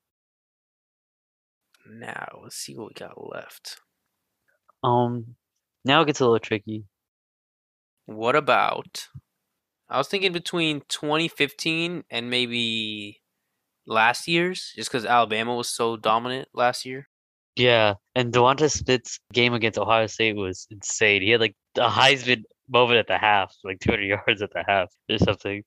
Now, 1.88 2.40
let's 2.42 2.56
see 2.56 2.74
what 2.74 2.88
we 2.88 2.94
got 2.94 3.24
left. 3.24 3.78
Um, 4.82 5.36
now 5.84 6.02
it 6.02 6.06
gets 6.06 6.18
a 6.18 6.24
little 6.24 6.40
tricky. 6.40 6.86
What 8.06 8.34
about? 8.34 9.06
I 9.88 9.98
was 9.98 10.08
thinking 10.08 10.32
between 10.32 10.82
2015 10.88 12.02
and 12.10 12.30
maybe 12.30 13.20
last 13.86 14.26
year's, 14.26 14.72
just 14.74 14.90
because 14.90 15.04
Alabama 15.04 15.54
was 15.54 15.68
so 15.68 15.96
dominant 15.96 16.48
last 16.52 16.84
year. 16.84 17.06
Yeah, 17.58 17.94
and 18.14 18.32
Devonta 18.32 18.70
Smith's 18.70 19.18
game 19.32 19.52
against 19.52 19.78
Ohio 19.78 20.06
State 20.06 20.36
was 20.36 20.66
insane. 20.70 21.22
He 21.22 21.30
had 21.30 21.40
like 21.40 21.56
a 21.76 21.88
Heisman 21.88 22.44
moment 22.68 23.00
at 23.00 23.08
the 23.08 23.18
half, 23.18 23.54
like 23.64 23.80
200 23.80 24.04
yards 24.04 24.42
at 24.42 24.52
the 24.52 24.64
half 24.66 24.92
or 25.10 25.18
something. 25.18 25.64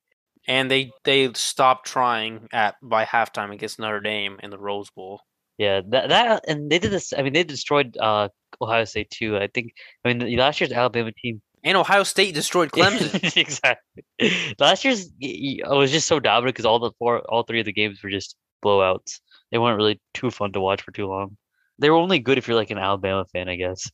And 0.48 0.70
they 0.70 0.90
they 1.04 1.32
stopped 1.34 1.86
trying 1.86 2.48
at 2.52 2.76
by 2.82 3.04
halftime 3.04 3.52
against 3.52 3.78
Notre 3.78 4.00
Dame 4.00 4.38
in 4.42 4.50
the 4.50 4.58
Rose 4.58 4.90
Bowl. 4.90 5.20
Yeah, 5.58 5.82
that 5.90 6.08
that 6.08 6.44
and 6.48 6.70
they 6.70 6.78
did 6.78 6.90
this. 6.90 7.12
I 7.12 7.22
mean, 7.22 7.34
they 7.34 7.44
destroyed 7.44 7.96
uh 7.98 8.28
Ohio 8.60 8.84
State 8.84 9.10
too. 9.10 9.36
I 9.36 9.48
think. 9.48 9.74
I 10.04 10.12
mean, 10.12 10.36
last 10.36 10.60
year's 10.60 10.72
Alabama 10.72 11.12
team. 11.22 11.42
And 11.62 11.76
Ohio 11.76 12.02
State 12.04 12.34
destroyed 12.34 12.70
Clemson. 12.72 13.36
exactly. 13.36 14.02
Last 14.58 14.84
year's 14.84 15.10
it 15.20 15.68
was 15.68 15.92
just 15.92 16.08
so 16.08 16.18
dominant 16.18 16.54
because 16.56 16.66
all 16.66 16.78
the 16.80 16.90
four, 16.98 17.20
all 17.28 17.44
three 17.44 17.60
of 17.60 17.66
the 17.66 17.72
games 17.72 18.02
were 18.02 18.10
just 18.10 18.34
blowouts. 18.64 19.20
They 19.52 19.58
weren't 19.58 19.76
really 19.76 20.00
too 20.14 20.30
fun 20.30 20.52
to 20.52 20.60
watch 20.60 20.82
for 20.82 20.90
too 20.90 21.06
long. 21.06 21.36
They 21.78 21.90
were 21.90 21.96
only 21.96 22.18
good 22.18 22.38
if 22.38 22.46
you're 22.46 22.56
like 22.56 22.70
an 22.70 22.78
Alabama 22.78 23.24
fan, 23.32 23.48
I 23.48 23.56
guess. 23.56 23.90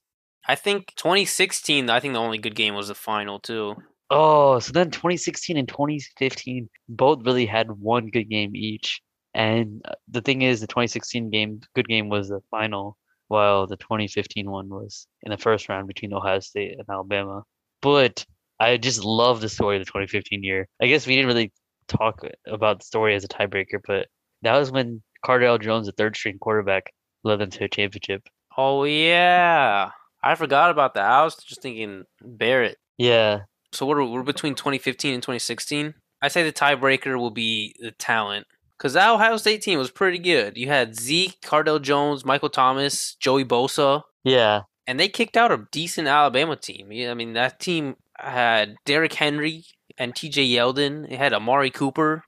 I 0.46 0.54
think 0.54 0.94
2016. 0.96 1.90
I 1.90 2.00
think 2.00 2.14
the 2.14 2.20
only 2.20 2.38
good 2.38 2.54
game 2.54 2.74
was 2.74 2.88
the 2.88 2.94
final 2.94 3.38
too. 3.38 3.76
Oh, 4.10 4.58
so 4.58 4.72
then 4.72 4.90
2016 4.90 5.56
and 5.56 5.68
2015 5.68 6.68
both 6.88 7.24
really 7.24 7.46
had 7.46 7.70
one 7.70 8.08
good 8.08 8.30
game 8.30 8.56
each. 8.56 9.02
And 9.34 9.82
uh, 9.84 9.92
the 10.08 10.22
thing 10.22 10.42
is, 10.42 10.60
the 10.60 10.66
2016 10.66 11.30
game, 11.30 11.60
good 11.74 11.86
game 11.86 12.08
was 12.08 12.28
the 12.28 12.40
final, 12.50 12.96
while 13.28 13.66
the 13.66 13.76
2015 13.76 14.50
one 14.50 14.68
was 14.70 15.06
in 15.22 15.30
the 15.30 15.36
first 15.36 15.68
round 15.68 15.86
between 15.86 16.14
Ohio 16.14 16.40
State 16.40 16.78
and 16.78 16.88
Alabama. 16.88 17.42
But 17.82 18.24
I 18.58 18.78
just 18.78 19.04
love 19.04 19.40
the 19.40 19.48
story 19.50 19.76
of 19.76 19.80
the 19.80 19.86
2015 19.86 20.42
year. 20.42 20.66
I 20.80 20.86
guess 20.86 21.06
we 21.06 21.14
didn't 21.14 21.28
really 21.28 21.52
talk 21.88 22.22
about 22.46 22.80
the 22.80 22.86
story 22.86 23.14
as 23.14 23.24
a 23.24 23.28
tiebreaker, 23.28 23.80
but 23.86 24.06
that 24.42 24.56
was 24.56 24.70
when 24.70 25.02
Cardale 25.24 25.60
Jones, 25.60 25.86
the 25.86 25.92
third 25.92 26.16
string 26.16 26.38
quarterback, 26.38 26.90
led 27.28 27.40
them 27.40 27.50
to 27.50 27.64
a 27.64 27.68
championship. 27.68 28.28
Oh 28.56 28.84
yeah, 28.84 29.90
I 30.22 30.34
forgot 30.34 30.70
about 30.70 30.94
that. 30.94 31.04
I 31.04 31.22
was 31.22 31.36
just 31.36 31.62
thinking 31.62 32.04
Barrett. 32.20 32.78
Yeah. 32.96 33.42
So 33.72 33.86
what 33.86 33.98
are 33.98 34.04
we're 34.04 34.22
between 34.22 34.54
2015 34.54 35.14
and 35.14 35.22
2016? 35.22 35.94
I 36.20 36.28
say 36.28 36.42
the 36.42 36.52
tiebreaker 36.52 37.16
will 37.16 37.30
be 37.30 37.74
the 37.78 37.92
talent 37.92 38.46
because 38.76 38.94
that 38.94 39.10
Ohio 39.10 39.36
State 39.36 39.62
team 39.62 39.78
was 39.78 39.90
pretty 39.90 40.18
good. 40.18 40.56
You 40.56 40.68
had 40.68 40.96
Zeke, 40.96 41.40
Cardale 41.40 41.80
Jones, 41.80 42.24
Michael 42.24 42.48
Thomas, 42.48 43.14
Joey 43.20 43.44
Bosa. 43.44 44.02
Yeah. 44.24 44.62
And 44.86 44.98
they 44.98 45.08
kicked 45.08 45.36
out 45.36 45.52
a 45.52 45.66
decent 45.70 46.08
Alabama 46.08 46.56
team. 46.56 46.88
I 46.90 47.14
mean 47.14 47.34
that 47.34 47.60
team 47.60 47.96
had 48.16 48.76
Derrick 48.84 49.14
Henry 49.14 49.64
and 49.96 50.14
T.J. 50.14 50.48
Yeldon. 50.48 51.10
It 51.10 51.18
had 51.18 51.32
Amari 51.32 51.70
Cooper. 51.70 52.24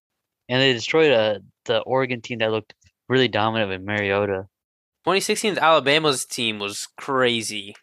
And 0.48 0.60
they 0.60 0.72
destroyed 0.72 1.12
a, 1.12 1.16
uh, 1.16 1.38
the 1.64 1.78
Oregon 1.80 2.20
team 2.20 2.38
that 2.38 2.50
looked 2.50 2.74
really 3.08 3.28
dominant 3.28 3.70
with 3.70 3.82
Mariota. 3.82 4.46
2016's 5.06 5.58
Alabama's 5.58 6.24
team 6.24 6.58
was 6.58 6.88
crazy, 6.96 7.74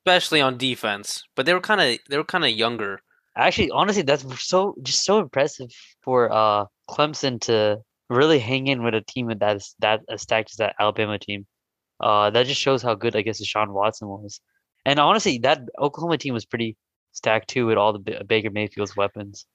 especially 0.00 0.40
on 0.40 0.58
defense. 0.58 1.22
But 1.36 1.46
they 1.46 1.54
were 1.54 1.60
kind 1.60 1.80
of 1.80 1.98
they 2.08 2.16
were 2.16 2.24
kind 2.24 2.44
of 2.44 2.50
younger. 2.50 3.00
Actually, 3.36 3.70
honestly, 3.70 4.02
that's 4.02 4.24
so 4.42 4.74
just 4.82 5.04
so 5.04 5.20
impressive 5.20 5.70
for 6.02 6.32
uh 6.32 6.66
Clemson 6.88 7.40
to 7.42 7.80
really 8.08 8.40
hang 8.40 8.66
in 8.66 8.82
with 8.82 8.94
a 8.94 9.00
team 9.00 9.28
that 9.28 9.56
is 9.56 9.74
that 9.78 10.00
as 10.10 10.22
stacked 10.22 10.50
as 10.52 10.56
that 10.56 10.74
Alabama 10.78 11.18
team. 11.18 11.46
Uh, 12.00 12.30
that 12.30 12.46
just 12.46 12.60
shows 12.60 12.82
how 12.82 12.94
good 12.94 13.14
I 13.14 13.22
guess 13.22 13.42
Deshaun 13.42 13.72
Watson 13.72 14.08
was. 14.08 14.40
And 14.86 14.98
honestly, 14.98 15.38
that 15.38 15.60
Oklahoma 15.78 16.16
team 16.18 16.34
was 16.34 16.46
pretty 16.46 16.76
stacked 17.12 17.48
too 17.48 17.66
with 17.66 17.76
all 17.76 17.92
the 17.92 17.98
B- 17.98 18.18
Baker 18.26 18.50
Mayfield's 18.50 18.96
weapons. 18.96 19.46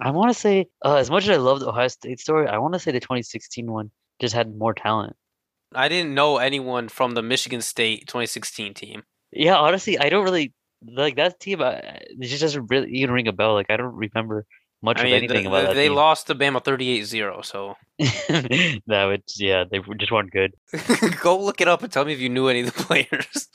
I 0.00 0.10
want 0.12 0.32
to 0.32 0.38
say, 0.38 0.66
uh, 0.84 0.94
as 0.94 1.10
much 1.10 1.24
as 1.24 1.30
I 1.30 1.36
love 1.36 1.58
the 1.60 1.68
Ohio 1.68 1.88
State 1.88 2.20
story, 2.20 2.46
I 2.46 2.58
want 2.58 2.74
to 2.74 2.80
say 2.80 2.92
the 2.92 3.00
2016 3.00 3.70
one 3.70 3.90
just 4.20 4.34
had 4.34 4.56
more 4.56 4.74
talent. 4.74 5.16
I 5.74 5.88
didn't 5.88 6.14
know 6.14 6.38
anyone 6.38 6.88
from 6.88 7.12
the 7.12 7.22
Michigan 7.22 7.62
State 7.62 8.06
2016 8.06 8.74
team. 8.74 9.02
Yeah, 9.32 9.56
honestly, 9.56 9.98
I 9.98 10.08
don't 10.08 10.24
really 10.24 10.52
like 10.82 11.16
that 11.16 11.40
team. 11.40 11.60
Uh, 11.60 11.80
it 11.82 12.28
just 12.28 12.40
doesn't 12.40 12.66
really 12.70 12.90
even 12.90 13.14
ring 13.14 13.28
a 13.28 13.32
bell. 13.32 13.54
Like 13.54 13.70
I 13.70 13.76
don't 13.76 13.94
remember 13.94 14.46
much 14.82 15.00
I 15.00 15.04
mean, 15.04 15.14
of 15.14 15.18
anything 15.18 15.44
the, 15.44 15.48
about 15.48 15.68
that. 15.68 15.74
They 15.74 15.88
team. 15.88 15.96
lost 15.96 16.28
to 16.28 16.34
Bama 16.34 16.62
38-0, 16.62 17.44
so 17.44 17.74
no, 18.86 19.10
it's 19.10 19.40
yeah, 19.40 19.64
they 19.70 19.80
just 19.98 20.12
weren't 20.12 20.30
good. 20.30 20.54
Go 21.20 21.38
look 21.38 21.60
it 21.60 21.68
up 21.68 21.82
and 21.82 21.92
tell 21.92 22.04
me 22.04 22.12
if 22.12 22.20
you 22.20 22.28
knew 22.28 22.48
any 22.48 22.60
of 22.60 22.66
the 22.66 22.72
players. 22.84 23.48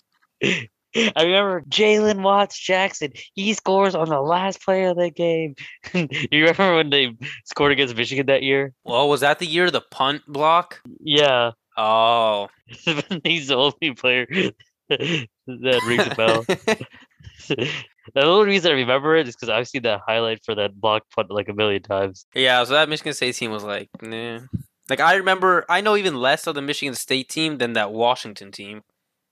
I 1.16 1.24
remember 1.24 1.62
Jalen 1.70 2.22
Watts 2.22 2.60
Jackson. 2.60 3.14
He 3.34 3.54
scores 3.54 3.96
on 3.96 4.10
the 4.10 4.22
last 4.22 4.62
play 4.62 4.84
of 4.84 4.98
the 4.98 5.10
game. 5.10 5.56
you 5.94 6.46
remember 6.46 6.76
when 6.76 6.92
they 6.92 7.16
scored 7.46 7.72
against 7.72 7.96
Michigan 7.96 8.28
that 8.28 8.44
year? 8.44 8.74
Well, 8.84 9.10
was 9.10 9.22
that 9.22 9.40
the 9.40 9.48
year 9.48 9.66
of 9.66 9.72
the 9.72 9.82
punt 9.82 10.22
block? 10.28 10.82
Yeah. 11.00 11.52
Oh, 11.78 12.50
he's 13.24 13.48
the 13.48 13.56
only 13.56 13.96
player 13.96 14.28
that 14.90 15.82
rings 15.88 16.08
a 16.08 16.16
bell. 16.16 16.44
the 17.48 18.22
only 18.22 18.48
reason 18.48 18.72
I 18.72 18.76
remember 18.76 19.16
it 19.16 19.28
is 19.28 19.36
because 19.36 19.50
I've 19.50 19.68
seen 19.68 19.84
that 19.84 20.02
highlight 20.08 20.44
for 20.46 20.56
that 20.56 20.80
block 20.80 21.04
punt 21.16 21.32
like 21.32 21.50
a 21.50 21.54
million 21.54 21.82
times. 21.82 22.26
Yeah, 22.36 22.64
so 22.64 22.74
that 22.74 22.90
Michigan 22.90 23.14
State 23.14 23.36
team 23.36 23.52
was 23.52 23.64
like, 23.64 23.90
nah. 24.02 24.40
Like 24.90 25.00
I 25.00 25.16
remember, 25.16 25.66
I 25.70 25.82
know 25.82 25.96
even 25.96 26.16
less 26.16 26.46
of 26.46 26.56
the 26.56 26.62
Michigan 26.62 26.94
State 26.96 27.30
team 27.30 27.58
than 27.58 27.74
that 27.74 27.92
Washington 27.92 28.52
team. 28.52 28.82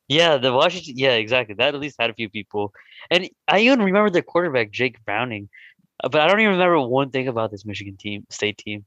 Yeah, 0.08 0.38
the 0.38 0.54
Washington. 0.54 0.94
Yeah, 0.98 1.14
exactly. 1.14 1.56
That 1.56 1.74
at 1.74 1.80
least 1.80 1.98
had 2.00 2.10
a 2.10 2.14
few 2.14 2.30
people, 2.30 2.74
and 3.10 3.30
I 3.48 3.60
even 3.60 3.82
remember 3.82 4.10
their 4.10 4.22
quarterback 4.22 4.72
Jake 4.72 5.04
Browning, 5.06 5.50
but 6.02 6.16
I 6.16 6.28
don't 6.28 6.40
even 6.40 6.54
remember 6.54 6.82
one 6.82 7.12
thing 7.12 7.28
about 7.28 7.52
this 7.52 7.66
Michigan 7.66 7.98
team, 7.98 8.26
State 8.30 8.58
team. 8.58 8.86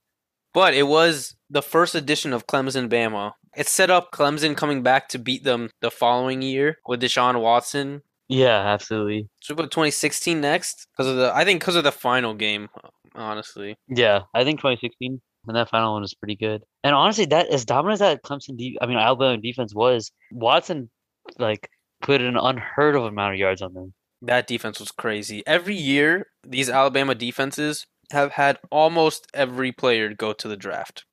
But 0.54 0.72
it 0.72 0.84
was 0.84 1.34
the 1.50 1.62
first 1.62 1.94
edition 1.94 2.32
of 2.32 2.46
Clemson 2.46 2.88
Bama. 2.88 3.32
It 3.56 3.68
set 3.68 3.90
up 3.90 4.12
Clemson 4.12 4.56
coming 4.56 4.82
back 4.82 5.08
to 5.10 5.18
beat 5.18 5.44
them 5.44 5.70
the 5.80 5.90
following 5.90 6.40
year 6.42 6.78
with 6.86 7.02
Deshaun 7.02 7.40
Watson. 7.40 8.02
Yeah, 8.28 8.60
absolutely. 8.60 9.28
Should 9.40 9.58
we 9.58 9.64
put 9.64 9.72
2016 9.72 10.40
next? 10.40 10.86
Because 10.92 11.10
of 11.10 11.16
the, 11.16 11.32
I 11.34 11.44
think 11.44 11.60
because 11.60 11.76
of 11.76 11.84
the 11.84 11.92
final 11.92 12.34
game, 12.34 12.68
honestly. 13.14 13.76
Yeah, 13.88 14.20
I 14.32 14.44
think 14.44 14.60
2016 14.60 15.20
and 15.46 15.56
that 15.56 15.70
final 15.70 15.92
one 15.92 16.02
was 16.02 16.14
pretty 16.14 16.36
good. 16.36 16.62
And 16.82 16.94
honestly, 16.94 17.26
that 17.26 17.48
as 17.48 17.64
dominant 17.64 17.94
as 17.94 17.98
that 18.00 18.22
Clemson, 18.22 18.56
de- 18.56 18.78
I 18.80 18.86
mean 18.86 18.98
Alabama 18.98 19.36
defense 19.36 19.74
was, 19.74 20.10
Watson 20.32 20.90
like 21.38 21.68
put 22.02 22.20
an 22.20 22.36
unheard 22.36 22.96
of 22.96 23.04
amount 23.04 23.34
of 23.34 23.38
yards 23.38 23.62
on 23.62 23.74
them. 23.74 23.92
That 24.22 24.46
defense 24.46 24.80
was 24.80 24.90
crazy. 24.90 25.42
Every 25.46 25.74
year, 25.74 26.28
these 26.46 26.70
Alabama 26.70 27.14
defenses 27.14 27.86
have 28.10 28.32
had 28.32 28.58
almost 28.70 29.26
every 29.34 29.72
player 29.72 30.12
go 30.14 30.32
to 30.32 30.48
the 30.48 30.56
draft. 30.56 31.04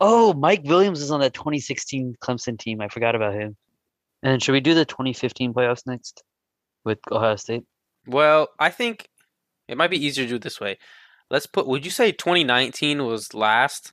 Oh, 0.00 0.32
Mike 0.34 0.62
Williams 0.64 1.00
is 1.00 1.10
on 1.10 1.20
that 1.20 1.34
2016 1.34 2.16
Clemson 2.22 2.58
team. 2.58 2.80
I 2.80 2.88
forgot 2.88 3.14
about 3.14 3.34
him. 3.34 3.56
And 4.22 4.42
should 4.42 4.52
we 4.52 4.60
do 4.60 4.74
the 4.74 4.84
2015 4.84 5.52
playoffs 5.52 5.86
next 5.86 6.22
with 6.84 6.98
Ohio 7.10 7.36
State? 7.36 7.64
Well, 8.06 8.48
I 8.58 8.70
think 8.70 9.08
it 9.68 9.76
might 9.76 9.90
be 9.90 10.04
easier 10.04 10.24
to 10.24 10.28
do 10.28 10.36
it 10.36 10.42
this 10.42 10.60
way. 10.60 10.78
Let's 11.30 11.46
put. 11.46 11.66
Would 11.66 11.84
you 11.84 11.90
say 11.90 12.12
2019 12.12 13.06
was 13.06 13.34
last? 13.34 13.92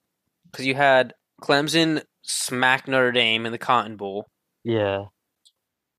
Because 0.52 0.66
you 0.66 0.76
had 0.76 1.14
Clemson 1.42 2.04
smack 2.24 2.88
Notre 2.88 3.12
Dame 3.12 3.46
in 3.46 3.52
the 3.52 3.58
Cotton 3.58 3.96
Bowl. 3.96 4.28
Yeah. 4.64 5.06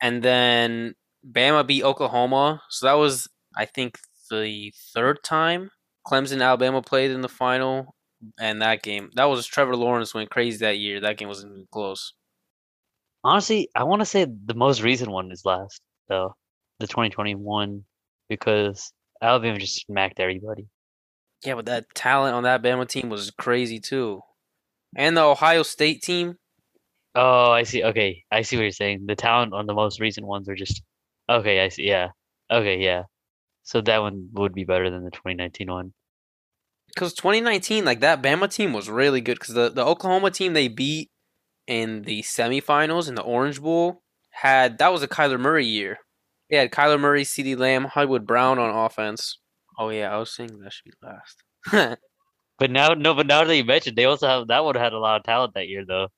And 0.00 0.22
then 0.22 0.94
Bama 1.28 1.66
beat 1.66 1.82
Oklahoma. 1.82 2.62
So 2.68 2.86
that 2.86 2.94
was, 2.94 3.28
I 3.56 3.64
think, 3.64 3.98
the 4.30 4.72
third 4.94 5.22
time 5.22 5.70
Clemson 6.10 6.42
Alabama 6.42 6.82
played 6.82 7.10
in 7.10 7.20
the 7.20 7.28
final. 7.28 7.94
And 8.38 8.60
that 8.60 8.82
game, 8.82 9.10
that 9.14 9.24
was 9.24 9.46
Trevor 9.46 9.76
Lawrence 9.76 10.12
went 10.12 10.30
crazy 10.30 10.58
that 10.58 10.78
year. 10.78 11.00
That 11.00 11.16
game 11.16 11.28
wasn't 11.28 11.52
even 11.52 11.66
close. 11.72 12.12
Honestly, 13.24 13.70
I 13.74 13.84
want 13.84 14.00
to 14.00 14.06
say 14.06 14.26
the 14.26 14.54
most 14.54 14.82
recent 14.82 15.10
one 15.10 15.32
is 15.32 15.46
last, 15.46 15.80
though, 16.08 16.34
the 16.80 16.86
2021, 16.86 17.82
because 18.28 18.92
Alabama 19.22 19.58
just 19.58 19.86
smacked 19.86 20.20
everybody. 20.20 20.66
Yeah, 21.44 21.54
but 21.54 21.64
that 21.66 21.86
talent 21.94 22.34
on 22.34 22.42
that 22.42 22.62
Bama 22.62 22.86
team 22.86 23.08
was 23.08 23.30
crazy 23.30 23.80
too. 23.80 24.20
And 24.94 25.16
the 25.16 25.22
Ohio 25.22 25.62
State 25.62 26.02
team, 26.02 26.36
Oh, 27.14 27.50
I 27.50 27.64
see. 27.64 27.82
Okay, 27.82 28.24
I 28.30 28.42
see 28.42 28.56
what 28.56 28.62
you're 28.62 28.70
saying. 28.70 29.06
The 29.06 29.16
talent 29.16 29.52
on 29.52 29.66
the 29.66 29.74
most 29.74 30.00
recent 30.00 30.26
ones 30.26 30.48
are 30.48 30.54
just 30.54 30.82
okay. 31.28 31.60
I 31.64 31.68
see. 31.68 31.84
Yeah. 31.88 32.08
Okay. 32.50 32.78
Yeah. 32.78 33.04
So 33.64 33.80
that 33.82 33.98
one 34.02 34.28
would 34.34 34.54
be 34.54 34.64
better 34.64 34.90
than 34.90 35.04
the 35.04 35.10
2019 35.10 35.70
one. 35.70 35.92
Because 36.94 37.12
2019, 37.14 37.84
like 37.84 38.00
that 38.00 38.22
Bama 38.22 38.52
team 38.52 38.72
was 38.72 38.88
really 38.88 39.20
good. 39.20 39.38
Because 39.38 39.54
the 39.54 39.70
the 39.70 39.84
Oklahoma 39.84 40.30
team 40.30 40.52
they 40.52 40.68
beat 40.68 41.10
in 41.66 42.02
the 42.02 42.22
semifinals 42.22 43.08
in 43.08 43.14
the 43.14 43.22
Orange 43.22 43.60
Bowl 43.60 44.02
had 44.30 44.78
that 44.78 44.92
was 44.92 45.02
a 45.02 45.08
Kyler 45.08 45.40
Murray 45.40 45.66
year. 45.66 45.98
They 46.50 46.56
had 46.56 46.72
Kyler 46.72 46.98
Murray, 46.98 47.22
CeeDee 47.22 47.58
Lamb, 47.58 47.84
Hollywood 47.84 48.26
Brown 48.26 48.58
on 48.58 48.70
offense. 48.70 49.38
Oh 49.78 49.90
yeah, 49.90 50.12
I 50.12 50.18
was 50.18 50.34
saying 50.34 50.58
that 50.60 50.72
should 50.72 50.84
be 50.84 50.92
last. 51.02 51.98
but 52.58 52.70
now, 52.70 52.88
no, 52.88 53.14
but 53.14 53.26
now 53.26 53.44
that 53.44 53.56
you 53.56 53.64
mentioned, 53.64 53.96
they 53.96 54.04
also 54.04 54.26
have 54.26 54.48
that 54.48 54.64
one 54.64 54.74
had 54.74 54.92
a 54.92 54.98
lot 54.98 55.16
of 55.16 55.24
talent 55.24 55.54
that 55.54 55.68
year 55.68 55.84
though 55.86 56.08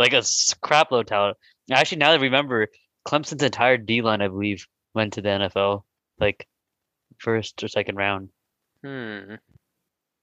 like 0.00 0.14
a 0.14 0.22
crapload 0.64 1.00
of 1.00 1.06
talent. 1.06 1.36
Actually, 1.70 1.98
now 1.98 2.10
that 2.10 2.20
I 2.20 2.22
remember, 2.22 2.68
Clemson's 3.06 3.42
entire 3.42 3.76
D 3.76 4.00
line, 4.00 4.22
I 4.22 4.28
believe, 4.28 4.66
went 4.94 5.12
to 5.12 5.22
the 5.22 5.28
NFL. 5.28 5.82
Like 6.18 6.46
first 7.18 7.62
or 7.62 7.68
second 7.68 7.96
round. 7.96 8.30
Hmm. 8.82 9.34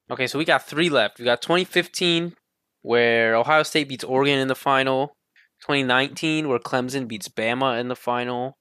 Okay, 0.10 0.28
so 0.28 0.40
we 0.40 0.46
got 0.46 0.66
three 0.66 0.90
left. 0.90 1.20
We 1.20 1.26
got 1.26 1.42
2015, 1.42 2.34
where 2.82 3.36
Ohio 3.36 3.64
State 3.64 3.90
beats 3.90 4.04
Oregon 4.04 4.40
in 4.40 4.48
the 4.48 4.56
final. 4.56 5.18
2019, 5.62 6.48
where 6.48 6.60
Clemson 6.60 7.08
beats 7.08 7.28
Bama 7.28 7.80
in 7.80 7.88
the 7.88 7.96
final. 7.96 8.58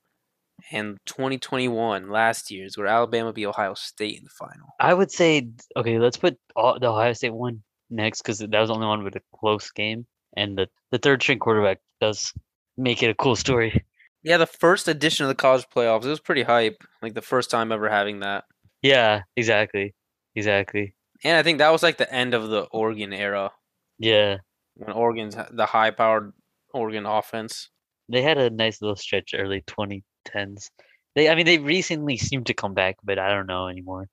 And 0.73 0.99
2021, 1.07 2.11
last 2.11 2.51
year's, 2.51 2.77
where 2.77 2.87
Alabama 2.87 3.33
beat 3.33 3.47
Ohio 3.47 3.75
State 3.75 4.19
in 4.19 4.25
the 4.25 4.31
final. 4.31 4.69
I 4.81 4.95
would 4.95 5.13
say 5.13 5.49
okay, 5.77 5.99
let's 5.99 6.17
put 6.17 6.37
all, 6.57 6.79
the 6.81 6.89
Ohio 6.89 7.13
State 7.13 7.35
one 7.35 7.63
next 7.91 8.23
because 8.23 8.39
that 8.39 8.51
was 8.53 8.69
the 8.69 8.75
only 8.75 8.87
one 8.87 9.05
with 9.05 9.15
a 9.15 9.21
close 9.35 9.71
game, 9.71 10.07
and 10.37 10.59
the 10.59 10.67
the 10.91 10.99
third 10.99 11.23
string 11.23 11.39
quarterback 11.39 11.79
does 12.01 12.33
make 12.77 13.03
it 13.03 13.11
a 13.11 13.15
cool 13.15 13.37
story. 13.37 13.85
Yeah, 14.25 14.39
the 14.39 14.47
first 14.47 14.89
edition 14.89 15.25
of 15.25 15.29
the 15.29 15.37
college 15.37 15.67
playoffs. 15.73 16.05
It 16.05 16.09
was 16.09 16.19
pretty 16.19 16.43
hype. 16.43 16.83
Like 17.01 17.15
the 17.15 17.23
first 17.23 17.49
time 17.49 17.71
ever 17.71 17.89
having 17.89 18.21
that. 18.21 18.45
Yeah, 18.83 19.23
exactly, 19.37 19.95
exactly. 20.35 20.96
And 21.25 21.37
I 21.37 21.43
think 21.43 21.59
that 21.59 21.71
was 21.73 21.83
like 21.83 21.97
the 21.99 22.13
end 22.13 22.35
of 22.35 22.49
the 22.49 22.63
Oregon 22.73 23.13
era 23.13 23.53
Yeah, 23.99 24.39
when 24.75 24.93
Oregon's 24.93 25.37
the 25.51 25.67
high 25.67 25.91
powered 25.91 26.33
Oregon 26.75 27.07
offense. 27.07 27.71
they 28.09 28.23
had 28.23 28.39
a 28.39 28.51
nice 28.51 28.81
little 28.83 28.97
stretch 28.97 29.35
early 29.37 29.63
2010s. 29.63 30.71
They, 31.15 31.29
I 31.31 31.35
mean, 31.35 31.47
they 31.47 31.59
recently 31.59 32.17
seem 32.19 32.45
to 32.45 32.55
come 32.55 32.75
back, 32.75 32.97
but 33.03 33.19
I 33.19 33.31
don't 33.31 33.47
know 33.47 33.69
anymore. 33.69 34.09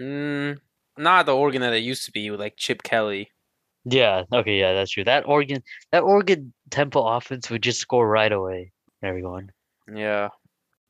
Mm, 0.00 0.58
not 0.98 1.26
the 1.26 1.36
Oregon 1.36 1.60
that 1.62 1.72
it 1.72 1.82
used 1.84 2.04
to 2.06 2.12
be 2.12 2.30
with 2.30 2.40
like 2.40 2.56
Chip 2.56 2.82
Kelly. 2.82 3.30
Yeah, 3.84 4.22
okay, 4.32 4.58
yeah, 4.58 4.72
that's 4.72 4.90
true. 4.90 5.04
That 5.04 5.26
Oregon, 5.28 5.62
that 5.92 6.02
Oregon 6.02 6.52
Temple 6.70 7.06
offense 7.06 7.50
would 7.50 7.62
just 7.62 7.80
score 7.80 8.08
right 8.08 8.32
away. 8.32 8.72
Everyone. 9.02 9.52
Yeah. 9.92 10.30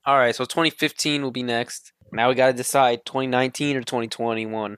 All 0.06 0.16
right, 0.16 0.34
so 0.34 0.44
2015 0.44 1.22
will 1.22 1.30
be 1.30 1.42
next. 1.42 1.92
Now 2.12 2.28
we 2.28 2.34
got 2.36 2.46
to 2.48 2.52
decide 2.52 3.04
2019 3.04 3.76
or 3.76 3.80
2021. 3.82 4.76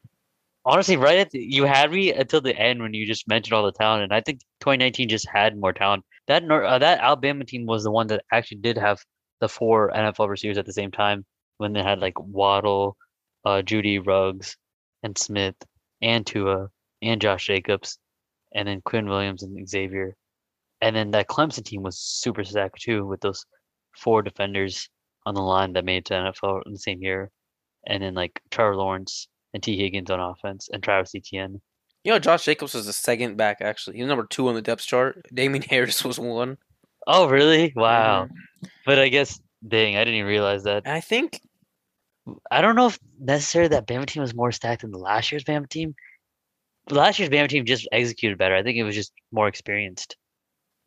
Honestly, 0.67 0.97
right 0.97 1.19
at 1.19 1.31
the, 1.31 1.39
you 1.39 1.63
had 1.65 1.93
me 1.93 2.13
until 2.13 2.41
the 2.41 2.57
end 2.59 2.83
when 2.83 2.93
you 2.93 3.07
just 3.07 3.29
mentioned 3.29 3.53
all 3.55 3.65
the 3.65 3.71
talent, 3.71 4.03
and 4.03 4.13
I 4.13 4.21
think 4.21 4.41
2019 4.61 5.09
just 5.09 5.29
had 5.29 5.57
more 5.57 5.73
talent. 5.73 6.05
That 6.27 6.43
uh, 6.51 6.79
that 6.81 6.99
Alabama 6.99 7.45
team 7.45 7.67
was 7.67 7.85
the 7.85 7.93
one 7.93 8.09
that 8.09 8.25
actually 8.33 8.59
did 8.59 8.77
have 8.77 8.99
the 9.41 9.49
four 9.49 9.93
NFL 9.93 10.29
receivers 10.29 10.59
at 10.59 10.67
the 10.67 10.73
same 10.73 10.91
time 10.91 11.25
when 11.59 11.73
they 11.73 11.85
had 11.85 12.01
like 12.01 12.19
Waddle, 12.19 12.97
uh, 13.45 13.63
Jeudy 13.63 14.05
Ruggs, 14.05 14.57
and 15.05 15.17
Smith, 15.17 15.55
and 16.03 16.27
Tua, 16.27 16.69
and 17.01 17.21
Josh 17.21 17.47
Jacobs, 17.47 17.97
and 18.53 18.67
then 18.67 18.83
Quinn 18.85 19.09
Williams 19.09 19.45
and 19.45 19.69
Xavier, 19.69 20.17
and 20.81 20.97
then 20.97 21.13
that 21.13 21.29
Clemson 21.29 21.65
team 21.65 21.85
was 21.85 22.01
super 22.01 22.43
stacked 22.43 22.83
too 22.83 23.07
with 23.07 23.21
those 23.21 23.47
four 23.97 24.21
defenders 24.21 24.89
on 25.27 25.35
the 25.35 25.43
line 25.43 25.75
that 25.75 25.85
made 25.85 26.07
to 26.07 26.15
NFL 26.15 26.63
in 26.67 26.73
the 26.73 26.79
same 26.81 27.03
year, 27.03 27.31
and 27.87 28.03
then 28.03 28.15
like 28.15 28.41
Trevor 28.51 28.75
Lawrence 28.75 29.29
and 29.57 29.63
Tee 29.63 29.79
Higgins 29.79 30.11
on 30.11 30.21
offense 30.21 30.69
and 30.71 30.83
Travis 30.83 31.15
Etienne. 31.15 31.63
You 32.05 32.13
know, 32.13 32.19
Josh 32.19 32.45
Jacobs 32.45 32.75
was 32.75 32.85
the 32.85 32.93
second 32.93 33.37
back, 33.37 33.59
actually. 33.63 33.97
He 33.97 34.03
was 34.03 34.09
number 34.09 34.27
two 34.29 34.47
on 34.49 34.55
the 34.55 34.63
depth 34.63 34.85
chart. 34.85 35.25
Damien 35.35 35.63
Harris 35.63 36.05
was 36.05 36.19
one. 36.19 36.59
Oh, 37.07 37.27
really? 37.29 37.73
Wow. 37.75 38.29
But 38.85 38.99
I 38.99 39.09
guess, 39.09 39.41
dang, 39.67 39.97
I 39.97 40.01
didn't 40.01 40.15
even 40.15 40.29
realize 40.29 40.65
that. 40.65 40.87
I 40.87 41.01
think, 41.01 41.41
I 42.51 42.61
don't 42.61 42.77
know 42.77 42.89
if 42.89 42.99
necessarily 43.19 43.71
that 43.71 43.87
Bama 43.87 44.07
team 44.07 44.21
was 44.21 44.35
more 44.35 44.53
stacked 44.53 44.83
than 44.83 44.91
the 44.91 44.99
last 44.99 45.33
year's 45.33 45.45
Bama 45.45 45.69
team. 45.69 45.95
Last 46.91 47.19
year's 47.19 47.31
Bama 47.31 47.49
team 47.49 47.65
just 47.65 47.89
executed 47.91 48.39
better. 48.39 48.55
I 48.55 48.63
think 48.63 48.77
it 48.77 48.85
was 48.85 48.95
just 48.95 49.13
more 49.33 49.49
experienced. 49.49 50.17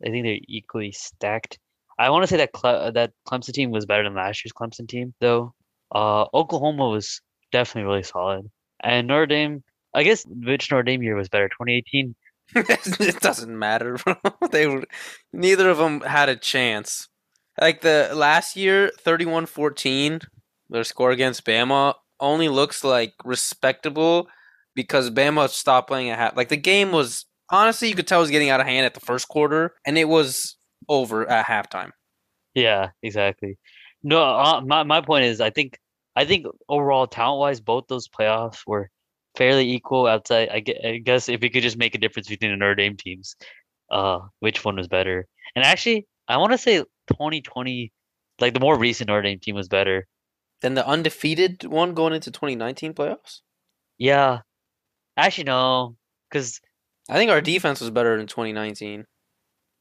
I 0.06 0.10
think 0.10 0.24
they're 0.24 0.38
equally 0.48 0.92
stacked. 0.92 1.58
I 1.98 2.08
want 2.08 2.22
to 2.22 2.28
say 2.28 2.38
that 2.38 2.52
Cle- 2.52 2.92
that 2.92 3.12
Clemson 3.28 3.52
team 3.52 3.72
was 3.72 3.84
better 3.84 4.04
than 4.04 4.14
last 4.14 4.44
year's 4.44 4.52
Clemson 4.52 4.88
team, 4.88 5.12
though. 5.20 5.54
Uh, 5.92 6.26
Oklahoma 6.32 6.88
was 6.88 7.20
definitely 7.52 7.88
really 7.88 8.02
solid, 8.02 8.50
and 8.82 9.06
Notre 9.06 9.26
Dame. 9.26 9.62
I 9.94 10.02
guess 10.04 10.24
which 10.26 10.70
Notre 10.70 10.82
Dame 10.84 11.02
year 11.02 11.16
was 11.16 11.28
better, 11.28 11.48
2018? 11.48 12.14
it 12.54 13.20
doesn't 13.20 13.56
matter, 13.56 13.96
they 14.50 14.66
were, 14.66 14.84
neither 15.32 15.70
of 15.70 15.78
them 15.78 16.00
had 16.00 16.28
a 16.28 16.36
chance. 16.36 17.08
Like 17.60 17.80
the 17.82 18.10
last 18.12 18.56
year, 18.56 18.90
31-14, 19.04 20.24
their 20.68 20.84
score 20.84 21.10
against 21.10 21.44
Bama 21.44 21.94
only 22.18 22.48
looks 22.48 22.82
like 22.82 23.14
respectable 23.24 24.28
because 24.74 25.10
Bama 25.10 25.48
stopped 25.48 25.88
playing 25.88 26.10
at 26.10 26.18
half. 26.18 26.36
Like 26.36 26.48
the 26.48 26.56
game 26.56 26.92
was 26.92 27.26
honestly, 27.50 27.88
you 27.88 27.94
could 27.94 28.06
tell 28.06 28.20
it 28.20 28.22
was 28.22 28.30
getting 28.30 28.50
out 28.50 28.60
of 28.60 28.66
hand 28.66 28.86
at 28.86 28.94
the 28.94 29.00
first 29.00 29.28
quarter, 29.28 29.74
and 29.84 29.98
it 29.98 30.08
was 30.08 30.56
over 30.88 31.28
at 31.28 31.46
halftime. 31.46 31.90
Yeah, 32.54 32.90
exactly. 33.02 33.58
No, 34.02 34.22
uh, 34.22 34.60
my 34.64 34.82
my 34.82 35.00
point 35.00 35.24
is, 35.24 35.40
I 35.40 35.50
think 35.50 35.78
I 36.20 36.24
think 36.26 36.46
overall 36.68 37.06
talent 37.06 37.40
wise, 37.40 37.60
both 37.60 37.86
those 37.88 38.08
playoffs 38.08 38.60
were 38.66 38.90
fairly 39.36 39.70
equal. 39.72 40.06
Outside, 40.06 40.48
I 40.50 40.60
guess 40.98 41.28
if 41.28 41.40
we 41.40 41.50
could 41.50 41.62
just 41.62 41.78
make 41.78 41.94
a 41.94 41.98
difference 41.98 42.28
between 42.28 42.50
the 42.52 42.56
Notre 42.56 42.74
Dame 42.76 42.96
teams, 42.96 43.36
uh, 43.90 44.20
which 44.40 44.64
one 44.64 44.76
was 44.76 44.88
better? 44.88 45.26
And 45.56 45.64
actually, 45.64 46.06
I 46.28 46.36
want 46.38 46.52
to 46.52 46.58
say 46.58 46.78
2020, 47.08 47.92
like 48.40 48.54
the 48.54 48.60
more 48.60 48.78
recent 48.78 49.08
Notre 49.08 49.22
Dame 49.22 49.40
team 49.40 49.56
was 49.56 49.68
better. 49.68 50.06
than 50.62 50.74
the 50.74 50.86
undefeated 50.86 51.64
one 51.64 51.94
going 51.94 52.14
into 52.14 52.30
2019 52.30 52.94
playoffs. 52.94 53.40
Yeah, 53.98 54.40
actually 55.16 55.44
no, 55.44 55.96
because 56.30 56.60
I 57.10 57.14
think 57.16 57.30
our 57.32 57.42
defense 57.42 57.80
was 57.80 57.90
better 57.90 58.18
in 58.18 58.26
2019. 58.28 59.06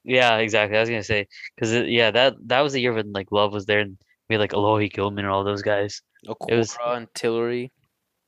yeah, 0.03 0.37
exactly. 0.37 0.77
I 0.77 0.81
was 0.81 0.89
gonna 0.89 1.03
say 1.03 1.27
because 1.55 1.73
yeah, 1.87 2.11
that 2.11 2.35
that 2.47 2.61
was 2.61 2.73
the 2.73 2.81
year 2.81 2.93
when 2.93 3.11
like 3.13 3.31
Love 3.31 3.53
was 3.53 3.65
there 3.65 3.79
and 3.81 3.97
we 4.29 4.35
had 4.35 4.39
like 4.41 4.51
Alohi 4.51 4.91
Gilman 4.91 5.25
and 5.25 5.33
all 5.33 5.43
those 5.43 5.61
guys. 5.61 6.01
Okwara 6.27 6.57
was- 6.57 6.77
and 6.85 7.07
Tillery. 7.13 7.71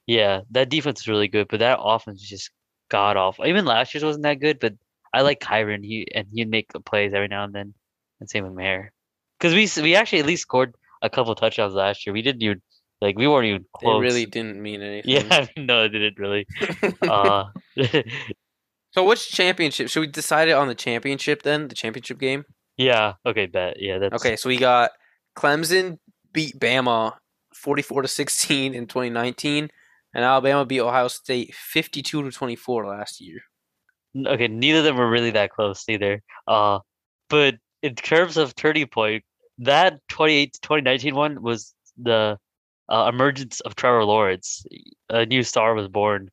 Yeah, 0.08 0.42
that 0.52 0.70
defense 0.70 1.02
is 1.02 1.08
really 1.08 1.28
good, 1.28 1.48
but 1.48 1.60
that 1.60 1.80
offense 1.82 2.22
is 2.22 2.28
just 2.28 2.50
god 2.90 3.16
awful. 3.18 3.46
Even 3.46 3.66
last 3.66 3.94
year's 3.94 4.04
wasn't 4.04 4.24
that 4.24 4.40
good, 4.40 4.60
but 4.60 4.74
I 5.14 5.22
like 5.22 5.40
Kyren. 5.40 5.84
He 5.86 6.08
and 6.14 6.28
he'd 6.34 6.50
make 6.50 6.72
the 6.74 6.80
plays 6.80 7.14
every 7.14 7.28
now 7.28 7.44
and 7.44 7.54
then, 7.54 7.74
and 8.20 8.30
same 8.30 8.44
with 8.44 8.54
Mayer. 8.54 8.92
Because 9.40 9.54
we 9.54 9.84
we 9.84 9.96
actually 9.96 10.20
at 10.20 10.26
least 10.26 10.42
scored 10.44 10.74
a 11.02 11.10
couple 11.10 11.34
touchdowns 11.36 11.74
last 11.74 12.06
year. 12.06 12.14
We 12.14 12.22
didn't 12.24 12.42
even 12.42 12.62
like 13.00 13.18
we 13.18 13.28
weren't 13.28 13.46
even 13.48 13.66
close. 13.74 14.02
really 14.02 14.26
didn't 14.26 14.62
mean 14.62 14.82
anything. 14.90 15.28
Yeah, 15.30 15.46
no, 15.58 15.84
it 15.84 15.90
didn't 15.90 16.18
really. 16.18 16.46
Uh, 17.02 17.46
so 18.92 19.04
which 19.06 19.30
championship? 19.32 19.90
Should 19.90 20.02
we 20.02 20.08
decide 20.08 20.48
it 20.50 20.54
on 20.54 20.68
the 20.68 20.76
championship 20.76 21.44
then? 21.44 21.68
The 21.68 21.76
championship 21.76 22.20
game? 22.20 22.44
yeah. 22.78 23.14
Okay, 23.26 23.46
bet. 23.46 23.78
Yeah, 23.80 24.00
that's 24.00 24.16
Okay, 24.16 24.36
so 24.36 24.50
we 24.50 24.58
got 24.58 24.92
Clemson 25.36 25.98
beat 26.34 26.60
Bama 26.60 27.14
44 27.54 28.04
to 28.04 28.08
16 28.08 28.74
in 28.74 28.88
2019 28.88 29.70
and 30.14 30.24
Alabama 30.24 30.66
beat 30.66 30.82
Ohio 30.82 31.08
State 31.08 31.54
52 31.54 32.24
to 32.24 32.32
24 32.32 32.88
last 32.88 33.22
year. 33.22 33.40
Okay, 34.26 34.48
neither 34.48 34.80
of 34.80 34.86
them 34.86 34.98
were 34.98 35.10
really 35.10 35.32
that 35.32 35.52
close 35.52 35.86
either. 35.88 36.22
Uh, 36.48 36.80
but 37.30 37.56
in 37.82 37.96
terms 37.96 38.38
of 38.38 38.56
turning 38.56 38.88
point, 38.88 39.24
that 39.60 40.00
28 40.10 40.58
2019 40.62 41.16
one 41.16 41.42
was 41.42 41.74
the 41.98 42.38
uh, 42.90 43.10
emergence 43.14 43.62
of 43.62 43.76
Trevor 43.76 44.04
Lawrence. 44.04 44.66
A 45.10 45.26
new 45.26 45.44
star 45.44 45.74
was 45.74 45.88
born. 45.88 46.30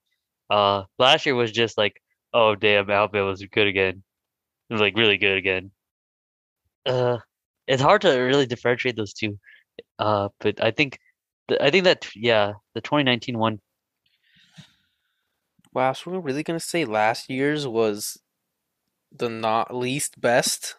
Uh, 0.50 0.84
last 0.98 1.24
year 1.24 1.34
was 1.34 1.52
just 1.52 1.78
like, 1.78 2.00
oh 2.34 2.54
damn, 2.54 2.90
Alabama 2.90 3.26
was 3.26 3.44
good 3.44 3.66
again, 3.66 4.02
It 4.68 4.72
was, 4.72 4.80
like 4.80 4.96
really 4.96 5.18
good 5.18 5.36
again. 5.36 5.70
Uh, 6.84 7.18
it's 7.68 7.82
hard 7.82 8.00
to 8.02 8.10
really 8.10 8.46
differentiate 8.46 8.96
those 8.96 9.12
two. 9.12 9.38
Uh, 9.98 10.30
but 10.40 10.62
I 10.62 10.70
think, 10.70 10.98
th- 11.48 11.60
I 11.60 11.70
think 11.70 11.84
that 11.84 12.08
yeah, 12.16 12.54
the 12.74 12.80
2019 12.80 13.38
one. 13.38 13.60
Wow, 15.72 15.92
so 15.92 16.10
we're 16.10 16.20
really 16.20 16.42
going 16.42 16.58
to 16.58 16.64
say 16.64 16.84
last 16.84 17.28
year's 17.28 17.68
was 17.68 18.18
the 19.14 19.28
not 19.28 19.74
least 19.74 20.20
best? 20.20 20.76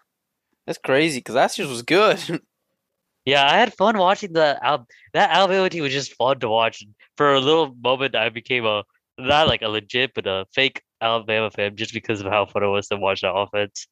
That's 0.66 0.80
crazy 0.80 1.22
cuz 1.22 1.36
last 1.36 1.58
year's 1.58 1.70
was 1.70 1.84
good. 1.84 2.20
Yeah, 3.26 3.46
I 3.46 3.58
had 3.60 3.76
fun 3.76 3.98
watching 3.98 4.34
the 4.34 4.58
Al 4.64 4.88
that 5.14 5.30
Alabama 5.30 5.70
team 5.70 5.84
was 5.84 5.94
just 5.94 6.16
fun 6.16 6.40
to 6.40 6.50
watch. 6.50 6.84
For 7.16 7.36
a 7.36 7.40
little 7.40 7.76
moment, 7.76 8.16
I 8.16 8.30
became 8.30 8.66
a 8.66 8.84
not 9.20 9.48
like 9.48 9.62
a 9.62 9.68
legit, 9.68 10.14
but 10.16 10.26
a 10.26 10.46
fake 10.56 10.82
Alabama 11.00 11.52
fan 11.52 11.76
just 11.76 11.94
because 11.94 12.22
of 12.22 12.28
how 12.28 12.48
fun 12.48 12.64
it 12.64 12.68
was 12.68 12.88
to 12.88 12.98
watch 12.98 13.22
the 13.22 13.32
offense. 13.32 13.88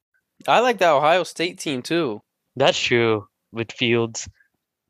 I 0.47 0.61
like 0.61 0.79
that 0.79 0.89
Ohio 0.89 1.23
State 1.23 1.59
team 1.59 1.83
too 1.83 2.21
That's 2.57 2.79
true 2.79 3.27
with 3.53 3.71
Fields. 3.71 4.27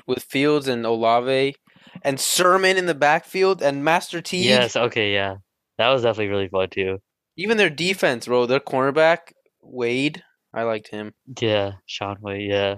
with 0.07 0.23
Fields 0.23 0.67
and 0.67 0.85
Olave 0.85 1.55
and 2.01 2.19
Sermon 2.19 2.77
in 2.77 2.85
the 2.85 2.95
backfield 2.95 3.61
and 3.61 3.83
Master 3.83 4.21
T. 4.21 4.47
Yes, 4.47 4.75
okay, 4.75 5.13
yeah, 5.13 5.35
that 5.77 5.89
was 5.89 6.03
definitely 6.03 6.29
really 6.29 6.47
fun 6.47 6.69
too. 6.69 6.99
Even 7.35 7.57
their 7.57 7.69
defense, 7.69 8.25
bro, 8.25 8.45
their 8.45 8.59
cornerback 8.61 9.33
Wade, 9.61 10.23
I 10.53 10.63
liked 10.63 10.89
him. 10.89 11.13
Yeah, 11.39 11.73
Shaun 11.85 12.17
Wade, 12.21 12.49
yeah, 12.49 12.75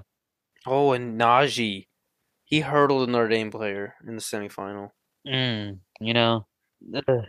Oh, 0.66 0.92
and 0.92 1.20
Najee, 1.22 1.86
he 2.46 2.60
hurdled 2.62 3.08
a 3.08 3.12
Notre 3.12 3.30
Dame 3.30 3.52
player 3.52 3.94
in 4.08 4.16
the 4.16 4.22
semifinal. 4.22 4.90
mm, 5.28 5.78
you 6.02 6.14
know, 6.14 6.48
ugh. 6.96 7.26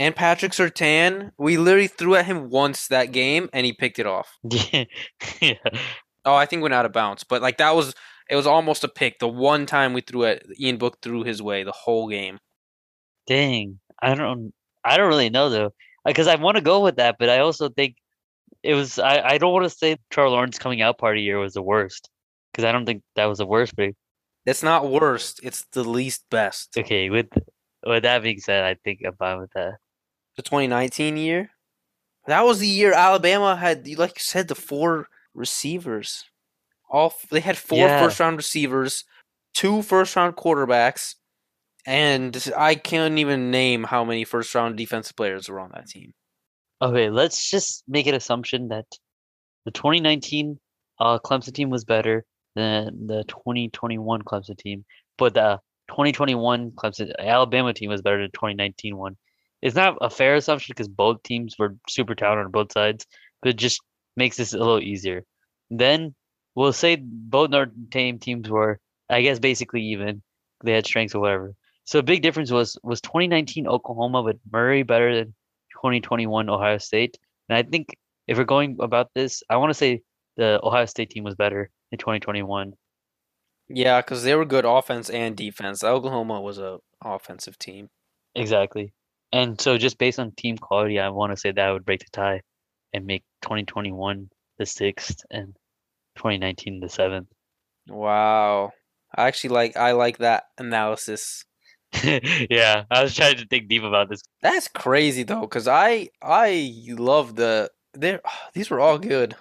And 0.00 0.14
Patrick 0.14 0.52
Surtain, 0.52 1.32
we 1.38 1.56
literally 1.56 1.88
threw 1.88 2.14
at 2.14 2.26
him 2.26 2.50
once 2.50 2.86
that 2.88 3.10
game, 3.12 3.48
and 3.52 3.64
he 3.66 3.72
picked 3.72 3.98
it 3.98 4.06
off. 4.06 4.36
yeah, 4.48 4.84
yeah, 5.40 5.54
Oh, 6.28 6.34
I 6.34 6.46
think 6.46 6.62
went 6.62 6.74
out 6.74 6.84
of 6.86 6.92
bounds, 6.92 7.24
but 7.24 7.42
like 7.42 7.58
that 7.58 7.74
was 7.74 7.94
It 8.30 8.36
was 8.36 8.46
almost 8.46 8.84
a 8.84 8.88
pick. 8.88 9.18
The 9.18 9.28
one 9.28 9.64
time 9.66 9.94
we 9.94 10.02
threw 10.02 10.24
it, 10.24 10.46
Ian 10.60 10.76
Book 10.76 10.98
threw 11.02 11.24
his 11.24 11.40
way 11.42 11.64
the 11.64 11.72
whole 11.72 12.08
game. 12.08 12.38
Dang, 13.26 13.78
I 14.02 14.14
don't, 14.14 14.52
I 14.84 14.96
don't 14.96 15.08
really 15.08 15.30
know 15.30 15.48
though, 15.50 15.72
because 16.04 16.26
I 16.28 16.36
want 16.36 16.56
to 16.56 16.62
go 16.62 16.80
with 16.80 16.96
that, 16.96 17.16
but 17.18 17.28
I 17.28 17.38
also 17.38 17.68
think 17.68 17.96
it 18.62 18.74
was. 18.74 18.98
I, 18.98 19.20
I 19.20 19.38
don't 19.38 19.52
want 19.52 19.64
to 19.64 19.70
say 19.70 19.96
Trevor 20.10 20.30
Lawrence 20.30 20.58
coming 20.58 20.82
out 20.82 20.98
party 20.98 21.22
year 21.22 21.38
was 21.38 21.54
the 21.54 21.62
worst, 21.62 22.10
because 22.52 22.64
I 22.64 22.72
don't 22.72 22.86
think 22.86 23.02
that 23.16 23.26
was 23.26 23.38
the 23.38 23.46
worst. 23.46 23.74
But 23.76 23.90
It's 24.46 24.62
not 24.62 24.90
worst. 24.90 25.40
It's 25.42 25.64
the 25.72 25.84
least 25.84 26.24
best. 26.30 26.76
okay, 26.76 27.10
with 27.10 27.28
with 27.86 28.02
that 28.02 28.22
being 28.22 28.40
said, 28.40 28.64
I 28.64 28.76
think 28.84 29.00
I'm 29.06 29.14
fine 29.16 29.40
with 29.40 29.52
that. 29.54 29.74
The 30.36 30.42
2019 30.42 31.16
year. 31.16 31.50
That 32.26 32.44
was 32.44 32.58
the 32.58 32.68
year 32.68 32.92
Alabama 32.92 33.56
had, 33.56 33.86
you 33.88 33.96
like 33.96 34.10
you 34.18 34.22
said, 34.22 34.48
the 34.48 34.54
four 34.54 35.08
receivers. 35.34 36.24
All 36.90 37.14
they 37.30 37.40
had 37.40 37.58
four 37.58 37.86
Yeah. 37.86 38.02
first 38.02 38.18
round 38.20 38.36
receivers, 38.36 39.04
two 39.54 39.82
first 39.82 40.16
round 40.16 40.36
quarterbacks, 40.36 41.14
and 41.86 42.50
I 42.56 42.74
can't 42.74 43.18
even 43.18 43.50
name 43.50 43.84
how 43.84 44.04
many 44.04 44.24
first 44.24 44.54
round 44.54 44.76
defensive 44.76 45.16
players 45.16 45.48
were 45.48 45.60
on 45.60 45.70
that 45.74 45.88
team. 45.88 46.14
Okay, 46.80 47.10
let's 47.10 47.50
just 47.50 47.84
make 47.88 48.06
an 48.06 48.14
assumption 48.14 48.68
that 48.68 48.86
the 49.64 49.70
2019 49.72 50.58
uh, 51.00 51.18
Clemson 51.18 51.52
team 51.52 51.70
was 51.70 51.84
better 51.84 52.24
than 52.54 53.06
the 53.06 53.24
2021 53.24 54.22
Clemson 54.22 54.56
team, 54.56 54.84
but 55.16 55.34
the 55.34 55.60
2021 55.88 56.70
Clemson 56.72 57.12
Alabama 57.18 57.72
team 57.72 57.90
was 57.90 58.02
better 58.02 58.20
than 58.20 58.30
2019 58.32 58.96
one. 58.96 59.16
It's 59.60 59.74
not 59.76 59.98
a 60.00 60.08
fair 60.10 60.36
assumption 60.36 60.72
because 60.72 60.88
both 60.88 61.22
teams 61.22 61.56
were 61.58 61.76
super 61.88 62.14
talented 62.14 62.46
on 62.46 62.52
both 62.52 62.72
sides, 62.72 63.06
but 63.42 63.56
just 63.56 63.80
makes 64.18 64.36
this 64.36 64.52
a 64.52 64.58
little 64.58 64.80
easier. 64.80 65.24
Then 65.70 66.14
we'll 66.54 66.72
say 66.72 66.96
both 67.00 67.50
Notre 67.50 67.72
Dame 67.88 68.18
teams 68.18 68.50
were, 68.50 68.80
I 69.08 69.22
guess, 69.22 69.38
basically 69.38 69.82
even. 69.82 70.22
They 70.64 70.72
had 70.72 70.86
strengths 70.86 71.14
or 71.14 71.20
whatever. 71.20 71.54
So 71.84 72.00
a 72.00 72.02
big 72.02 72.20
difference 72.20 72.50
was 72.50 72.76
was 72.82 73.00
2019 73.00 73.66
Oklahoma 73.66 74.20
with 74.22 74.36
Murray 74.52 74.82
better 74.82 75.14
than 75.14 75.34
2021 75.72 76.50
Ohio 76.50 76.78
State. 76.78 77.16
And 77.48 77.56
I 77.56 77.62
think 77.62 77.96
if 78.26 78.36
we're 78.36 78.44
going 78.44 78.76
about 78.80 79.08
this, 79.14 79.42
I 79.48 79.56
want 79.56 79.70
to 79.70 79.74
say 79.74 80.02
the 80.36 80.60
Ohio 80.62 80.84
State 80.86 81.10
team 81.10 81.24
was 81.24 81.34
better 81.34 81.70
in 81.92 81.98
2021. 81.98 82.74
Yeah, 83.70 84.00
because 84.00 84.22
they 84.22 84.34
were 84.34 84.44
good 84.44 84.64
offense 84.64 85.08
and 85.10 85.36
defense. 85.36 85.84
Oklahoma 85.84 86.40
was 86.40 86.58
a 86.58 86.78
offensive 87.04 87.58
team. 87.58 87.88
Exactly. 88.34 88.92
And 89.32 89.60
so 89.60 89.78
just 89.78 89.98
based 89.98 90.18
on 90.18 90.32
team 90.32 90.56
quality, 90.58 90.98
I 90.98 91.10
want 91.10 91.32
to 91.32 91.36
say 91.36 91.52
that 91.52 91.70
would 91.70 91.84
break 91.84 92.00
the 92.00 92.06
tie 92.12 92.40
and 92.92 93.06
make 93.06 93.24
2021 93.42 94.30
the 94.58 94.66
sixth 94.66 95.24
and 95.30 95.54
2019 96.16 96.80
the 96.80 96.88
seventh. 96.88 97.28
Wow. 97.90 98.72
I 99.16 99.28
actually 99.28 99.50
like 99.50 99.76
I 99.76 99.92
like 99.92 100.18
that 100.18 100.44
analysis. 100.58 101.46
yeah, 102.02 102.84
I 102.90 103.02
was 103.02 103.14
trying 103.14 103.38
to 103.38 103.46
think 103.46 103.68
deep 103.68 103.82
about 103.82 104.10
this. 104.10 104.22
That's 104.42 104.68
crazy 104.68 105.22
though, 105.22 105.40
because 105.40 105.66
I 105.66 106.10
I 106.22 106.70
love 106.88 107.34
the 107.36 107.70
they 107.94 108.18
these 108.52 108.68
were 108.68 108.80
all 108.80 108.98
good. 108.98 109.36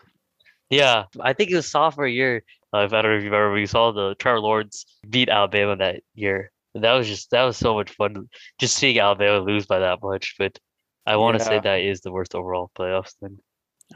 Yeah, 0.70 1.06
I 1.20 1.34
think 1.34 1.52
it 1.52 1.56
was 1.56 1.70
sophomore 1.70 2.08
year. 2.08 2.44
Uh, 2.74 2.80
if 2.80 2.94
I 2.94 3.02
don't 3.02 3.12
know 3.12 3.18
if 3.18 3.24
you 3.24 3.30
remember, 3.30 3.54
we 3.54 3.66
saw 3.66 3.92
the 3.92 4.16
Trevor 4.16 4.42
Lawrence 4.42 4.86
beat 5.10 5.30
Alabama 5.30 5.78
that 5.78 6.02
year. 6.14 6.52
That 6.76 6.94
was 6.94 7.08
just 7.08 7.32
that 7.32 7.44
was 7.44 7.58
so 7.58 7.74
much 7.74 7.92
fun, 7.92 8.30
just 8.60 8.76
seeing 8.78 9.00
Alabama 9.00 9.40
lose 9.40 9.66
by 9.66 9.80
that 9.80 10.00
much. 10.02 10.36
But 10.38 10.60
I 11.08 11.16
want 11.16 11.40
to 11.40 11.44
say 11.44 11.60
that 11.60 11.80
is 11.80 12.02
the 12.02 12.12
worst 12.12 12.36
overall 12.36 12.70
playoffs. 12.78 13.16
Then 13.22 13.40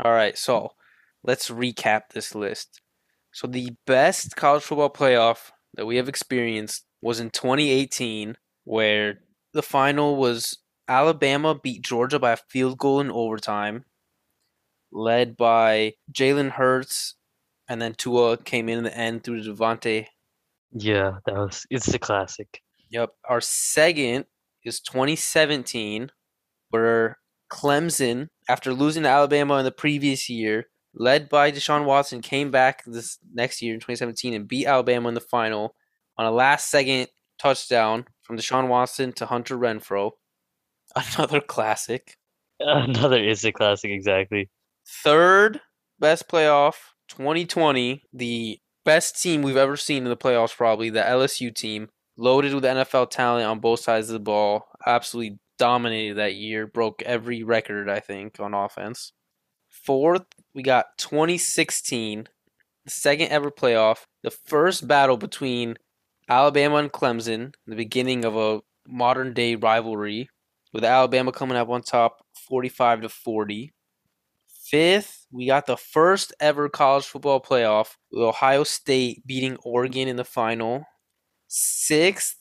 All 0.04 0.12
right, 0.12 0.38
so 0.38 0.72
let's 1.24 1.50
recap 1.50 2.04
this 2.14 2.34
list. 2.34 2.82
So 3.34 3.48
the 3.48 3.72
best 3.86 4.36
college 4.36 4.64
football 4.64 4.90
playoff 4.90 5.52
that 5.76 5.86
we 5.86 5.98
have 5.98 6.10
experienced 6.10 6.86
was 7.02 7.20
in 7.20 7.30
2018, 7.30 8.38
where 8.64 9.20
the 9.54 9.62
final 9.62 10.16
was 10.16 10.58
Alabama 10.88 11.54
beat 11.54 11.84
Georgia 11.84 12.18
by 12.18 12.32
a 12.32 12.38
field 12.38 12.78
goal 12.78 13.02
in 13.02 13.12
overtime, 13.12 13.84
led 14.92 15.36
by 15.36 15.94
Jalen 16.12 16.52
Hurts, 16.52 17.16
and 17.68 17.82
then 17.82 17.94
Tua 17.94 18.38
came 18.38 18.70
in 18.70 18.80
in 18.80 18.84
the 18.86 18.98
end 18.98 19.24
through 19.24 19.44
DeVonta. 19.44 20.06
yeah, 20.74 21.18
that 21.26 21.36
was 21.36 21.66
it's 21.70 21.94
a 21.94 22.00
classic. 22.00 22.62
Yep. 22.90 23.12
Our 23.28 23.42
second 23.42 24.26
is 24.64 24.80
2017, 24.82 26.12
where 26.72 27.20
Clemson, 27.52 28.28
after 28.50 28.74
losing 28.74 29.04
to 29.04 29.10
Alabama 29.10 29.58
in 29.58 29.66
the 29.66 29.72
previous 29.72 30.30
year, 30.30 30.68
led 30.94 31.30
by 31.30 31.52
Deshaun 31.52 31.86
Watson, 31.86 32.22
came 32.22 32.52
back 32.52 32.84
this 32.86 33.20
next 33.34 33.62
year 33.62 33.74
in 33.74 33.80
2017 33.80 34.34
and 34.34 34.48
beat 34.48 34.66
Alabama 34.66 35.10
in 35.10 35.14
the 35.14 35.22
final 35.22 35.76
on 36.18 36.26
a 36.26 36.32
last 36.32 36.70
second 36.70 37.08
touchdown 37.40 38.06
from 38.24 38.38
Deshaun 38.38 38.68
Watson 38.68 39.12
to 39.14 39.26
Hunter 39.26 39.58
Renfrow. 39.58 40.12
Another 40.96 41.42
classic. 41.42 42.18
Another 42.60 43.24
is 43.24 43.44
a 43.44 43.52
classic, 43.52 43.92
exactly. 43.92 44.50
Third 44.88 45.62
best 46.00 46.28
playoff, 46.28 46.76
2020, 47.10 48.04
the 48.14 48.60
best 48.84 49.22
team 49.22 49.42
we've 49.42 49.58
ever 49.58 49.78
seen 49.78 50.04
in 50.04 50.10
the 50.10 50.18
playoffs, 50.18 50.56
probably 50.56 50.90
the 50.90 51.02
LSU 51.02 51.54
team, 51.54 51.90
loaded 52.18 52.54
with 52.54 52.64
NFL 52.64 53.10
talent 53.10 53.46
on 53.46 53.60
both 53.60 53.80
sides 53.80 54.10
of 54.10 54.14
the 54.14 54.20
ball. 54.20 54.68
Absolutely 54.86 55.40
dominated 55.62 56.16
that 56.16 56.34
year, 56.34 56.66
broke 56.66 57.04
every 57.04 57.44
record, 57.44 57.88
I 57.88 58.00
think, 58.00 58.40
on 58.40 58.56
offense. 58.56 59.14
Fourth, 59.70 60.26
we 60.56 60.64
got 60.64 60.98
2016, 60.98 62.28
the 62.84 62.90
second 62.90 63.28
ever 63.28 63.52
playoff, 63.52 64.06
the 64.24 64.32
first 64.32 64.88
battle 64.88 65.18
between 65.18 65.76
Alabama 66.28 66.78
and 66.78 66.92
Clemson, 66.92 67.54
the 67.68 67.76
beginning 67.76 68.26
of 68.26 68.36
a 68.36 68.62
modern 68.88 69.36
day 69.36 69.54
rivalry, 69.54 70.30
with 70.74 70.84
Alabama 70.84 71.32
coming 71.32 71.58
up 71.58 71.70
on 71.70 71.84
top 71.84 72.26
45 72.50 73.02
to 73.02 73.10
40. 73.10 73.72
Fifth, 74.66 75.28
we 75.32 75.46
got 75.46 75.68
the 75.68 75.78
first 75.78 76.34
ever 76.40 76.70
college 76.70 77.06
football 77.06 77.40
playoff 77.40 77.98
with 78.12 78.24
Ohio 78.24 78.64
State 78.64 79.22
beating 79.28 79.58
Oregon 79.58 80.08
in 80.08 80.16
the 80.16 80.26
final. 80.26 80.86
Sixth, 81.48 82.38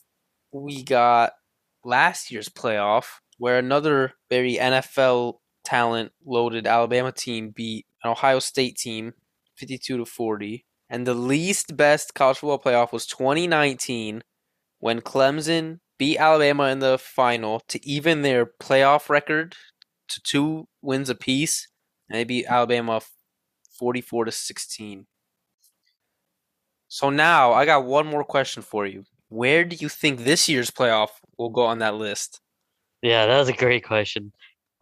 we 0.51 0.81
got 0.81 1.33
last 1.83 2.31
year's 2.31 2.49
playoff 2.49 3.05
where 3.37 3.57
another 3.57 4.13
very 4.29 4.55
NFL 4.55 5.39
talent 5.63 6.11
loaded 6.25 6.67
Alabama 6.67 7.11
team 7.11 7.49
beat 7.49 7.85
an 8.03 8.11
Ohio 8.11 8.39
State 8.39 8.77
team 8.77 9.13
52 9.57 9.97
to 9.97 10.05
40. 10.05 10.65
And 10.89 11.07
the 11.07 11.13
least 11.13 11.77
best 11.77 12.13
college 12.13 12.39
football 12.39 12.59
playoff 12.59 12.91
was 12.91 13.05
2019 13.07 14.23
when 14.79 15.01
Clemson 15.01 15.79
beat 15.97 16.17
Alabama 16.17 16.65
in 16.65 16.79
the 16.79 16.97
final 16.97 17.61
to 17.67 17.83
even 17.87 18.21
their 18.21 18.45
playoff 18.45 19.09
record 19.09 19.55
to 20.09 20.21
two 20.21 20.67
wins 20.81 21.09
apiece. 21.09 21.67
And 22.09 22.19
they 22.19 22.23
beat 22.23 22.45
Alabama 22.45 23.01
44 23.79 24.25
to 24.25 24.31
16. 24.31 25.07
So 26.89 27.09
now 27.09 27.53
I 27.53 27.65
got 27.65 27.85
one 27.85 28.05
more 28.05 28.25
question 28.25 28.61
for 28.61 28.85
you. 28.85 29.05
Where 29.31 29.63
do 29.65 29.75
you 29.77 29.89
think 29.89 30.19
this 30.19 30.47
year's 30.49 30.69
playoff 30.71 31.09
will 31.37 31.49
go 31.49 31.63
on 31.65 31.79
that 31.79 31.95
list? 31.95 32.39
Yeah, 33.01 33.25
that 33.25 33.39
was 33.39 33.49
a 33.49 33.53
great 33.53 33.83
question. 33.85 34.31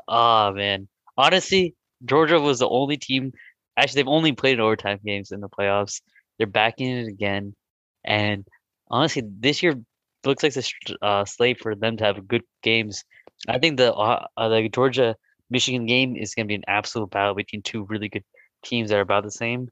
Ah, 0.08 0.52
man. 0.52 0.88
Honestly, 1.18 1.76
Georgia 2.06 2.40
was 2.40 2.60
the 2.60 2.70
only 2.70 2.98
team. 2.98 3.34
Actually, 3.78 4.02
they've 4.04 4.10
only 4.10 4.34
played 4.34 4.56
in 4.56 4.62
overtime 4.62 5.00
games 5.06 5.32
in 5.32 5.42
the 5.42 5.50
playoffs. 5.50 6.02
They're 6.38 6.48
back 6.48 6.76
in 6.80 6.98
it 7.00 7.08
again, 7.08 7.56
and 8.06 8.48
honestly, 8.90 9.24
this 9.40 9.64
year 9.64 9.76
looks 10.26 10.44
like 10.44 10.54
st- 10.54 10.98
uh, 11.02 11.26
slate 11.26 11.60
for 11.62 11.76
them 11.76 11.98
to 11.98 12.06
have 12.06 12.28
good 12.28 12.44
games. 12.64 13.04
I 13.48 13.60
think 13.60 13.78
the 13.78 13.94
uh, 13.94 14.28
uh, 14.38 14.50
the 14.50 14.70
Georgia 14.70 15.16
Michigan 15.50 15.86
game 15.86 16.16
is 16.18 16.36
going 16.36 16.46
to 16.48 16.50
be 16.50 16.56
an 16.56 16.64
absolute 16.68 17.12
battle 17.12 17.36
between 17.36 17.62
two 17.62 17.86
really 17.86 18.10
good 18.10 18.24
teams 18.64 18.90
that 18.90 18.98
are 18.98 19.02
about 19.02 19.24
the 19.24 19.32
same. 19.32 19.70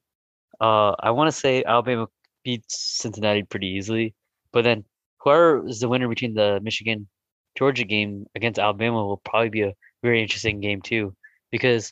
Uh, 0.61 0.95
I 0.99 1.11
want 1.11 1.29
to 1.29 1.37
say 1.37 1.63
Alabama 1.65 2.07
beats 2.43 2.97
Cincinnati 2.99 3.43
pretty 3.43 3.67
easily, 3.67 4.15
but 4.51 4.63
then 4.63 4.85
whoever 5.19 5.67
is 5.67 5.79
the 5.79 5.89
winner 5.89 6.07
between 6.07 6.33
the 6.33 6.59
Michigan 6.61 7.07
Georgia 7.57 7.83
game 7.83 8.25
against 8.35 8.59
Alabama 8.59 9.05
will 9.05 9.17
probably 9.17 9.49
be 9.49 9.61
a 9.61 9.73
very 10.03 10.21
interesting 10.21 10.59
game 10.59 10.81
too, 10.81 11.15
because 11.51 11.91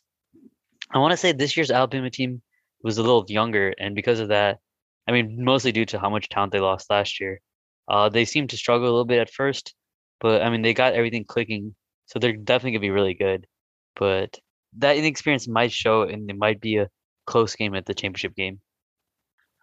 I 0.94 1.00
want 1.00 1.12
to 1.12 1.18
say 1.18 1.32
this 1.32 1.58
year's 1.58 1.72
Alabama 1.72 2.10
team 2.10 2.42
was 2.84 2.98
a 2.98 3.02
little 3.02 3.26
younger, 3.28 3.74
and 3.80 3.96
because 3.96 4.20
of 4.20 4.28
that, 4.30 4.60
I 5.08 5.12
mean, 5.12 5.44
mostly 5.44 5.72
due 5.72 5.86
to 5.88 6.00
how 6.00 6.10
much 6.10 6.30
talent 6.30 6.52
they 6.52 6.60
lost 6.60 6.90
last 6.90 7.20
year, 7.20 7.42
uh, 7.88 8.10
they 8.10 8.26
seemed 8.26 8.52
to 8.52 8.58
struggle 8.58 8.88
a 8.88 8.92
little 8.92 9.06
bit 9.06 9.20
at 9.20 9.34
first, 9.34 9.74
but 10.20 10.42
I 10.42 10.50
mean, 10.50 10.62
they 10.62 10.74
got 10.74 10.94
everything 10.94 11.26
clicking, 11.26 11.76
so 12.06 12.20
they're 12.20 12.34
definitely 12.34 12.72
gonna 12.72 12.82
be 12.82 12.92
really 12.92 13.16
good. 13.16 13.48
But 13.96 14.38
that 14.78 14.98
inexperience 14.98 15.48
might 15.48 15.72
show, 15.72 16.04
and 16.04 16.30
it 16.30 16.38
might 16.38 16.62
be 16.62 16.78
a 16.78 16.90
close 17.26 17.56
game 17.56 17.74
at 17.76 17.86
the 17.86 17.94
championship 17.94 18.36
game. 18.36 18.60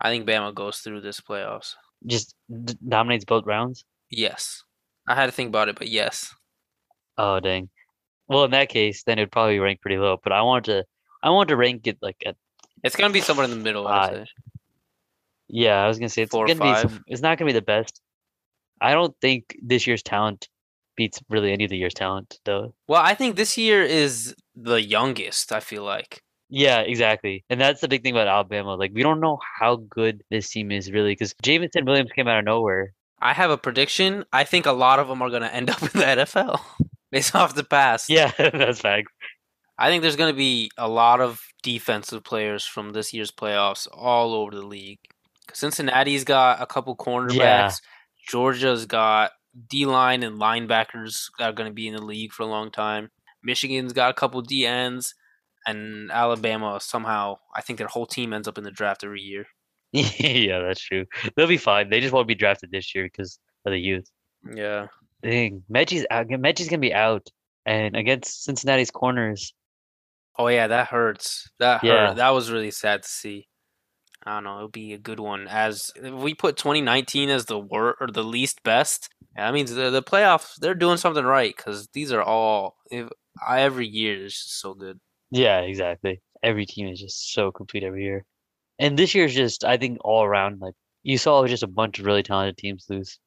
I 0.00 0.10
think 0.10 0.26
Bama 0.26 0.52
goes 0.52 0.78
through 0.78 1.02
this 1.02 1.20
playoffs. 1.20 1.74
Just 2.06 2.34
d- 2.64 2.74
dominates 2.86 3.24
both 3.24 3.46
rounds. 3.46 3.84
Yes. 4.10 4.62
I 5.06 5.14
had 5.14 5.26
to 5.26 5.32
think 5.32 5.48
about 5.48 5.68
it, 5.68 5.76
but 5.76 5.88
yes. 5.88 6.34
Oh 7.18 7.40
dang. 7.40 7.68
Well, 8.28 8.44
in 8.44 8.50
that 8.52 8.68
case, 8.68 9.02
then 9.04 9.18
it'd 9.18 9.32
probably 9.32 9.58
rank 9.58 9.80
pretty 9.80 9.98
low. 9.98 10.18
But 10.22 10.32
I 10.32 10.42
want 10.42 10.66
to, 10.66 10.84
I 11.22 11.30
want 11.30 11.48
to 11.48 11.56
rank 11.56 11.86
it 11.86 11.98
like 12.00 12.16
at 12.24 12.36
It's 12.82 12.96
gonna 12.96 13.12
be 13.12 13.20
somewhere 13.20 13.44
in 13.44 13.50
the 13.50 13.56
middle, 13.56 13.84
Five. 13.84 14.26
Yeah, 15.48 15.82
I 15.82 15.88
was 15.88 15.98
gonna 15.98 16.08
say 16.08 16.22
it's 16.22 16.30
Four 16.30 16.46
gonna 16.46 16.60
be 16.60 16.80
some, 16.80 17.04
it's 17.06 17.20
not 17.20 17.38
gonna 17.38 17.48
be 17.48 17.52
the 17.52 17.62
best. 17.62 18.00
I 18.80 18.92
don't 18.92 19.14
think 19.20 19.56
this 19.62 19.86
year's 19.86 20.02
talent 20.02 20.48
beats 20.96 21.20
really 21.28 21.52
any 21.52 21.64
of 21.64 21.70
the 21.70 21.76
year's 21.76 21.94
talent 21.94 22.38
though. 22.44 22.74
Well, 22.88 23.02
I 23.02 23.14
think 23.14 23.36
this 23.36 23.56
year 23.58 23.82
is 23.82 24.34
the 24.54 24.80
youngest. 24.82 25.52
I 25.52 25.60
feel 25.60 25.84
like. 25.84 26.22
Yeah, 26.54 26.80
exactly. 26.80 27.46
And 27.48 27.58
that's 27.58 27.80
the 27.80 27.88
big 27.88 28.02
thing 28.02 28.12
about 28.12 28.28
Alabama. 28.28 28.74
Like 28.74 28.92
we 28.92 29.02
don't 29.02 29.20
know 29.20 29.38
how 29.58 29.76
good 29.76 30.22
this 30.30 30.50
team 30.50 30.70
is 30.70 30.92
really 30.92 31.12
because 31.12 31.34
Jameson 31.40 31.86
Williams 31.86 32.12
came 32.12 32.28
out 32.28 32.38
of 32.38 32.44
nowhere. 32.44 32.92
I 33.22 33.32
have 33.32 33.50
a 33.50 33.56
prediction. 33.56 34.26
I 34.34 34.44
think 34.44 34.66
a 34.66 34.72
lot 34.72 34.98
of 34.98 35.08
them 35.08 35.22
are 35.22 35.30
going 35.30 35.42
to 35.42 35.54
end 35.54 35.70
up 35.70 35.80
in 35.80 35.88
the 35.98 36.04
NFL 36.04 36.60
based 37.10 37.34
off 37.34 37.54
the 37.54 37.64
past. 37.64 38.10
Yeah, 38.10 38.32
that's 38.38 38.80
facts. 38.80 39.10
I 39.78 39.88
think 39.88 40.02
there's 40.02 40.16
going 40.16 40.30
to 40.30 40.36
be 40.36 40.70
a 40.76 40.86
lot 40.86 41.22
of 41.22 41.40
defensive 41.62 42.22
players 42.22 42.66
from 42.66 42.90
this 42.90 43.14
year's 43.14 43.30
playoffs 43.30 43.88
all 43.90 44.34
over 44.34 44.54
the 44.54 44.66
league. 44.66 44.98
Cincinnati's 45.54 46.24
got 46.24 46.60
a 46.60 46.66
couple 46.66 46.94
cornerbacks. 46.94 47.80
Georgia's 48.28 48.84
got 48.84 49.30
D 49.70 49.86
line 49.86 50.22
and 50.22 50.38
linebackers 50.38 51.30
that 51.38 51.48
are 51.48 51.52
going 51.54 51.70
to 51.70 51.74
be 51.74 51.88
in 51.88 51.94
the 51.94 52.02
league 52.02 52.32
for 52.32 52.42
a 52.42 52.46
long 52.46 52.70
time. 52.70 53.08
Michigan's 53.42 53.94
got 53.94 54.10
a 54.10 54.14
couple 54.14 54.42
D 54.42 54.66
ends, 54.66 55.14
and 55.66 56.10
Alabama 56.10 56.78
somehow 56.80 57.38
I 57.54 57.60
think 57.62 57.78
their 57.78 57.88
whole 57.88 58.06
team 58.06 58.32
ends 58.32 58.48
up 58.48 58.58
in 58.58 58.64
the 58.64 58.70
draft 58.70 59.04
every 59.04 59.20
year. 59.20 59.46
yeah, 59.92 60.60
that's 60.60 60.80
true. 60.80 61.04
They'll 61.36 61.46
be 61.46 61.56
fine. 61.58 61.90
They 61.90 62.00
just 62.00 62.12
won't 62.14 62.28
be 62.28 62.34
drafted 62.34 62.70
this 62.70 62.94
year 62.94 63.04
because 63.04 63.38
of 63.66 63.72
the 63.72 63.78
youth. 63.78 64.10
Yeah, 64.54 64.86
Dang, 65.22 65.62
Metchie's 65.72 66.06
out. 66.10 66.28
Metchie's 66.28 66.68
gonna 66.68 66.80
be 66.80 66.94
out, 66.94 67.28
and 67.66 67.94
against 67.94 68.44
Cincinnati's 68.44 68.90
corners. 68.90 69.52
Oh 70.38 70.48
yeah, 70.48 70.66
that 70.66 70.88
hurts. 70.88 71.48
That 71.58 71.84
Yeah. 71.84 72.08
hurt. 72.08 72.16
That 72.16 72.30
was 72.30 72.50
really 72.50 72.70
sad 72.70 73.02
to 73.02 73.08
see. 73.08 73.48
I 74.24 74.34
don't 74.34 74.44
know. 74.44 74.56
It'll 74.56 74.68
be 74.68 74.92
a 74.94 74.98
good 74.98 75.20
one. 75.20 75.46
As 75.48 75.90
if 75.96 76.12
we 76.12 76.34
put 76.34 76.56
2019 76.56 77.28
as 77.28 77.46
the 77.46 77.58
wor 77.58 77.96
or 78.00 78.06
the 78.06 78.22
least 78.24 78.62
best, 78.62 79.08
that 79.36 79.52
means 79.52 79.74
the 79.74 79.90
the 79.90 80.02
playoffs 80.02 80.54
they're 80.58 80.74
doing 80.74 80.96
something 80.96 81.24
right 81.24 81.54
because 81.56 81.88
these 81.92 82.12
are 82.12 82.22
all 82.22 82.76
if, 82.90 83.08
every 83.46 83.86
year 83.86 84.24
is 84.24 84.32
just 84.32 84.60
so 84.60 84.74
good. 84.74 85.00
Yeah, 85.32 85.60
exactly. 85.60 86.20
Every 86.42 86.66
team 86.66 86.88
is 86.88 87.00
just 87.00 87.32
so 87.32 87.50
complete 87.50 87.84
every 87.84 88.04
year, 88.04 88.24
and 88.78 88.98
this 88.98 89.14
year's 89.14 89.34
just 89.34 89.64
I 89.64 89.78
think 89.78 89.98
all 90.04 90.22
around 90.24 90.60
like 90.60 90.74
you 91.02 91.16
saw 91.16 91.46
just 91.46 91.62
a 91.62 91.68
bunch 91.68 91.98
of 91.98 92.04
really 92.04 92.22
talented 92.22 92.58
teams 92.58 92.86
lose. 92.90 93.18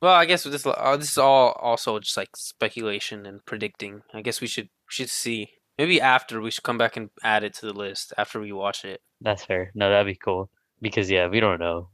Well, 0.00 0.14
I 0.14 0.24
guess 0.24 0.44
this 0.44 0.64
uh, 0.64 0.96
this 0.96 1.10
is 1.10 1.18
all 1.18 1.52
also 1.60 1.98
just 1.98 2.16
like 2.16 2.30
speculation 2.34 3.26
and 3.26 3.44
predicting. 3.44 4.02
I 4.14 4.22
guess 4.22 4.40
we 4.40 4.46
should 4.46 4.70
should 4.88 5.10
see. 5.10 5.50
Maybe 5.76 6.00
after 6.00 6.40
we 6.40 6.50
should 6.50 6.64
come 6.64 6.78
back 6.78 6.96
and 6.96 7.10
add 7.22 7.44
it 7.44 7.54
to 7.54 7.66
the 7.66 7.72
list 7.72 8.12
after 8.16 8.40
we 8.40 8.50
watch 8.50 8.84
it. 8.84 9.00
That's 9.20 9.44
fair. 9.44 9.70
No, 9.74 9.90
that'd 9.90 10.06
be 10.06 10.18
cool 10.18 10.50
because 10.80 11.10
yeah, 11.10 11.28
we 11.28 11.40
don't 11.40 11.60
know. 11.60 11.90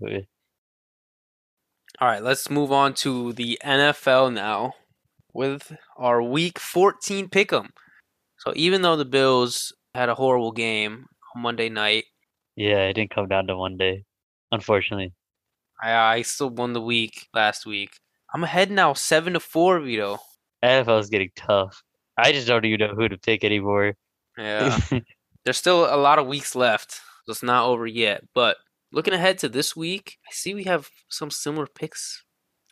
All 2.00 2.08
right, 2.08 2.22
let's 2.22 2.48
move 2.48 2.70
on 2.70 2.94
to 2.94 3.32
the 3.32 3.58
NFL 3.64 4.32
now 4.32 4.74
with 5.32 5.76
our 5.96 6.22
week 6.22 6.58
14 6.58 7.28
pick'em. 7.28 7.70
So 8.44 8.52
even 8.56 8.82
though 8.82 8.96
the 8.96 9.06
Bills 9.06 9.72
had 9.94 10.08
a 10.08 10.14
horrible 10.14 10.52
game 10.52 11.06
on 11.34 11.42
Monday 11.42 11.68
night, 11.68 12.04
Yeah, 12.56 12.86
it 12.86 12.92
didn't 12.92 13.14
come 13.14 13.26
down 13.26 13.46
to 13.46 13.56
one 13.56 13.76
day, 13.78 14.04
unfortunately. 14.52 15.14
I, 15.82 15.92
I 15.92 16.22
still 16.22 16.50
won 16.50 16.72
the 16.74 16.80
week 16.80 17.28
last 17.34 17.64
week. 17.66 17.98
I'm 18.34 18.44
ahead 18.44 18.70
now, 18.70 18.92
seven 18.92 19.32
to 19.32 19.40
four, 19.40 19.80
Vito. 19.80 20.18
NFL 20.62 21.00
is 21.00 21.10
getting 21.10 21.30
tough. 21.36 21.82
I 22.18 22.32
just 22.32 22.46
don't 22.46 22.64
even 22.64 22.86
know 22.86 22.94
who 22.94 23.08
to 23.08 23.18
pick 23.18 23.44
anymore. 23.44 23.94
Yeah, 24.36 24.78
there's 25.44 25.56
still 25.56 25.84
a 25.86 25.96
lot 25.96 26.18
of 26.18 26.26
weeks 26.26 26.54
left, 26.54 26.92
so 26.92 27.30
it's 27.30 27.42
not 27.42 27.66
over 27.66 27.86
yet. 27.86 28.24
But 28.34 28.56
looking 28.92 29.14
ahead 29.14 29.38
to 29.38 29.48
this 29.48 29.74
week, 29.74 30.18
I 30.26 30.32
see 30.32 30.54
we 30.54 30.64
have 30.64 30.90
some 31.08 31.30
similar 31.30 31.66
picks, 31.66 32.24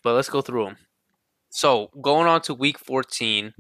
but 0.04 0.14
let's 0.14 0.28
go 0.28 0.42
through 0.42 0.66
them. 0.66 0.76
So 1.50 1.90
going 2.00 2.26
on 2.26 2.40
to 2.42 2.54
week 2.54 2.78
14, 2.78 3.52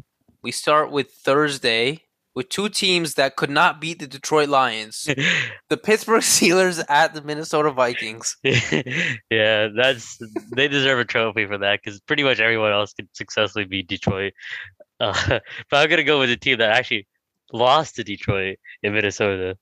we 0.42 0.50
start 0.50 0.90
with 0.90 1.10
Thursday 1.10 2.02
with 2.34 2.48
two 2.48 2.68
teams 2.68 3.14
that 3.14 3.36
could 3.36 3.50
not 3.50 3.80
beat 3.80 3.98
the 3.98 4.06
Detroit 4.06 4.48
Lions. 4.48 5.08
the 5.68 5.76
Pittsburgh 5.76 6.22
Steelers 6.22 6.82
at 6.88 7.14
the 7.14 7.22
Minnesota 7.22 7.70
Vikings. 7.70 8.36
yeah, 8.44 9.68
that's 9.76 10.18
they 10.54 10.68
deserve 10.68 10.98
a 10.98 11.04
trophy 11.04 11.46
for 11.46 11.58
that 11.58 11.80
because 11.82 12.00
pretty 12.00 12.22
much 12.22 12.40
everyone 12.40 12.72
else 12.72 12.92
could 12.92 13.08
successfully 13.12 13.64
beat 13.64 13.88
Detroit. 13.88 14.32
Uh, 15.00 15.12
but 15.70 15.76
I'm 15.76 15.90
gonna 15.90 16.04
go 16.04 16.20
with 16.20 16.30
a 16.30 16.36
team 16.36 16.58
that 16.58 16.70
actually 16.76 17.06
lost 17.52 17.96
to 17.96 18.04
Detroit 18.04 18.58
in 18.82 18.94
Minnesota. 18.94 19.56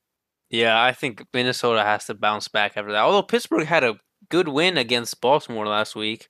Yeah, 0.51 0.83
I 0.83 0.93
think 0.93 1.25
Minnesota 1.33 1.83
has 1.83 2.07
to 2.07 2.15
bounce 2.15 2.49
back 2.49 2.73
after 2.77 2.93
that. 2.93 3.03
Although 3.03 3.23
Pittsburgh 3.23 3.67
had 3.67 3.85
a 3.85 3.99
good 4.29 4.49
win 4.49 4.77
against 4.77 5.21
Baltimore 5.21 5.67
last 5.67 5.95
week. 5.95 6.29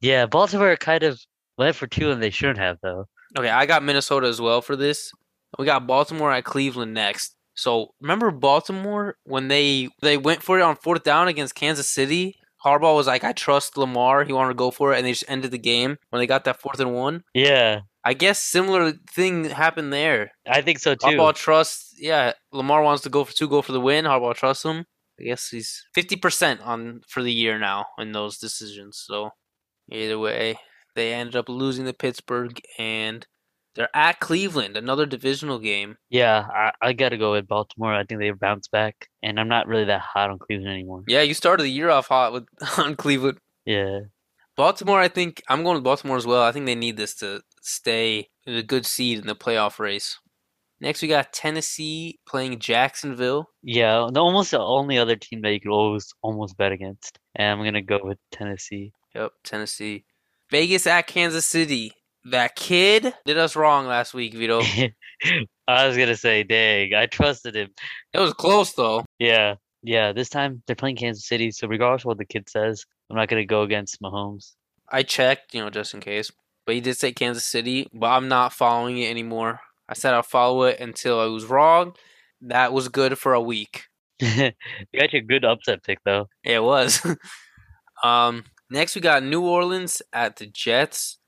Yeah, 0.00 0.26
Baltimore 0.26 0.76
kind 0.76 1.02
of 1.02 1.20
went 1.56 1.76
for 1.76 1.86
two 1.86 2.10
and 2.10 2.22
they 2.22 2.30
shouldn't 2.30 2.58
have 2.58 2.78
though. 2.82 3.06
Okay, 3.36 3.48
I 3.48 3.66
got 3.66 3.82
Minnesota 3.82 4.26
as 4.26 4.40
well 4.40 4.60
for 4.60 4.76
this. 4.76 5.12
We 5.58 5.66
got 5.66 5.86
Baltimore 5.86 6.32
at 6.32 6.44
Cleveland 6.44 6.94
next. 6.94 7.34
So 7.54 7.94
remember 8.00 8.30
Baltimore 8.30 9.16
when 9.24 9.48
they 9.48 9.88
they 10.00 10.16
went 10.16 10.42
for 10.42 10.58
it 10.58 10.62
on 10.62 10.76
fourth 10.76 11.02
down 11.02 11.28
against 11.28 11.54
Kansas 11.54 11.88
City? 11.88 12.36
Harbaugh 12.64 12.94
was 12.94 13.06
like, 13.06 13.24
"I 13.24 13.32
trust 13.32 13.76
Lamar. 13.76 14.24
He 14.24 14.32
wanted 14.32 14.50
to 14.50 14.54
go 14.54 14.70
for 14.70 14.92
it," 14.92 14.98
and 14.98 15.06
they 15.06 15.12
just 15.12 15.24
ended 15.28 15.50
the 15.50 15.58
game 15.58 15.98
when 16.10 16.20
they 16.20 16.26
got 16.26 16.44
that 16.44 16.60
fourth 16.60 16.80
and 16.80 16.94
one. 16.94 17.24
Yeah, 17.34 17.80
I 18.04 18.14
guess 18.14 18.40
similar 18.40 18.92
thing 19.10 19.44
happened 19.44 19.92
there. 19.92 20.32
I 20.48 20.62
think 20.62 20.78
so 20.78 20.94
too. 20.94 21.08
Harbaugh 21.08 21.34
trusts, 21.34 21.94
yeah. 21.98 22.32
Lamar 22.52 22.82
wants 22.82 23.02
to 23.02 23.10
go 23.10 23.24
for 23.24 23.32
two, 23.32 23.48
go 23.48 23.62
for 23.62 23.72
the 23.72 23.80
win. 23.80 24.04
Harbaugh 24.04 24.34
trusts 24.34 24.64
him. 24.64 24.86
I 25.20 25.24
guess 25.24 25.48
he's 25.48 25.84
fifty 25.94 26.16
percent 26.16 26.60
on 26.62 27.02
for 27.08 27.22
the 27.22 27.32
year 27.32 27.58
now 27.58 27.86
in 27.98 28.12
those 28.12 28.38
decisions. 28.38 29.02
So 29.06 29.30
either 29.90 30.18
way, 30.18 30.56
they 30.94 31.12
ended 31.12 31.36
up 31.36 31.48
losing 31.48 31.84
to 31.86 31.92
Pittsburgh, 31.92 32.60
and 32.78 33.26
they're 33.74 33.88
at 33.94 34.20
Cleveland, 34.20 34.76
another 34.76 35.06
divisional 35.06 35.58
game. 35.58 35.96
Yeah, 36.10 36.46
I, 36.54 36.72
I 36.80 36.92
gotta 36.92 37.16
go 37.16 37.32
with 37.32 37.48
Baltimore. 37.48 37.94
I 37.94 38.04
think 38.04 38.20
they 38.20 38.30
bounce 38.30 38.68
back, 38.68 39.08
and 39.22 39.40
I'm 39.40 39.48
not 39.48 39.66
really 39.66 39.84
that 39.86 40.00
hot 40.02 40.30
on 40.30 40.38
Cleveland 40.38 40.70
anymore. 40.72 41.04
Yeah, 41.06 41.22
you 41.22 41.34
started 41.34 41.62
the 41.62 41.70
year 41.70 41.90
off 41.90 42.08
hot 42.08 42.32
with 42.32 42.44
on 42.78 42.96
Cleveland. 42.96 43.38
Yeah, 43.64 44.00
Baltimore, 44.56 45.00
I 45.00 45.08
think 45.08 45.42
I'm 45.48 45.62
going 45.62 45.76
with 45.76 45.84
Baltimore 45.84 46.16
as 46.16 46.26
well. 46.26 46.42
I 46.42 46.52
think 46.52 46.66
they 46.66 46.74
need 46.74 46.96
this 46.96 47.14
to 47.16 47.42
stay 47.62 48.28
in 48.46 48.54
a 48.54 48.62
good 48.62 48.84
seed 48.84 49.18
in 49.18 49.26
the 49.26 49.34
playoff 49.34 49.78
race. 49.78 50.18
Next, 50.80 51.00
we 51.00 51.06
got 51.06 51.32
Tennessee 51.32 52.18
playing 52.26 52.58
Jacksonville. 52.58 53.48
yeah. 53.62 54.08
The 54.12 54.18
almost 54.20 54.50
the 54.50 54.58
only 54.58 54.98
other 54.98 55.14
team 55.14 55.40
that 55.42 55.52
you 55.52 55.60
could 55.60 55.70
always 55.70 56.12
almost 56.22 56.56
bet 56.56 56.72
against, 56.72 57.18
and 57.36 57.48
I'm 57.58 57.64
gonna 57.64 57.82
go 57.82 58.00
with 58.02 58.18
Tennessee. 58.32 58.92
Yep, 59.14 59.30
Tennessee. 59.44 60.04
Vegas 60.52 60.86
at 60.86 61.06
Kansas 61.06 61.46
City. 61.46 61.92
That 62.26 62.54
kid 62.54 63.14
did 63.24 63.38
us 63.38 63.56
wrong 63.56 63.86
last 63.86 64.12
week, 64.12 64.34
Vito. 64.34 64.60
I 65.66 65.86
was 65.86 65.96
gonna 65.96 66.14
say, 66.14 66.42
dang, 66.42 66.92
I 66.94 67.06
trusted 67.06 67.56
him. 67.56 67.70
It 68.12 68.18
was 68.18 68.34
close 68.34 68.74
though. 68.74 69.02
Yeah, 69.18 69.54
yeah. 69.82 70.12
This 70.12 70.28
time 70.28 70.62
they're 70.66 70.76
playing 70.76 70.96
Kansas 70.96 71.26
City, 71.26 71.52
so 71.52 71.66
regardless 71.66 72.02
of 72.02 72.06
what 72.08 72.18
the 72.18 72.26
kid 72.26 72.50
says, 72.50 72.84
I'm 73.08 73.16
not 73.16 73.28
gonna 73.28 73.46
go 73.46 73.62
against 73.62 74.00
Mahomes. 74.02 74.52
I 74.90 75.04
checked, 75.04 75.54
you 75.54 75.62
know, 75.62 75.70
just 75.70 75.94
in 75.94 76.00
case. 76.00 76.30
But 76.66 76.74
he 76.74 76.82
did 76.82 76.98
say 76.98 77.12
Kansas 77.12 77.46
City, 77.46 77.88
but 77.90 78.08
I'm 78.08 78.28
not 78.28 78.52
following 78.52 78.98
it 78.98 79.10
anymore. 79.10 79.60
I 79.88 79.94
said 79.94 80.12
I'll 80.12 80.22
follow 80.22 80.64
it 80.64 80.80
until 80.80 81.18
I 81.18 81.26
was 81.26 81.46
wrong. 81.46 81.94
That 82.42 82.74
was 82.74 82.88
good 82.88 83.18
for 83.18 83.32
a 83.32 83.40
week. 83.40 83.84
you 84.20 84.52
got 84.94 85.14
your 85.14 85.22
good 85.22 85.46
upset 85.46 85.82
pick 85.82 86.00
though. 86.04 86.28
Yeah, 86.44 86.56
it 86.56 86.62
was. 86.62 87.00
um, 88.04 88.44
next 88.72 88.94
we 88.94 89.00
got 89.00 89.22
New 89.22 89.42
Orleans 89.42 90.02
at 90.12 90.36
the 90.36 90.46
Jets. 90.46 91.18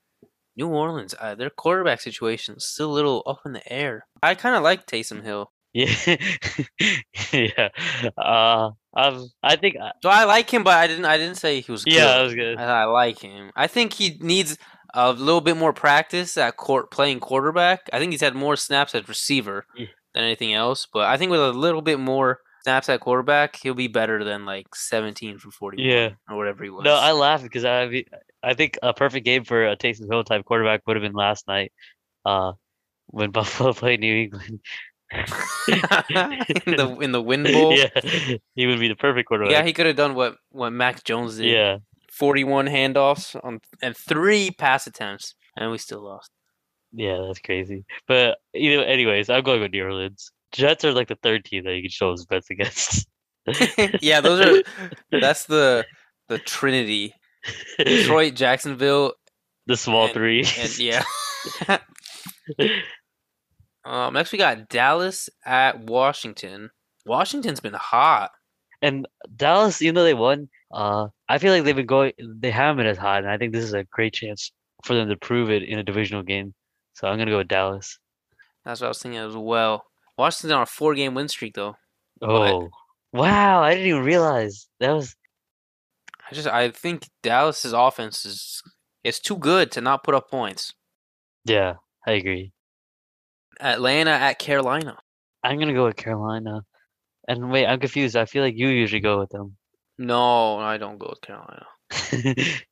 New 0.56 0.68
Orleans, 0.68 1.14
uh, 1.20 1.34
their 1.34 1.50
quarterback 1.50 2.00
situation 2.00 2.54
is 2.56 2.64
still 2.64 2.90
a 2.90 2.94
little 2.94 3.22
up 3.26 3.40
in 3.44 3.52
the 3.52 3.72
air. 3.72 4.06
I 4.22 4.34
kind 4.36 4.54
of 4.56 4.62
like 4.62 4.86
Taysom 4.86 5.22
Hill. 5.22 5.50
Yeah, 5.72 5.92
yeah. 7.32 7.68
Uh, 8.16 8.70
um, 8.96 9.28
I 9.42 9.56
think. 9.56 9.74
uh, 9.80 9.90
So 10.02 10.08
I 10.08 10.24
like 10.24 10.48
him, 10.52 10.62
but 10.62 10.74
I 10.74 10.86
didn't. 10.86 11.04
I 11.04 11.16
didn't 11.16 11.36
say 11.36 11.60
he 11.60 11.72
was. 11.72 11.82
Yeah, 11.86 12.06
that 12.06 12.16
good. 12.18 12.24
was 12.24 12.34
good. 12.36 12.58
I, 12.58 12.82
I 12.82 12.84
like 12.84 13.18
him. 13.20 13.50
I 13.56 13.66
think 13.66 13.94
he 13.94 14.16
needs 14.20 14.56
a 14.94 15.12
little 15.12 15.40
bit 15.40 15.56
more 15.56 15.72
practice 15.72 16.36
at 16.36 16.56
court 16.56 16.92
playing 16.92 17.18
quarterback. 17.18 17.90
I 17.92 17.98
think 17.98 18.12
he's 18.12 18.20
had 18.20 18.36
more 18.36 18.54
snaps 18.56 18.94
at 18.94 19.08
receiver 19.08 19.66
Yeah. 19.76 19.86
than 20.14 20.22
anything 20.22 20.54
else. 20.54 20.86
But 20.92 21.06
I 21.06 21.16
think 21.16 21.32
with 21.32 21.40
a 21.40 21.50
little 21.52 21.82
bit 21.82 21.98
more 21.98 22.38
snaps 22.64 22.88
at 22.88 23.00
quarterback, 23.00 23.56
he'll 23.56 23.74
be 23.74 23.86
better 23.88 24.24
than 24.24 24.44
like 24.46 24.74
17 24.74 25.38
from 25.38 25.50
40 25.52 25.82
Yeah. 25.82 26.10
or 26.28 26.36
whatever 26.36 26.64
he 26.64 26.70
was. 26.70 26.84
No, 26.84 26.94
I 26.94 27.12
laugh 27.12 27.42
because 27.42 27.64
I 27.64 28.04
I 28.42 28.54
think 28.54 28.78
a 28.82 28.92
perfect 28.92 29.24
game 29.24 29.44
for 29.44 29.66
a 29.66 29.76
Taysom 29.76 30.10
Hill 30.10 30.24
type 30.24 30.44
quarterback 30.44 30.82
would 30.86 30.96
have 30.96 31.02
been 31.02 31.12
last 31.12 31.46
night, 31.46 31.72
uh, 32.24 32.52
when 33.06 33.30
Buffalo 33.38 33.72
played 33.72 34.00
New 34.00 34.14
England. 34.24 34.60
in 35.12 36.76
the 36.76 36.98
in 37.00 37.12
the 37.12 37.20
win 37.24 37.44
bowl. 37.44 37.76
Yeah, 37.76 37.88
yeah, 38.02 38.36
he 38.54 38.66
would 38.66 38.80
be 38.80 38.88
the 38.88 38.96
perfect 38.96 39.28
quarterback. 39.28 39.52
Yeah, 39.52 39.62
he 39.64 39.72
could 39.72 39.86
have 39.86 39.96
done 39.96 40.14
what 40.14 40.36
what 40.50 40.70
Mac 40.72 41.04
Jones 41.04 41.36
did. 41.36 41.46
yeah, 41.46 41.76
41 42.12 42.66
handoffs 42.66 43.36
on 43.44 43.60
and 43.82 43.96
three 43.96 44.50
pass 44.50 44.86
attempts, 44.86 45.34
and 45.56 45.70
we 45.70 45.78
still 45.78 46.02
lost. 46.02 46.30
yeah, 46.92 47.22
that's 47.26 47.38
crazy. 47.38 47.84
But 48.08 48.38
you 48.52 48.76
know, 48.76 48.82
anyways, 48.82 49.30
I'm 49.30 49.44
going 49.44 49.60
with 49.60 49.72
New 49.72 49.84
Orleans. 49.84 50.32
Jets 50.54 50.84
are 50.84 50.92
like 50.92 51.08
the 51.08 51.18
third 51.22 51.44
team 51.44 51.64
that 51.64 51.74
you 51.74 51.82
can 51.82 51.90
show 51.90 52.12
us 52.12 52.24
bets 52.24 52.50
against. 52.50 53.08
yeah, 54.00 54.20
those 54.20 54.40
are 54.40 54.62
that's 55.20 55.44
the 55.46 55.84
the 56.28 56.38
Trinity. 56.38 57.14
Detroit, 57.78 58.34
Jacksonville, 58.34 59.12
the 59.66 59.76
small 59.76 60.04
and- 60.04 60.14
three. 60.14 60.46
and 60.58 60.78
yeah. 60.78 61.04
um, 63.84 64.14
next 64.14 64.32
we 64.32 64.38
got 64.38 64.68
Dallas 64.68 65.28
at 65.44 65.80
Washington. 65.80 66.70
Washington's 67.04 67.60
been 67.60 67.74
hot. 67.74 68.30
And 68.80 69.06
Dallas, 69.36 69.82
even 69.82 69.94
though 69.94 70.04
they 70.04 70.14
won, 70.14 70.48
uh, 70.72 71.08
I 71.28 71.38
feel 71.38 71.52
like 71.52 71.64
they've 71.64 71.76
been 71.76 71.86
going. 71.86 72.12
They 72.18 72.50
haven't 72.50 72.78
been 72.78 72.86
as 72.86 72.98
hot, 72.98 73.22
and 73.22 73.30
I 73.30 73.38
think 73.38 73.52
this 73.52 73.64
is 73.64 73.72
a 73.74 73.84
great 73.84 74.12
chance 74.14 74.52
for 74.84 74.94
them 74.94 75.08
to 75.08 75.16
prove 75.16 75.50
it 75.50 75.62
in 75.62 75.78
a 75.78 75.82
divisional 75.82 76.22
game. 76.22 76.54
So 76.94 77.08
I'm 77.08 77.18
gonna 77.18 77.30
go 77.30 77.38
with 77.38 77.48
Dallas. 77.48 77.98
That's 78.64 78.80
what 78.80 78.86
I 78.86 78.88
was 78.88 79.02
thinking 79.02 79.20
as 79.20 79.36
well. 79.36 79.84
Washington's 80.16 80.52
on 80.52 80.62
a 80.62 80.66
four 80.66 80.94
game 80.94 81.14
win 81.14 81.28
streak 81.28 81.54
though. 81.54 81.76
Oh, 82.22 82.68
wow! 83.12 83.62
I 83.62 83.74
didn't 83.74 83.88
even 83.88 84.02
realize 84.02 84.68
that 84.80 84.92
was. 84.92 85.16
I 86.30 86.34
just 86.34 86.48
I 86.48 86.70
think 86.70 87.08
Dallas's 87.22 87.72
offense 87.72 88.24
is 88.24 88.62
it's 89.02 89.20
too 89.20 89.36
good 89.36 89.70
to 89.72 89.80
not 89.80 90.04
put 90.04 90.14
up 90.14 90.30
points. 90.30 90.72
Yeah, 91.44 91.74
I 92.06 92.12
agree. 92.12 92.52
Atlanta 93.60 94.12
at 94.12 94.38
Carolina. 94.38 94.98
I'm 95.42 95.58
gonna 95.58 95.74
go 95.74 95.84
with 95.84 95.96
Carolina. 95.96 96.62
And 97.26 97.50
wait, 97.50 97.66
I'm 97.66 97.80
confused. 97.80 98.16
I 98.16 98.26
feel 98.26 98.42
like 98.42 98.56
you 98.56 98.68
usually 98.68 99.00
go 99.00 99.18
with 99.18 99.30
them. 99.30 99.56
No, 99.98 100.58
I 100.58 100.76
don't 100.76 100.98
go 100.98 101.10
with 101.10 101.20
Carolina. 101.20 101.66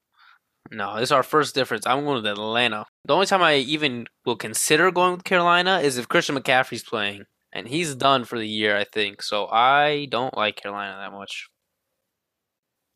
No, 0.71 0.95
this 0.95 1.09
is 1.09 1.13
our 1.13 1.23
first 1.23 1.55
difference. 1.55 1.87
I'm 1.87 2.05
going 2.05 2.23
with 2.23 2.27
Atlanta. 2.27 2.87
The 3.05 3.15
only 3.15 3.27
time 3.27 3.43
I 3.43 3.57
even 3.57 4.07
will 4.25 4.37
consider 4.37 4.91
going 4.91 5.13
with 5.13 5.25
Carolina 5.25 5.81
is 5.81 5.99
if 5.99 6.09
Christian 6.09 6.37
McCaffrey's 6.37 6.83
playing. 6.83 7.25
And 7.53 7.69
he's 7.69 7.95
done 7.95 8.25
for 8.25 8.39
the 8.39 8.49
year, 8.49 8.77
I 8.77 8.85
think. 8.85 9.23
So 9.23 9.47
I 9.47 10.07
don't 10.11 10.37
like 10.37 10.57
Carolina 10.57 10.97
that 11.01 11.13
much. 11.17 11.49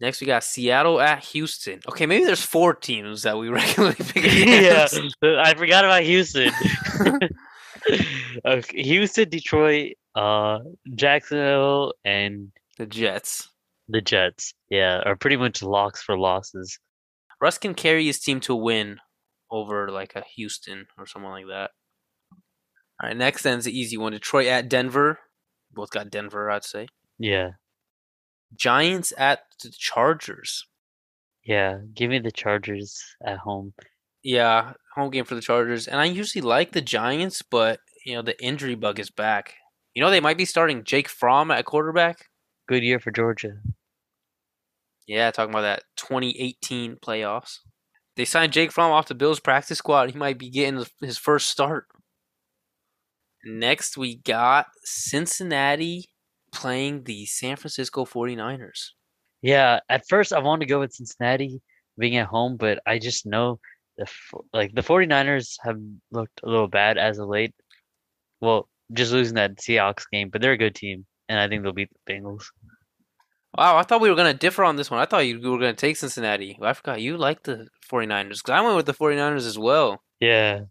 Next, 0.00 0.20
we 0.20 0.26
got 0.26 0.44
Seattle 0.44 1.00
at 1.00 1.24
Houston. 1.24 1.80
Okay, 1.88 2.04
maybe 2.06 2.24
there's 2.24 2.42
four 2.42 2.74
teams 2.74 3.22
that 3.22 3.38
we 3.38 3.48
regularly 3.50 3.94
pick 3.96 4.24
yeah. 4.46 4.86
I 5.22 5.54
forgot 5.54 5.84
about 5.84 6.02
Houston. 6.02 6.50
okay, 8.44 8.82
Houston, 8.82 9.28
Detroit, 9.28 9.92
uh, 10.14 10.58
Jacksonville, 10.94 11.94
and 12.04 12.52
The 12.78 12.86
Jets. 12.86 13.48
the 13.88 14.00
Jets. 14.00 14.52
Yeah, 14.70 15.00
are 15.04 15.16
pretty 15.16 15.36
much 15.36 15.62
locks 15.62 16.02
for 16.02 16.18
losses. 16.18 16.78
Russ 17.40 17.58
can 17.58 17.74
carry 17.74 18.06
his 18.06 18.18
team 18.20 18.40
to 18.40 18.54
win 18.54 18.98
over 19.50 19.90
like 19.90 20.14
a 20.16 20.24
Houston 20.36 20.86
or 20.98 21.06
someone 21.06 21.32
like 21.32 21.46
that. 21.48 21.70
All 23.02 23.08
right, 23.08 23.16
next 23.16 23.42
then's 23.42 23.64
the 23.64 23.78
easy 23.78 23.96
one. 23.96 24.12
Detroit 24.12 24.46
at 24.46 24.68
Denver. 24.68 25.18
Both 25.72 25.90
got 25.90 26.10
Denver, 26.10 26.50
I'd 26.50 26.64
say. 26.64 26.88
Yeah, 27.18 27.50
Giants 28.54 29.12
at 29.18 29.40
the 29.62 29.70
Chargers. 29.70 30.66
yeah. 31.44 31.78
Give 31.94 32.10
me 32.10 32.18
the 32.18 32.30
Chargers 32.32 33.02
at 33.24 33.38
home. 33.38 33.74
Yeah, 34.22 34.72
home 34.94 35.10
game 35.10 35.24
for 35.24 35.34
the 35.34 35.40
Chargers. 35.40 35.86
And 35.86 36.00
I 36.00 36.04
usually 36.06 36.42
like 36.42 36.72
the 36.72 36.80
Giants, 36.80 37.42
but 37.42 37.80
you 38.04 38.14
know, 38.14 38.22
the 38.22 38.42
injury 38.42 38.74
bug 38.74 38.98
is 38.98 39.10
back. 39.10 39.54
You 39.94 40.02
know 40.02 40.10
they 40.10 40.20
might 40.20 40.38
be 40.38 40.44
starting 40.44 40.84
Jake 40.84 41.08
Fromm 41.08 41.50
at 41.50 41.64
quarterback. 41.64 42.26
Good 42.68 42.82
year 42.82 42.98
for 43.00 43.10
Georgia. 43.10 43.52
Yeah, 45.06 45.30
talking 45.30 45.50
about 45.54 45.62
that 45.62 45.84
2018 45.96 46.96
playoffs. 46.96 47.58
They 48.16 48.24
signed 48.24 48.52
Jake 48.52 48.72
Fromm 48.72 48.90
off 48.92 49.08
the 49.08 49.14
Bills 49.14 49.40
practice 49.40 49.78
squad. 49.78 50.10
He 50.10 50.18
might 50.18 50.38
be 50.38 50.50
getting 50.50 50.84
his 51.00 51.18
first 51.18 51.48
start. 51.48 51.86
Next, 53.46 53.96
we 53.96 54.16
got 54.16 54.66
Cincinnati 54.82 56.10
playing 56.52 57.04
the 57.04 57.26
San 57.26 57.56
Francisco 57.56 58.04
49ers. 58.04 58.90
Yeah, 59.40 59.78
at 59.88 60.08
first 60.08 60.32
I 60.32 60.40
wanted 60.40 60.66
to 60.66 60.68
go 60.68 60.80
with 60.80 60.92
Cincinnati 60.92 61.60
being 61.96 62.16
at 62.16 62.26
home, 62.26 62.56
but 62.56 62.80
I 62.86 62.98
just 62.98 63.24
know 63.24 63.60
the 63.96 64.06
like 64.52 64.74
the 64.74 64.82
49ers 64.82 65.54
have 65.62 65.78
looked 66.10 66.40
a 66.42 66.48
little 66.48 66.66
bad 66.66 66.98
as 66.98 67.18
of 67.18 67.28
late. 67.28 67.54
Well, 68.40 68.68
just 68.92 69.12
losing 69.12 69.36
that 69.36 69.58
Seahawks 69.58 70.04
game, 70.12 70.28
but 70.28 70.40
they're 70.40 70.52
a 70.52 70.58
good 70.58 70.74
team, 70.74 71.06
and 71.28 71.38
I 71.38 71.48
think 71.48 71.62
they'll 71.62 71.72
beat 71.72 71.90
the 72.04 72.12
Bengals. 72.12 72.44
Wow, 73.56 73.76
I 73.76 73.84
thought 73.84 74.00
we 74.00 74.10
were 74.10 74.16
going 74.16 74.32
to 74.32 74.38
differ 74.38 74.64
on 74.64 74.76
this 74.76 74.90
one. 74.90 75.00
I 75.00 75.06
thought 75.06 75.26
you 75.26 75.36
were 75.36 75.58
going 75.58 75.74
to 75.74 75.80
take 75.80 75.96
Cincinnati. 75.96 76.58
I 76.60 76.72
forgot 76.72 77.00
you 77.00 77.16
like 77.16 77.44
the 77.44 77.68
49ers 77.90 78.42
because 78.42 78.50
I 78.50 78.60
went 78.60 78.76
with 78.76 78.86
the 78.86 78.92
49ers 78.92 79.46
as 79.46 79.58
well. 79.58 80.02
Yeah, 80.20 80.62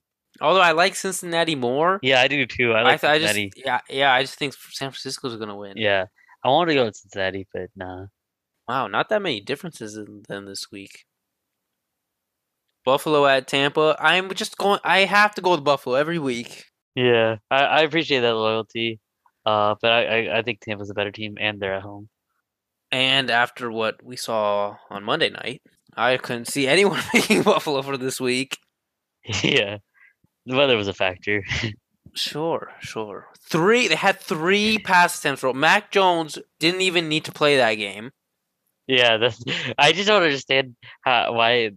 Although 0.42 0.62
I 0.62 0.72
like 0.74 0.96
Cincinnati 0.96 1.56
more. 1.56 2.00
yeah, 2.02 2.22
I 2.22 2.28
do 2.28 2.46
too. 2.46 2.74
I 2.74 2.80
I, 2.80 2.84
like 2.84 3.02
th- 3.02 3.12
I 3.12 3.20
just 3.20 3.34
Cincinnati. 3.34 3.64
yeah 3.66 3.80
yeah 3.90 4.14
I 4.14 4.22
just 4.22 4.36
think 4.38 4.54
San 4.54 4.92
Francisco's 4.92 5.36
gonna 5.38 5.56
win. 5.56 5.78
Yeah, 5.78 6.06
I 6.44 6.50
wanted 6.50 6.74
to 6.74 6.80
go 6.80 6.86
with 6.86 6.96
Cincinnati, 6.96 7.48
but 7.54 7.70
nah. 7.76 8.08
Wow, 8.68 8.88
not 8.88 9.10
that 9.10 9.22
many 9.22 9.42
differences 9.42 9.96
in 9.96 10.24
then 10.28 10.46
this 10.46 10.72
week. 10.72 11.06
Buffalo 12.84 13.26
at 13.26 13.48
Tampa. 13.48 13.96
I'm 14.00 14.34
just 14.34 14.58
going. 14.58 14.80
I 14.84 15.00
have 15.00 15.34
to 15.36 15.42
go 15.42 15.52
with 15.52 15.64
Buffalo 15.64 15.96
every 15.96 16.20
week. 16.20 16.66
Yeah, 16.96 17.38
I, 17.52 17.64
I 17.64 17.82
appreciate 17.82 18.22
that 18.22 18.36
loyalty. 18.36 19.00
Uh, 19.46 19.76
but 19.82 19.92
I, 19.92 20.06
I, 20.06 20.38
I 20.40 20.42
think 20.42 20.60
Tampa's 20.62 20.90
a 20.90 20.94
better 20.94 21.12
team, 21.12 21.38
and 21.40 21.60
they're 21.60 21.76
at 21.76 21.84
home. 21.84 22.10
And 22.92 23.30
after 23.30 23.72
what 23.72 24.04
we 24.04 24.16
saw 24.16 24.78
on 24.90 25.04
Monday 25.04 25.30
night, 25.30 25.62
I 25.96 26.18
couldn't 26.18 26.48
see 26.48 26.68
anyone 26.68 27.02
picking 27.12 27.42
Buffalo 27.44 27.82
for 27.82 27.98
this 27.98 28.20
week. 28.22 28.58
yeah, 29.44 29.78
the 30.46 30.56
weather 30.56 30.78
was 30.78 30.88
a 30.88 30.94
factor. 30.94 31.44
Sure, 32.14 32.72
sure. 32.80 33.28
Three. 33.50 33.90
They 33.90 33.96
had 33.96 34.22
three 34.22 34.78
pass 34.80 35.20
attempts. 35.20 35.42
Bro. 35.42 35.52
Mac 35.54 35.92
Jones 35.92 36.38
didn't 36.60 36.80
even 36.80 37.10
need 37.10 37.26
to 37.26 37.34
play 37.34 37.58
that 37.58 37.74
game. 37.76 38.12
Yeah, 38.88 39.18
that's. 39.18 39.44
I 39.78 39.92
just 39.92 40.08
don't 40.08 40.24
understand 40.24 40.78
how 41.02 41.34
why 41.34 41.72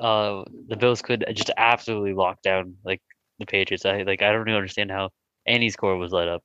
uh 0.00 0.42
the 0.66 0.76
Bills 0.76 1.02
could 1.02 1.24
just 1.34 1.52
absolutely 1.56 2.14
lock 2.14 2.42
down 2.42 2.74
like 2.84 3.00
the 3.38 3.46
Patriots. 3.46 3.86
I 3.86 4.02
like 4.02 4.22
I 4.22 4.32
don't 4.32 4.48
even 4.48 4.54
understand 4.54 4.90
how 4.90 5.10
any 5.46 5.70
score 5.70 5.96
was 5.96 6.10
let 6.10 6.26
up. 6.26 6.42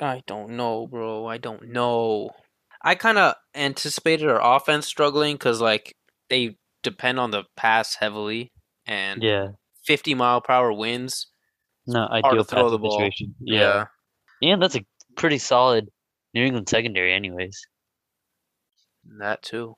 I 0.00 0.22
don't 0.26 0.56
know, 0.56 0.88
bro. 0.88 1.26
I 1.26 1.38
don't 1.38 1.68
know. 1.68 2.30
I 2.82 2.96
kind 2.96 3.18
of 3.18 3.34
anticipated 3.54 4.28
our 4.28 4.56
offense 4.56 4.86
struggling 4.86 5.36
because, 5.36 5.60
like, 5.60 5.94
they 6.28 6.56
depend 6.82 7.20
on 7.20 7.30
the 7.30 7.44
pass 7.56 7.94
heavily, 7.94 8.50
and 8.86 9.22
Yeah, 9.22 9.48
50 9.84 10.14
mile 10.14 10.40
per 10.40 10.52
hour 10.52 10.72
winds. 10.72 11.28
no 11.86 12.06
ideal 12.10 12.44
throw 12.44 12.70
the 12.70 12.78
ball. 12.78 12.92
situation. 12.92 13.34
Yeah. 13.40 13.86
yeah, 14.40 14.54
and 14.54 14.62
that's 14.62 14.76
a 14.76 14.84
pretty 15.16 15.38
solid 15.38 15.88
New 16.34 16.44
England 16.44 16.68
secondary, 16.68 17.12
anyways. 17.12 17.60
that 19.18 19.42
too. 19.42 19.76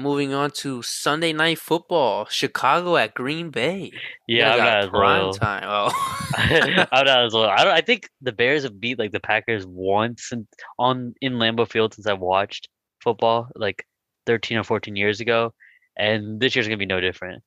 Moving 0.00 0.32
on 0.32 0.52
to 0.62 0.80
Sunday 0.82 1.32
night 1.32 1.58
football, 1.58 2.26
Chicago 2.26 2.96
at 2.96 3.14
Green 3.14 3.50
Bay. 3.50 3.90
Yeah, 4.28 4.52
I'm 4.52 4.58
got 4.58 4.64
not 4.64 4.78
as 4.84 4.88
prime 4.90 5.22
loyal. 5.22 5.32
time. 5.32 5.64
Oh, 5.66 6.18
I'm 6.36 7.04
not 7.04 7.08
as 7.08 7.34
loyal. 7.34 7.50
I 7.50 7.64
don't. 7.64 7.74
I 7.74 7.80
think 7.80 8.08
the 8.22 8.30
Bears 8.30 8.62
have 8.62 8.80
beat 8.80 8.96
like 9.00 9.10
the 9.10 9.18
Packers 9.18 9.66
once 9.66 10.30
in, 10.30 10.46
on 10.78 11.14
in 11.20 11.34
Lambeau 11.34 11.68
Field 11.68 11.94
since 11.94 12.06
I 12.06 12.12
watched 12.12 12.68
football, 13.02 13.48
like 13.56 13.84
13 14.26 14.58
or 14.58 14.62
14 14.62 14.94
years 14.94 15.18
ago, 15.20 15.52
and 15.96 16.38
this 16.38 16.54
year's 16.54 16.68
gonna 16.68 16.76
be 16.76 16.86
no 16.86 17.00
different. 17.00 17.42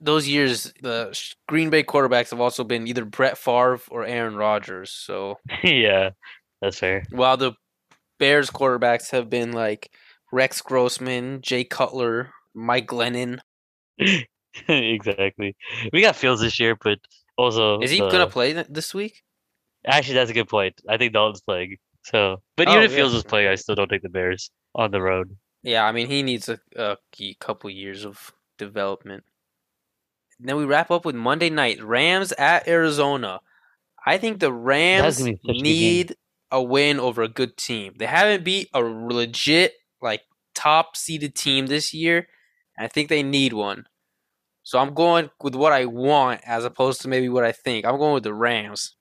Those 0.00 0.26
years, 0.28 0.72
the 0.82 1.16
Green 1.48 1.70
Bay 1.70 1.82
quarterbacks 1.82 2.30
have 2.30 2.40
also 2.40 2.64
been 2.64 2.86
either 2.88 3.04
Brett 3.04 3.36
Favre 3.38 3.80
or 3.90 4.04
Aaron 4.04 4.36
Rodgers. 4.36 4.90
So 4.90 5.36
yeah, 5.64 6.10
that's 6.62 6.78
fair. 6.78 7.04
while 7.10 7.36
the 7.36 7.52
Bears 8.18 8.50
quarterbacks 8.50 9.10
have 9.10 9.28
been 9.30 9.52
like 9.52 9.90
Rex 10.32 10.60
Grossman, 10.62 11.40
Jay 11.42 11.64
Cutler, 11.64 12.30
Mike 12.54 12.86
Glennon. 12.86 13.40
exactly. 14.68 15.56
We 15.92 16.00
got 16.02 16.16
Fields 16.16 16.40
this 16.40 16.58
year, 16.60 16.76
but 16.82 16.98
also 17.36 17.80
Is 17.80 17.90
he 17.90 18.00
the- 18.00 18.08
gonna 18.08 18.26
play 18.28 18.52
this 18.68 18.94
week? 18.94 19.22
Actually, 19.86 20.14
that's 20.14 20.30
a 20.30 20.34
good 20.34 20.48
point. 20.48 20.74
I 20.88 20.98
think 20.98 21.14
Dalton's 21.14 21.40
playing. 21.40 21.76
So, 22.04 22.42
but 22.56 22.68
Oh, 22.68 22.72
even 22.72 22.84
if 22.84 22.90
yeah. 22.90 22.98
Fields 22.98 23.14
was 23.14 23.24
playing, 23.24 23.48
I 23.48 23.54
still 23.54 23.74
don't 23.74 23.88
take 23.88 24.02
the 24.02 24.08
Bears 24.10 24.50
on 24.74 24.90
the 24.90 25.00
road. 25.00 25.36
Yeah, 25.62 25.84
I 25.84 25.92
mean 25.92 26.06
he 26.08 26.22
needs 26.22 26.48
a, 26.48 26.58
a 26.76 26.96
couple 27.40 27.70
years 27.70 28.04
of 28.04 28.32
development. 28.58 29.24
Then 30.42 30.56
we 30.56 30.64
wrap 30.64 30.90
up 30.90 31.04
with 31.04 31.14
Monday 31.14 31.50
night 31.50 31.82
Rams 31.82 32.32
at 32.32 32.66
Arizona. 32.66 33.40
I 34.06 34.18
think 34.18 34.40
the 34.40 34.52
Rams 34.52 35.18
gonna 35.18 35.32
be 35.32 35.38
such 35.46 35.56
a 35.56 35.62
need 35.62 36.16
a 36.50 36.62
win 36.62 36.98
over 36.98 37.22
a 37.22 37.28
good 37.28 37.56
team. 37.56 37.94
They 37.98 38.06
haven't 38.06 38.44
beat 38.44 38.68
a 38.74 38.80
legit 38.80 39.74
like 40.00 40.22
top 40.54 40.96
seeded 40.96 41.34
team 41.34 41.66
this 41.66 41.92
year. 41.94 42.26
and 42.76 42.84
I 42.84 42.88
think 42.88 43.08
they 43.08 43.22
need 43.22 43.52
one. 43.52 43.84
So 44.62 44.78
I'm 44.78 44.94
going 44.94 45.30
with 45.42 45.54
what 45.54 45.72
I 45.72 45.84
want 45.86 46.40
as 46.44 46.64
opposed 46.64 47.02
to 47.02 47.08
maybe 47.08 47.28
what 47.28 47.44
I 47.44 47.52
think. 47.52 47.84
I'm 47.84 47.98
going 47.98 48.14
with 48.14 48.24
the 48.24 48.34
Rams. 48.34 48.94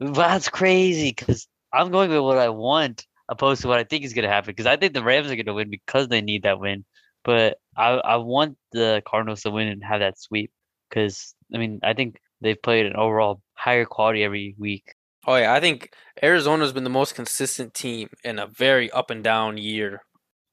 That's 0.00 0.48
crazy 0.48 1.14
because 1.16 1.46
I'm 1.72 1.90
going 1.90 2.10
with 2.10 2.20
what 2.20 2.38
I 2.38 2.48
want 2.48 3.06
opposed 3.28 3.62
to 3.62 3.68
what 3.68 3.78
I 3.78 3.84
think 3.84 4.04
is 4.04 4.12
going 4.12 4.24
to 4.24 4.28
happen 4.28 4.50
because 4.50 4.66
I 4.66 4.76
think 4.76 4.94
the 4.94 5.04
Rams 5.04 5.30
are 5.30 5.36
going 5.36 5.46
to 5.46 5.54
win 5.54 5.70
because 5.70 6.08
they 6.08 6.20
need 6.20 6.42
that 6.42 6.58
win. 6.58 6.84
But 7.22 7.58
I, 7.76 7.90
I 7.90 8.16
want 8.16 8.56
the 8.72 9.02
Cardinals 9.06 9.42
to 9.42 9.50
win 9.50 9.68
and 9.68 9.84
have 9.84 10.00
that 10.00 10.18
sweep 10.18 10.50
because, 10.90 11.34
I 11.54 11.58
mean, 11.58 11.80
I 11.82 11.94
think 11.94 12.20
they've 12.42 12.60
played 12.60 12.84
an 12.84 12.96
overall 12.96 13.40
higher 13.54 13.86
quality 13.86 14.22
every 14.24 14.54
week. 14.58 14.94
Oh 15.26 15.36
yeah, 15.36 15.54
I 15.54 15.60
think 15.60 15.92
Arizona's 16.22 16.72
been 16.72 16.84
the 16.84 16.90
most 16.90 17.14
consistent 17.14 17.72
team 17.72 18.10
in 18.24 18.38
a 18.38 18.46
very 18.46 18.90
up 18.90 19.10
and 19.10 19.22
down 19.22 19.56
year. 19.56 20.02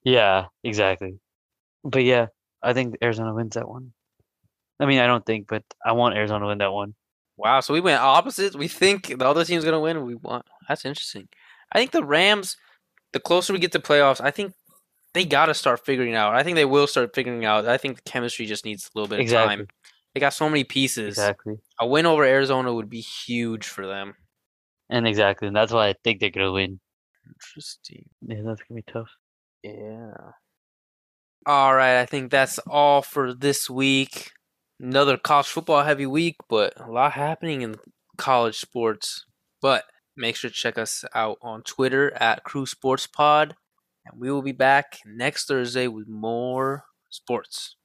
Yeah, 0.04 0.46
exactly. 0.64 1.20
But 1.84 2.04
yeah, 2.04 2.28
I 2.62 2.74
think 2.74 2.96
Arizona 3.02 3.34
wins 3.34 3.56
that 3.56 3.68
one. 3.68 3.94
I 4.80 4.86
mean, 4.86 5.00
I 5.00 5.08
don't 5.08 5.26
think, 5.26 5.48
but 5.48 5.64
I 5.86 5.94
want 5.94 6.16
Arizona 6.16 6.42
to 6.42 6.48
win 6.48 6.60
that 6.60 6.72
one. 6.72 6.94
Wow, 7.38 7.62
so 7.62 7.74
we 7.74 7.82
went 7.82 8.02
opposites. 8.02 8.56
We 8.56 8.68
think 8.68 9.08
the 9.08 9.28
other 9.28 9.44
team's 9.44 9.66
gonna 9.66 9.80
win. 9.80 10.06
We 10.06 10.16
want. 10.16 10.46
That's 10.68 10.86
interesting. 10.86 11.28
I 11.72 11.80
think 11.80 11.92
the 11.92 12.04
Rams. 12.04 12.58
The 13.14 13.22
closer 13.22 13.54
we 13.54 13.60
get 13.60 13.72
to 13.72 13.80
playoffs, 13.80 14.20
I 14.20 14.32
think 14.32 14.54
they 15.14 15.24
gotta 15.24 15.54
start 15.54 15.86
figuring 15.86 16.14
out. 16.14 16.36
I 16.36 16.44
think 16.44 16.56
they 16.56 16.66
will 16.66 16.88
start 16.88 17.16
figuring 17.16 17.46
out. 17.46 17.66
I 17.66 17.78
think 17.78 17.96
the 17.96 18.02
chemistry 18.02 18.46
just 18.46 18.66
needs 18.66 18.84
a 18.86 19.00
little 19.00 19.08
bit 19.08 19.22
of 19.22 19.32
time. 19.32 19.68
They 20.14 20.20
got 20.20 20.34
so 20.34 20.50
many 20.50 20.64
pieces. 20.64 21.10
Exactly. 21.10 21.56
A 21.80 21.88
win 21.88 22.06
over 22.06 22.24
Arizona 22.24 22.74
would 22.74 22.90
be 22.90 23.02
huge 23.02 23.68
for 23.68 23.86
them. 23.86 24.16
And 24.90 25.08
exactly. 25.08 25.48
And 25.48 25.56
that's 25.56 25.72
why 25.72 25.90
I 25.90 25.96
think 26.04 26.20
they're 26.20 26.30
gonna 26.30 26.52
win. 26.52 26.80
Interesting. 27.28 28.10
Yeah, 28.22 28.42
that's 28.46 28.62
gonna 28.64 28.82
be 28.82 28.92
tough. 28.92 29.10
Yeah. 29.64 30.14
All 31.46 31.76
right, 31.76 32.02
I 32.02 32.06
think 32.06 32.32
that's 32.32 32.60
all 32.60 33.02
for 33.02 33.34
this 33.34 33.70
week. 33.70 34.32
Another 34.80 35.18
college 35.18 35.48
football 35.48 35.84
heavy 35.84 36.06
week, 36.06 36.36
but 36.50 36.74
a 36.80 36.92
lot 36.92 37.14
happening 37.14 37.62
in 37.62 37.76
college 38.18 38.58
sports. 38.58 39.26
But 39.62 39.86
make 40.16 40.36
sure 40.36 40.50
to 40.50 40.56
check 40.56 40.78
us 40.78 41.06
out 41.16 41.38
on 41.42 41.64
Twitter 41.64 42.14
at 42.16 42.44
Crew 42.44 42.66
Sports 42.66 43.08
Pod, 43.08 43.56
and 44.06 44.20
we 44.20 44.32
will 44.32 44.42
be 44.42 44.52
back 44.52 45.00
next 45.06 45.48
Thursday 45.48 45.88
with 45.88 46.08
more 46.08 46.86
sports. 47.10 47.76